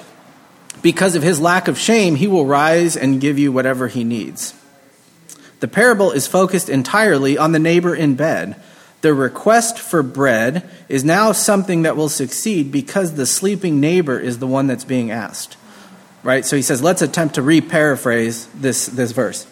because 0.82 1.14
of 1.14 1.22
his 1.22 1.40
lack 1.40 1.68
of 1.68 1.78
shame, 1.78 2.16
he 2.16 2.26
will 2.26 2.46
rise 2.46 2.96
and 2.96 3.20
give 3.20 3.38
you 3.38 3.52
whatever 3.52 3.88
he 3.88 4.04
needs. 4.04 4.54
The 5.60 5.68
parable 5.68 6.12
is 6.12 6.26
focused 6.26 6.68
entirely 6.68 7.36
on 7.36 7.52
the 7.52 7.58
neighbor 7.58 7.94
in 7.94 8.14
bed 8.14 8.60
the 9.00 9.14
request 9.14 9.78
for 9.78 10.02
bread 10.02 10.68
is 10.88 11.04
now 11.04 11.32
something 11.32 11.82
that 11.82 11.96
will 11.96 12.08
succeed 12.08 12.72
because 12.72 13.14
the 13.14 13.26
sleeping 13.26 13.80
neighbor 13.80 14.18
is 14.18 14.38
the 14.38 14.46
one 14.46 14.66
that's 14.66 14.84
being 14.84 15.10
asked. 15.10 15.56
Right? 16.24 16.44
So 16.44 16.56
he 16.56 16.62
says, 16.62 16.82
let's 16.82 17.00
attempt 17.00 17.36
to 17.36 17.42
re 17.42 17.60
paraphrase 17.60 18.48
this, 18.54 18.86
this 18.86 19.12
verse. 19.12 19.46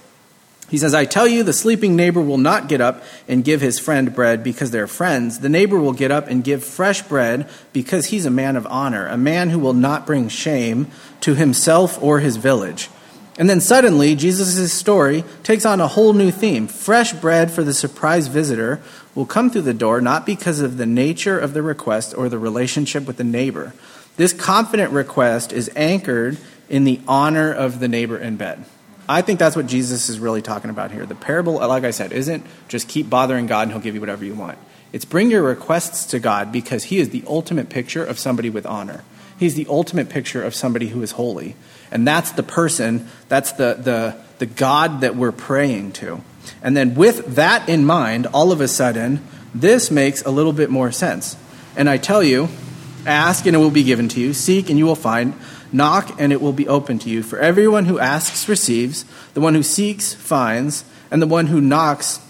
He 0.69 0.79
says, 0.79 0.95
I 0.95 1.05
tell 1.05 1.29
you, 1.29 1.45
the 1.45 1.53
sleeping 1.53 1.95
neighbor 1.95 2.21
will 2.21 2.39
not 2.39 2.69
get 2.69 2.81
up 2.81 3.05
and 3.29 3.45
give 3.45 3.61
his 3.61 3.79
friend 3.79 4.13
bread 4.13 4.43
because 4.43 4.73
they're 4.73 4.89
friends. 4.89 5.39
The 5.39 5.49
neighbor 5.49 5.79
will 5.79 5.93
get 5.93 6.11
up 6.11 6.27
and 6.27 6.43
give 6.43 6.65
fresh 6.65 7.03
bread 7.03 7.49
because 7.73 8.07
he's 8.07 8.27
a 8.27 8.31
man 8.31 8.57
of 8.57 8.67
honor, 8.67 9.07
a 9.07 9.17
man 9.17 9.51
who 9.51 9.61
will 9.61 9.75
not 9.75 10.07
bring 10.07 10.29
shame 10.29 10.89
to 11.21 11.35
himself 11.35 12.03
or 12.03 12.19
his 12.19 12.37
village. 12.37 12.91
And 13.39 13.49
then 13.49 13.61
suddenly, 13.61 14.17
Jesus' 14.17 14.73
story 14.73 15.23
takes 15.45 15.67
on 15.67 15.81
a 15.81 15.89
whole 15.89 16.15
new 16.15 16.31
theme. 16.31 16.67
Fresh 16.67 17.13
bread 17.15 17.51
for 17.51 17.63
the 17.63 17.75
surprise 17.75 18.27
visitor 18.27 18.81
will 19.15 19.27
come 19.27 19.51
through 19.51 19.63
the 19.63 19.75
door 19.75 20.01
not 20.01 20.27
because 20.27 20.61
of 20.61 20.79
the 20.79 20.87
nature 20.87 21.39
of 21.39 21.55
the 21.55 21.63
request 21.63 22.15
or 22.17 22.29
the 22.29 22.39
relationship 22.39 23.07
with 23.07 23.19
the 23.19 23.25
neighbor. 23.25 23.73
This 24.17 24.33
confident 24.33 24.93
request 24.93 25.53
is 25.53 25.71
anchored 25.77 26.39
in 26.69 26.85
the 26.85 27.01
honor 27.07 27.53
of 27.53 27.79
the 27.79 27.89
neighbor 27.89 28.19
in 28.19 28.37
bed. 28.37 28.65
I 29.09 29.23
think 29.23 29.39
that's 29.39 29.55
what 29.55 29.67
Jesus 29.67 30.09
is 30.09 30.19
really 30.19 30.43
talking 30.43 30.71
about 30.71 30.91
here. 30.91 31.07
The 31.07 31.15
parable, 31.15 31.55
like 31.55 31.85
I 31.85 31.91
said, 31.91 32.13
isn't 32.13 32.45
just 32.69 32.89
keep 32.89 33.09
bothering 33.09 33.47
God 33.47 33.63
and 33.63 33.73
he'll 33.73 33.81
give 33.81 33.95
you 33.95 34.01
whatever 34.01 34.25
you 34.25 34.35
want. 34.35 34.59
It's 34.93 35.05
bring 35.05 35.31
your 35.31 35.43
requests 35.43 36.07
to 36.07 36.19
God 36.19 36.53
because 36.53 36.85
He 36.85 36.99
is 36.99 37.11
the 37.11 37.23
ultimate 37.27 37.69
picture 37.69 38.05
of 38.05 38.19
somebody 38.19 38.51
with 38.51 38.67
honor. 38.67 39.05
He's 39.39 39.55
the 39.55 39.67
ultimate 39.69 40.09
picture 40.09 40.43
of 40.43 40.55
somebody 40.55 40.89
who 40.89 41.03
is 41.03 41.13
holy. 41.13 41.57
And 41.91 42.07
that's 42.07 42.33
the 42.33 42.43
person, 42.43 43.09
that's 43.29 43.53
the, 43.53 43.75
the, 43.75 44.17
the 44.39 44.47
God 44.47 45.03
that 45.03 45.15
we're 45.15 45.33
praying 45.33 45.93
to. 45.93 46.23
And 46.63 46.77
then 46.77 46.95
with 46.95 47.37
that 47.37 47.69
in 47.69 47.85
mind, 47.85 48.27
all 48.29 48.53
of 48.53 48.61
a 48.61 48.69
sudden, 48.69 49.23
this 49.55 49.91
makes 49.91 50.23
a 50.23 50.31
little 50.31 50.53
bit 50.53 50.71
more 50.71 50.91
sense. 50.91 51.37
And 51.77 51.91
I 51.91 51.99
tell 51.99 52.23
you, 52.23 52.49
ask 53.05 53.47
and 53.47 53.55
it 53.55 53.59
will 53.59 53.71
be 53.71 53.85
given 53.85 54.09
to 54.09 54.21
you, 54.21 54.33
seek 54.33 54.71
and 54.71 54.79
you 54.79 54.87
will 54.87 54.97
find, 54.97 55.35
knock 55.73 56.17
and 56.19 56.33
it 56.33 56.41
will 56.41 56.53
be 56.53 56.69
open 56.69 56.99
to 57.01 57.11
you. 57.11 57.23
For 57.23 57.39
everyone 57.39 57.87
who 57.87 57.99
asks 57.99 58.49
receives, 58.49 59.05
the 59.35 59.41
one 59.41 59.55
who 59.55 59.63
seeks 59.63 60.15
finds, 60.15 60.85
and 61.11 61.21
the 61.23 61.27
one 61.27 61.47
who 61.47 61.61
knocks 61.61 62.21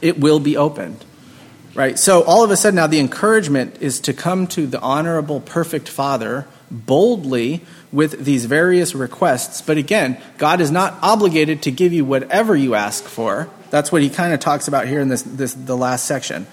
it 0.00 0.18
will 0.18 0.40
be 0.40 0.56
opened. 0.56 1.04
Right? 1.74 1.98
So 1.98 2.22
all 2.22 2.42
of 2.42 2.50
a 2.50 2.56
sudden 2.56 2.76
now 2.76 2.86
the 2.86 2.98
encouragement 2.98 3.76
is 3.80 4.00
to 4.00 4.12
come 4.12 4.46
to 4.48 4.66
the 4.66 4.80
honorable 4.80 5.40
perfect 5.40 5.88
Father 5.88 6.46
boldly 6.70 7.62
with 7.92 8.24
these 8.24 8.44
various 8.44 8.94
requests. 8.94 9.62
But 9.62 9.78
again, 9.78 10.20
God 10.36 10.60
is 10.60 10.70
not 10.70 10.98
obligated 11.02 11.62
to 11.62 11.70
give 11.70 11.92
you 11.92 12.04
whatever 12.04 12.54
you 12.56 12.74
ask 12.74 13.04
for. 13.04 13.48
That's 13.70 13.92
what 13.92 14.02
he 14.02 14.10
kind 14.10 14.32
of 14.32 14.40
talks 14.40 14.68
about 14.68 14.88
here 14.88 15.00
in 15.00 15.08
this, 15.08 15.22
this 15.22 15.54
the 15.54 15.76
last 15.76 16.04
section. 16.04 16.46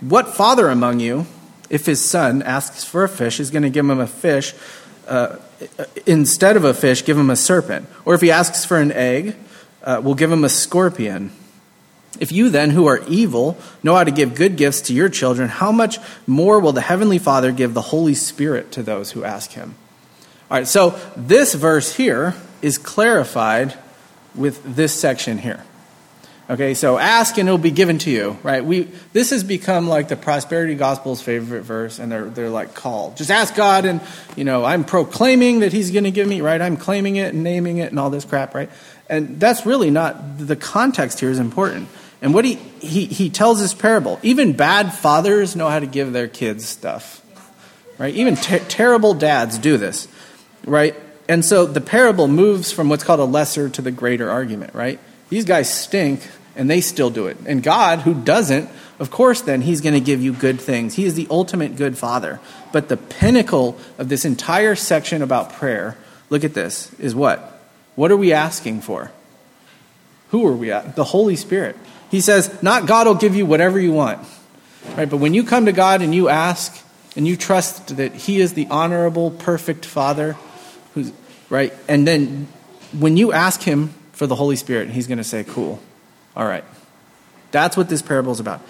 What 0.00 0.34
father 0.34 0.68
among 0.68 1.00
you, 1.00 1.26
if 1.70 1.86
his 1.86 2.04
son 2.04 2.42
asks 2.42 2.84
for 2.84 3.04
a 3.04 3.08
fish, 3.08 3.40
is 3.40 3.50
going 3.50 3.62
to 3.62 3.70
give 3.70 3.88
him 3.88 4.00
a 4.00 4.06
fish 4.06 4.54
uh, 5.06 5.36
instead 6.06 6.56
of 6.56 6.64
a 6.64 6.74
fish, 6.74 7.04
give 7.04 7.18
him 7.18 7.30
a 7.30 7.36
serpent? 7.36 7.88
Or 8.04 8.14
if 8.14 8.20
he 8.20 8.30
asks 8.30 8.64
for 8.64 8.78
an 8.78 8.92
egg, 8.92 9.36
uh, 9.82 10.00
we'll 10.02 10.14
give 10.14 10.30
him 10.30 10.44
a 10.44 10.48
scorpion. 10.48 11.32
If 12.20 12.30
you 12.30 12.50
then, 12.50 12.70
who 12.70 12.86
are 12.86 13.02
evil, 13.08 13.56
know 13.82 13.94
how 13.94 14.04
to 14.04 14.10
give 14.10 14.34
good 14.34 14.56
gifts 14.56 14.82
to 14.82 14.94
your 14.94 15.08
children, 15.08 15.48
how 15.48 15.72
much 15.72 15.98
more 16.26 16.60
will 16.60 16.72
the 16.72 16.80
Heavenly 16.80 17.18
Father 17.18 17.52
give 17.52 17.74
the 17.74 17.80
Holy 17.80 18.14
Spirit 18.14 18.72
to 18.72 18.82
those 18.82 19.12
who 19.12 19.24
ask 19.24 19.52
Him? 19.52 19.74
All 20.50 20.58
right, 20.58 20.68
so 20.68 20.98
this 21.16 21.54
verse 21.54 21.94
here 21.94 22.34
is 22.60 22.76
clarified 22.76 23.74
with 24.34 24.62
this 24.76 24.92
section 24.92 25.38
here. 25.38 25.64
Okay, 26.52 26.74
so 26.74 26.98
ask 26.98 27.38
and 27.38 27.48
it'll 27.48 27.56
be 27.56 27.70
given 27.70 27.96
to 28.00 28.10
you, 28.10 28.36
right? 28.42 28.62
We 28.62 28.82
this 29.14 29.30
has 29.30 29.42
become 29.42 29.88
like 29.88 30.08
the 30.08 30.16
prosperity 30.16 30.74
gospel's 30.74 31.22
favorite 31.22 31.62
verse, 31.62 31.98
and 31.98 32.12
they're 32.12 32.26
they're 32.26 32.50
like 32.50 32.74
call. 32.74 33.14
Just 33.14 33.30
ask 33.30 33.54
God, 33.54 33.86
and 33.86 34.02
you 34.36 34.44
know, 34.44 34.62
I'm 34.62 34.84
proclaiming 34.84 35.60
that 35.60 35.72
He's 35.72 35.90
going 35.92 36.04
to 36.04 36.10
give 36.10 36.28
me, 36.28 36.42
right? 36.42 36.60
I'm 36.60 36.76
claiming 36.76 37.16
it 37.16 37.32
and 37.32 37.42
naming 37.42 37.78
it 37.78 37.88
and 37.88 37.98
all 37.98 38.10
this 38.10 38.26
crap, 38.26 38.54
right? 38.54 38.68
And 39.08 39.40
that's 39.40 39.64
really 39.64 39.90
not 39.90 40.36
the 40.36 40.54
context 40.54 41.20
here 41.20 41.30
is 41.30 41.38
important. 41.38 41.88
And 42.20 42.34
what 42.34 42.44
he, 42.44 42.56
he, 42.80 43.06
he 43.06 43.30
tells 43.30 43.58
this 43.58 43.72
parable, 43.72 44.20
even 44.22 44.52
bad 44.52 44.92
fathers 44.92 45.56
know 45.56 45.70
how 45.70 45.80
to 45.80 45.86
give 45.86 46.12
their 46.12 46.28
kids 46.28 46.68
stuff. 46.68 47.24
Right? 47.96 48.14
Even 48.14 48.36
ter- 48.36 48.58
terrible 48.58 49.14
dads 49.14 49.56
do 49.56 49.78
this. 49.78 50.06
Right? 50.66 50.94
And 51.30 51.46
so 51.46 51.64
the 51.64 51.80
parable 51.80 52.28
moves 52.28 52.70
from 52.72 52.90
what's 52.90 53.04
called 53.04 53.20
a 53.20 53.24
lesser 53.24 53.70
to 53.70 53.80
the 53.80 53.90
greater 53.90 54.30
argument, 54.30 54.74
right? 54.74 55.00
These 55.30 55.46
guys 55.46 55.72
stink 55.72 56.20
and 56.54 56.68
they 56.68 56.80
still 56.80 57.10
do 57.10 57.26
it. 57.26 57.36
And 57.46 57.62
God, 57.62 58.00
who 58.00 58.14
doesn't, 58.14 58.68
of 58.98 59.10
course, 59.10 59.40
then 59.40 59.62
He's 59.62 59.80
going 59.80 59.94
to 59.94 60.00
give 60.00 60.22
you 60.22 60.32
good 60.32 60.60
things. 60.60 60.94
He 60.94 61.04
is 61.04 61.14
the 61.14 61.26
ultimate 61.30 61.76
good 61.76 61.98
Father. 61.98 62.40
But 62.72 62.88
the 62.88 62.96
pinnacle 62.96 63.78
of 63.98 64.08
this 64.08 64.24
entire 64.24 64.74
section 64.74 65.22
about 65.22 65.52
prayer, 65.52 65.96
look 66.30 66.44
at 66.44 66.54
this, 66.54 66.92
is 66.98 67.14
what? 67.14 67.60
What 67.94 68.10
are 68.10 68.16
we 68.16 68.32
asking 68.32 68.82
for? 68.82 69.10
Who 70.30 70.46
are 70.46 70.52
we 70.52 70.72
at? 70.72 70.96
The 70.96 71.04
Holy 71.04 71.36
Spirit. 71.36 71.76
He 72.10 72.20
says, 72.20 72.62
not 72.62 72.86
God 72.86 73.06
will 73.06 73.14
give 73.14 73.34
you 73.34 73.46
whatever 73.46 73.78
you 73.78 73.92
want. 73.92 74.26
Right? 74.96 75.08
But 75.08 75.18
when 75.18 75.34
you 75.34 75.44
come 75.44 75.66
to 75.66 75.72
God 75.72 76.02
and 76.02 76.14
you 76.14 76.28
ask 76.28 76.82
and 77.16 77.26
you 77.26 77.36
trust 77.36 77.96
that 77.96 78.14
He 78.14 78.40
is 78.40 78.54
the 78.54 78.66
honorable, 78.70 79.30
perfect 79.30 79.84
Father, 79.84 80.36
who's 80.94 81.12
right, 81.50 81.72
and 81.88 82.06
then 82.06 82.48
when 82.98 83.16
you 83.16 83.32
ask 83.32 83.62
Him 83.62 83.94
for 84.12 84.26
the 84.26 84.34
Holy 84.34 84.56
Spirit, 84.56 84.90
He's 84.90 85.06
going 85.06 85.18
to 85.18 85.24
say, 85.24 85.44
Cool. 85.44 85.80
All 86.36 86.46
right. 86.46 86.64
That's 87.50 87.76
what 87.76 87.88
this 87.88 88.02
parable 88.02 88.32
is 88.32 88.40
about. 88.40 88.60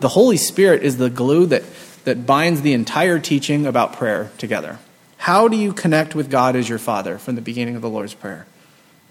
The 0.00 0.08
Holy 0.08 0.36
Spirit 0.36 0.82
is 0.82 0.96
the 0.98 1.10
glue 1.10 1.46
that, 1.46 1.64
that 2.04 2.26
binds 2.26 2.62
the 2.62 2.72
entire 2.72 3.18
teaching 3.18 3.66
about 3.66 3.94
prayer 3.94 4.30
together. 4.38 4.78
How 5.16 5.48
do 5.48 5.56
you 5.56 5.72
connect 5.72 6.14
with 6.14 6.30
God 6.30 6.54
as 6.54 6.68
your 6.68 6.78
Father 6.78 7.18
from 7.18 7.34
the 7.34 7.40
beginning 7.40 7.74
of 7.74 7.82
the 7.82 7.90
Lord's 7.90 8.14
Prayer? 8.14 8.46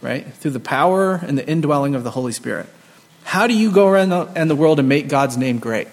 Right? 0.02 0.26
Through 0.34 0.52
the 0.52 0.60
power 0.60 1.16
and 1.16 1.38
the 1.38 1.48
indwelling 1.48 1.96
of 1.96 2.04
the 2.04 2.12
Holy 2.12 2.32
Spirit. 2.32 2.68
How 3.24 3.48
do 3.48 3.54
you 3.54 3.72
go 3.72 3.88
around 3.88 4.10
the, 4.10 4.46
the 4.46 4.56
world 4.56 4.80
and 4.80 4.88
make 4.88 5.10
God's 5.10 5.36
name 5.36 5.60
great? 5.60 5.88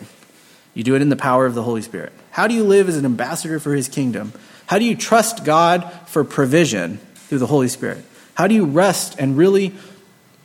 You 0.75 0.85
do 0.85 0.95
it 0.95 1.03
in 1.03 1.09
the 1.09 1.17
power 1.17 1.47
of 1.47 1.55
the 1.55 1.63
Holy 1.63 1.83
Spirit. 1.83 2.13
How 2.31 2.47
do 2.47 2.55
you 2.55 2.65
live 2.65 2.89
as 2.89 2.97
an 2.97 3.05
ambassador 3.05 3.59
for 3.59 3.75
his 3.75 3.89
kingdom? 3.89 4.33
How 4.67 4.79
do 4.79 4.85
you 4.85 4.97
trust 4.97 5.45
God 5.45 5.91
for 6.07 6.23
provision 6.25 6.99
through 7.15 7.39
the 7.39 7.47
Holy 7.47 7.69
Spirit? 7.69 8.05
How 8.35 8.47
do 8.47 8.55
you 8.55 8.65
rest 8.65 9.17
and 9.19 9.37
really 9.37 9.75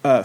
uh, 0.04 0.24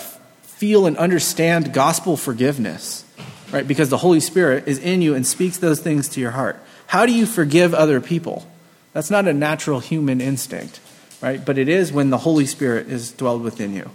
feel 0.56 0.86
and 0.86 0.96
understand 0.96 1.72
gospel 1.72 2.16
forgiveness? 2.16 3.04
Right? 3.52 3.66
Because 3.66 3.88
the 3.88 3.98
Holy 3.98 4.20
Spirit 4.20 4.66
is 4.66 4.78
in 4.78 5.02
you 5.02 5.14
and 5.14 5.26
speaks 5.26 5.58
those 5.58 5.80
things 5.80 6.08
to 6.10 6.20
your 6.20 6.32
heart. 6.32 6.58
How 6.86 7.06
do 7.06 7.12
you 7.12 7.26
forgive 7.26 7.74
other 7.74 8.00
people? 8.00 8.48
That's 8.92 9.10
not 9.10 9.28
a 9.28 9.32
natural 9.32 9.80
human 9.80 10.20
instinct, 10.20 10.80
right? 11.20 11.44
But 11.44 11.58
it 11.58 11.68
is 11.68 11.92
when 11.92 12.10
the 12.10 12.18
Holy 12.18 12.46
Spirit 12.46 12.88
is 12.88 13.12
dwelled 13.12 13.42
within 13.42 13.74
you. 13.74 13.90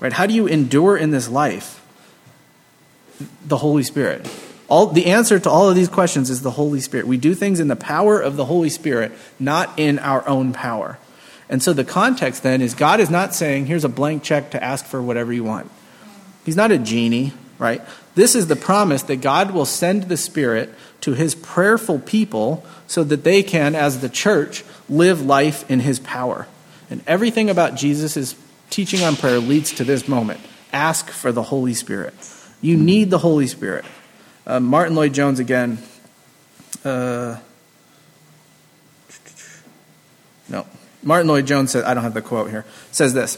Right? 0.00 0.12
How 0.12 0.26
do 0.26 0.34
you 0.34 0.46
endure 0.46 0.96
in 0.96 1.10
this 1.10 1.28
life? 1.28 1.80
The 3.46 3.58
Holy 3.58 3.82
Spirit. 3.82 4.28
All, 4.68 4.86
the 4.86 5.06
answer 5.06 5.38
to 5.38 5.50
all 5.50 5.68
of 5.68 5.76
these 5.76 5.88
questions 5.88 6.30
is 6.30 6.42
the 6.42 6.50
Holy 6.50 6.80
Spirit. 6.80 7.06
We 7.06 7.18
do 7.18 7.34
things 7.34 7.60
in 7.60 7.68
the 7.68 7.76
power 7.76 8.20
of 8.20 8.36
the 8.36 8.44
Holy 8.46 8.70
Spirit, 8.70 9.12
not 9.38 9.78
in 9.78 9.98
our 9.98 10.26
own 10.26 10.52
power. 10.52 10.98
And 11.52 11.62
so 11.62 11.74
the 11.74 11.84
context 11.84 12.42
then 12.42 12.62
is 12.62 12.72
God 12.72 12.98
is 12.98 13.10
not 13.10 13.34
saying, 13.34 13.66
here's 13.66 13.84
a 13.84 13.88
blank 13.90 14.22
check 14.22 14.52
to 14.52 14.64
ask 14.64 14.86
for 14.86 15.02
whatever 15.02 15.34
you 15.34 15.44
want. 15.44 15.70
He's 16.46 16.56
not 16.56 16.72
a 16.72 16.78
genie, 16.78 17.34
right? 17.58 17.82
This 18.14 18.34
is 18.34 18.46
the 18.46 18.56
promise 18.56 19.02
that 19.02 19.16
God 19.16 19.50
will 19.50 19.66
send 19.66 20.04
the 20.04 20.16
Spirit 20.16 20.70
to 21.02 21.12
his 21.12 21.34
prayerful 21.34 21.98
people 21.98 22.64
so 22.86 23.04
that 23.04 23.22
they 23.22 23.42
can, 23.42 23.74
as 23.74 24.00
the 24.00 24.08
church, 24.08 24.64
live 24.88 25.20
life 25.20 25.70
in 25.70 25.80
his 25.80 26.00
power. 26.00 26.48
And 26.88 27.02
everything 27.06 27.50
about 27.50 27.74
Jesus 27.74 28.34
teaching 28.70 29.02
on 29.02 29.14
prayer 29.16 29.38
leads 29.38 29.72
to 29.72 29.84
this 29.84 30.08
moment 30.08 30.40
ask 30.72 31.10
for 31.10 31.32
the 31.32 31.42
Holy 31.42 31.74
Spirit. 31.74 32.14
You 32.62 32.78
need 32.78 33.10
the 33.10 33.18
Holy 33.18 33.46
Spirit. 33.46 33.84
Uh, 34.46 34.58
Martyn 34.58 34.94
Lloyd-Jones 34.94 35.38
again. 35.38 35.76
Uh, 36.82 37.36
no. 40.48 40.66
Martyn 41.02 41.28
Lloyd-Jones 41.28 41.70
said, 41.70 41.84
I 41.84 41.94
don't 41.94 42.02
have 42.02 42.14
the 42.14 42.22
quote 42.22 42.50
here, 42.50 42.64
says 42.90 43.14
this 43.14 43.36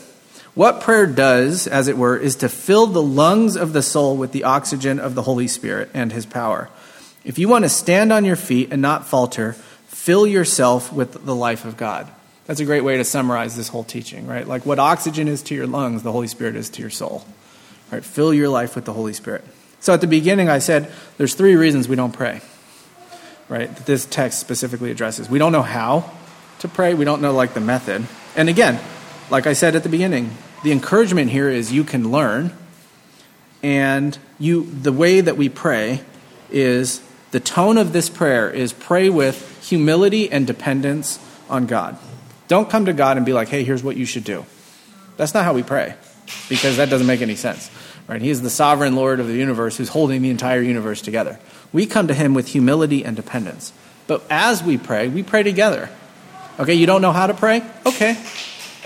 What 0.54 0.80
prayer 0.80 1.06
does, 1.06 1.66
as 1.66 1.88
it 1.88 1.96
were, 1.96 2.16
is 2.16 2.36
to 2.36 2.48
fill 2.48 2.86
the 2.86 3.02
lungs 3.02 3.56
of 3.56 3.72
the 3.72 3.82
soul 3.82 4.16
with 4.16 4.32
the 4.32 4.44
oxygen 4.44 4.98
of 4.98 5.14
the 5.14 5.22
Holy 5.22 5.48
Spirit 5.48 5.90
and 5.94 6.12
his 6.12 6.26
power. 6.26 6.68
If 7.24 7.38
you 7.38 7.48
want 7.48 7.64
to 7.64 7.70
stand 7.70 8.12
on 8.12 8.24
your 8.24 8.36
feet 8.36 8.68
and 8.70 8.82
not 8.82 9.06
falter, 9.06 9.54
fill 9.86 10.26
yourself 10.26 10.92
with 10.92 11.24
the 11.24 11.34
life 11.34 11.64
of 11.64 11.76
God. 11.76 12.10
That's 12.46 12.60
a 12.60 12.66
great 12.66 12.84
way 12.84 12.98
to 12.98 13.04
summarize 13.04 13.56
this 13.56 13.68
whole 13.68 13.84
teaching, 13.84 14.26
right? 14.26 14.46
Like 14.46 14.66
what 14.66 14.78
oxygen 14.78 15.28
is 15.28 15.42
to 15.44 15.54
your 15.54 15.66
lungs, 15.66 16.02
the 16.02 16.12
Holy 16.12 16.26
Spirit 16.26 16.56
is 16.56 16.68
to 16.70 16.82
your 16.82 16.90
soul. 16.90 17.24
Right? 17.90 18.04
Fill 18.04 18.34
your 18.34 18.48
life 18.48 18.74
with 18.74 18.84
the 18.84 18.92
Holy 18.92 19.12
Spirit. 19.12 19.44
So 19.80 19.94
at 19.94 20.00
the 20.00 20.06
beginning, 20.06 20.48
I 20.48 20.58
said 20.58 20.90
there's 21.16 21.34
three 21.34 21.56
reasons 21.56 21.88
we 21.88 21.96
don't 21.96 22.12
pray, 22.12 22.40
right? 23.48 23.74
That 23.74 23.86
this 23.86 24.04
text 24.04 24.40
specifically 24.40 24.90
addresses. 24.90 25.28
We 25.28 25.38
don't 25.38 25.52
know 25.52 25.62
how 25.62 26.10
to 26.64 26.68
pray, 26.68 26.94
we 26.94 27.04
don't 27.04 27.20
know 27.22 27.32
like 27.32 27.54
the 27.54 27.60
method. 27.60 28.06
And 28.34 28.48
again, 28.48 28.80
like 29.30 29.46
I 29.46 29.52
said 29.52 29.76
at 29.76 29.82
the 29.82 29.88
beginning, 29.88 30.30
the 30.62 30.72
encouragement 30.72 31.30
here 31.30 31.48
is 31.50 31.72
you 31.72 31.84
can 31.84 32.10
learn, 32.10 32.52
and 33.62 34.18
you 34.38 34.64
the 34.64 34.92
way 34.92 35.20
that 35.20 35.36
we 35.36 35.48
pray 35.48 36.00
is 36.50 37.02
the 37.32 37.40
tone 37.40 37.76
of 37.76 37.92
this 37.92 38.08
prayer 38.08 38.50
is 38.50 38.72
pray 38.72 39.10
with 39.10 39.66
humility 39.68 40.32
and 40.32 40.46
dependence 40.46 41.18
on 41.50 41.66
God. 41.66 41.98
Don't 42.48 42.70
come 42.70 42.86
to 42.86 42.94
God 42.94 43.18
and 43.18 43.26
be 43.26 43.34
like, 43.34 43.48
hey, 43.48 43.62
here's 43.62 43.82
what 43.82 43.96
you 43.96 44.06
should 44.06 44.24
do. 44.24 44.46
That's 45.18 45.34
not 45.34 45.44
how 45.44 45.52
we 45.52 45.62
pray, 45.62 45.94
because 46.48 46.78
that 46.78 46.88
doesn't 46.88 47.06
make 47.06 47.20
any 47.20 47.36
sense. 47.36 47.70
Right? 48.08 48.22
He 48.22 48.30
is 48.30 48.40
the 48.40 48.50
sovereign 48.50 48.96
Lord 48.96 49.20
of 49.20 49.26
the 49.26 49.34
universe 49.34 49.76
who's 49.76 49.90
holding 49.90 50.22
the 50.22 50.30
entire 50.30 50.62
universe 50.62 51.02
together. 51.02 51.38
We 51.74 51.84
come 51.84 52.08
to 52.08 52.14
him 52.14 52.32
with 52.32 52.48
humility 52.48 53.04
and 53.04 53.16
dependence. 53.16 53.72
But 54.06 54.22
as 54.30 54.62
we 54.62 54.78
pray, 54.78 55.08
we 55.08 55.22
pray 55.22 55.42
together. 55.42 55.90
Okay, 56.58 56.74
you 56.74 56.86
don't 56.86 57.02
know 57.02 57.12
how 57.12 57.26
to 57.26 57.34
pray? 57.34 57.62
Okay. 57.84 58.16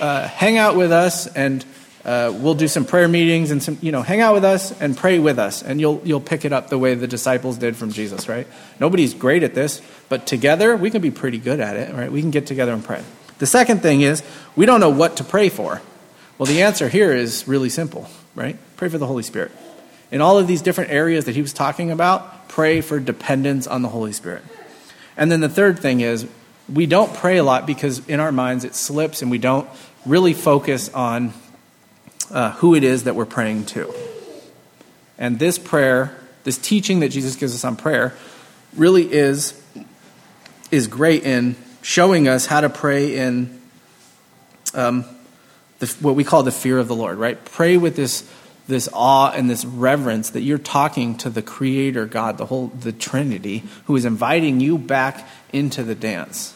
Uh, 0.01 0.27
hang 0.27 0.57
out 0.57 0.77
with 0.77 0.91
us 0.91 1.27
and 1.27 1.65
uh, 2.05 2.33
we'll 2.35 2.55
do 2.55 2.69
some 2.69 2.87
prayer 2.87 3.09
meetings 3.09 3.51
and 3.51 3.63
some, 3.63 3.77
you 3.83 3.93
know, 3.93 4.01
hang 4.01 4.23
out 4.23 4.33
with 4.33 4.45
us 4.45 4.73
and 4.81 4.97
pray 4.97 5.19
with 5.19 5.39
us, 5.39 5.63
and 5.63 5.79
you'll 5.79 6.01
you'll 6.05 6.23
pick 6.23 6.47
it 6.47 6.53
up 6.55 6.71
the 6.71 6.79
way 6.79 6.95
the 6.95 7.07
disciples 7.07 7.59
did 7.59 7.77
from 7.77 7.91
Jesus, 7.91 8.31
right? 8.31 8.47
Nobody's 8.81 9.13
great 9.13 9.43
at 9.43 9.55
this, 9.55 9.83
but 10.09 10.27
together 10.27 10.75
we 10.75 10.91
can 10.91 11.03
be 11.03 11.11
pretty 11.11 11.37
good 11.37 11.61
at 11.61 11.77
it, 11.77 11.95
right? 11.95 12.11
We 12.11 12.23
can 12.23 12.31
get 12.31 12.47
together 12.47 12.73
and 12.73 12.83
pray. 12.83 13.03
The 13.41 13.47
second 13.47 13.83
thing 13.83 14.01
is, 14.01 14.23
we 14.57 14.65
don't 14.65 14.81
know 14.81 14.89
what 14.89 15.19
to 15.19 15.25
pray 15.25 15.51
for. 15.51 15.83
Well, 16.39 16.47
the 16.47 16.63
answer 16.63 16.89
here 16.89 17.13
is 17.13 17.47
really 17.47 17.69
simple, 17.69 18.09
right? 18.35 18.57
Pray 18.79 18.89
for 18.89 18.97
the 18.97 19.07
Holy 19.07 19.23
Spirit. 19.23 19.53
In 20.11 20.23
all 20.23 20.39
of 20.39 20.47
these 20.47 20.63
different 20.63 20.91
areas 20.91 21.27
that 21.27 21.35
he 21.35 21.43
was 21.43 21.53
talking 21.53 21.91
about, 21.91 22.49
pray 22.49 22.81
for 22.81 22.99
dependence 22.99 23.67
on 23.67 23.83
the 23.83 23.89
Holy 23.89 24.13
Spirit. 24.13 24.45
And 25.17 25.31
then 25.31 25.41
the 25.41 25.49
third 25.49 25.79
thing 25.79 26.01
is 26.01 26.27
we 26.73 26.87
don't 26.87 27.13
pray 27.15 27.39
a 27.39 27.45
lot 27.45 27.67
because 27.67 28.07
in 28.09 28.21
our 28.21 28.33
minds 28.33 28.65
it 28.65 28.75
slips 28.75 29.23
and 29.23 29.31
we 29.31 29.39
don't 29.39 29.69
really 30.05 30.35
focus 30.35 30.89
on 30.91 31.33
uh, 32.31 32.53
who 32.53 32.75
it 32.75 32.85
is 32.85 33.05
that 33.05 33.15
we're 33.15 33.27
praying 33.27 33.65
to. 33.67 33.93
And 35.17 35.39
this 35.39 35.59
prayer, 35.59 36.17
this 36.45 36.59
teaching 36.59 37.01
that 37.01 37.09
Jesus 37.09 37.37
gives 37.37 37.55
us 37.55 37.65
on 37.65 37.77
prayer, 37.77 38.15
really 38.77 39.11
is, 39.11 39.61
is 40.71 40.87
great 40.87 41.25
in 41.25 41.57
showing 41.83 42.29
us 42.29 42.47
how 42.47 42.61
to 42.61 42.69
pray 42.69 43.17
in 43.17 43.61
um, 44.75 45.05
the, 45.79 45.87
what 46.01 46.15
we 46.15 46.25
call 46.25 46.43
the 46.43 46.53
fear 46.53 46.79
of 46.79 46.89
the 46.89 46.95
Lord, 46.95 47.19
right? 47.19 47.43
Pray 47.45 47.77
with 47.77 47.97
this, 47.97 48.29
this 48.67 48.89
awe 48.93 49.31
and 49.31 49.49
this 49.49 49.65
reverence 49.65 50.31
that 50.31 50.43
you're 50.43 50.59
talking 50.59 51.17
to 51.19 51.31
the 51.31 51.43
Creator 51.43 52.07
God, 52.07 52.37
the 52.37 52.47
whole 52.47 52.69
the 52.69 52.93
Trinity, 52.93 53.65
who 53.87 53.97
is 53.97 54.05
inviting 54.05 54.61
you 54.61 54.77
back 54.77 55.27
into 55.53 55.83
the 55.83 55.95
dance, 55.95 56.55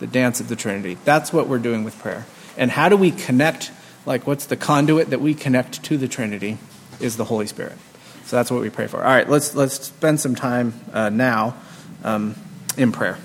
the 0.00 0.06
dance 0.06 0.40
of 0.40 0.48
the 0.48 0.56
Trinity. 0.56 0.98
That's 1.04 1.32
what 1.32 1.46
we're 1.46 1.58
doing 1.58 1.84
with 1.84 1.98
prayer. 1.98 2.26
And 2.56 2.70
how 2.70 2.88
do 2.88 2.96
we 2.96 3.12
connect? 3.12 3.70
Like, 4.04 4.26
what's 4.26 4.46
the 4.46 4.56
conduit 4.56 5.10
that 5.10 5.20
we 5.20 5.34
connect 5.34 5.82
to 5.84 5.96
the 5.96 6.08
Trinity? 6.08 6.58
Is 6.98 7.16
the 7.16 7.24
Holy 7.24 7.46
Spirit. 7.46 7.78
So 8.26 8.36
that's 8.36 8.50
what 8.50 8.60
we 8.60 8.68
pray 8.68 8.86
for. 8.86 8.98
All 8.98 9.04
right, 9.10 9.28
let's 9.28 9.54
let's 9.54 9.86
spend 9.86 10.20
some 10.20 10.34
time 10.34 10.74
uh, 10.92 11.08
now 11.08 11.56
um, 12.04 12.34
in 12.76 12.92
prayer. 12.92 13.18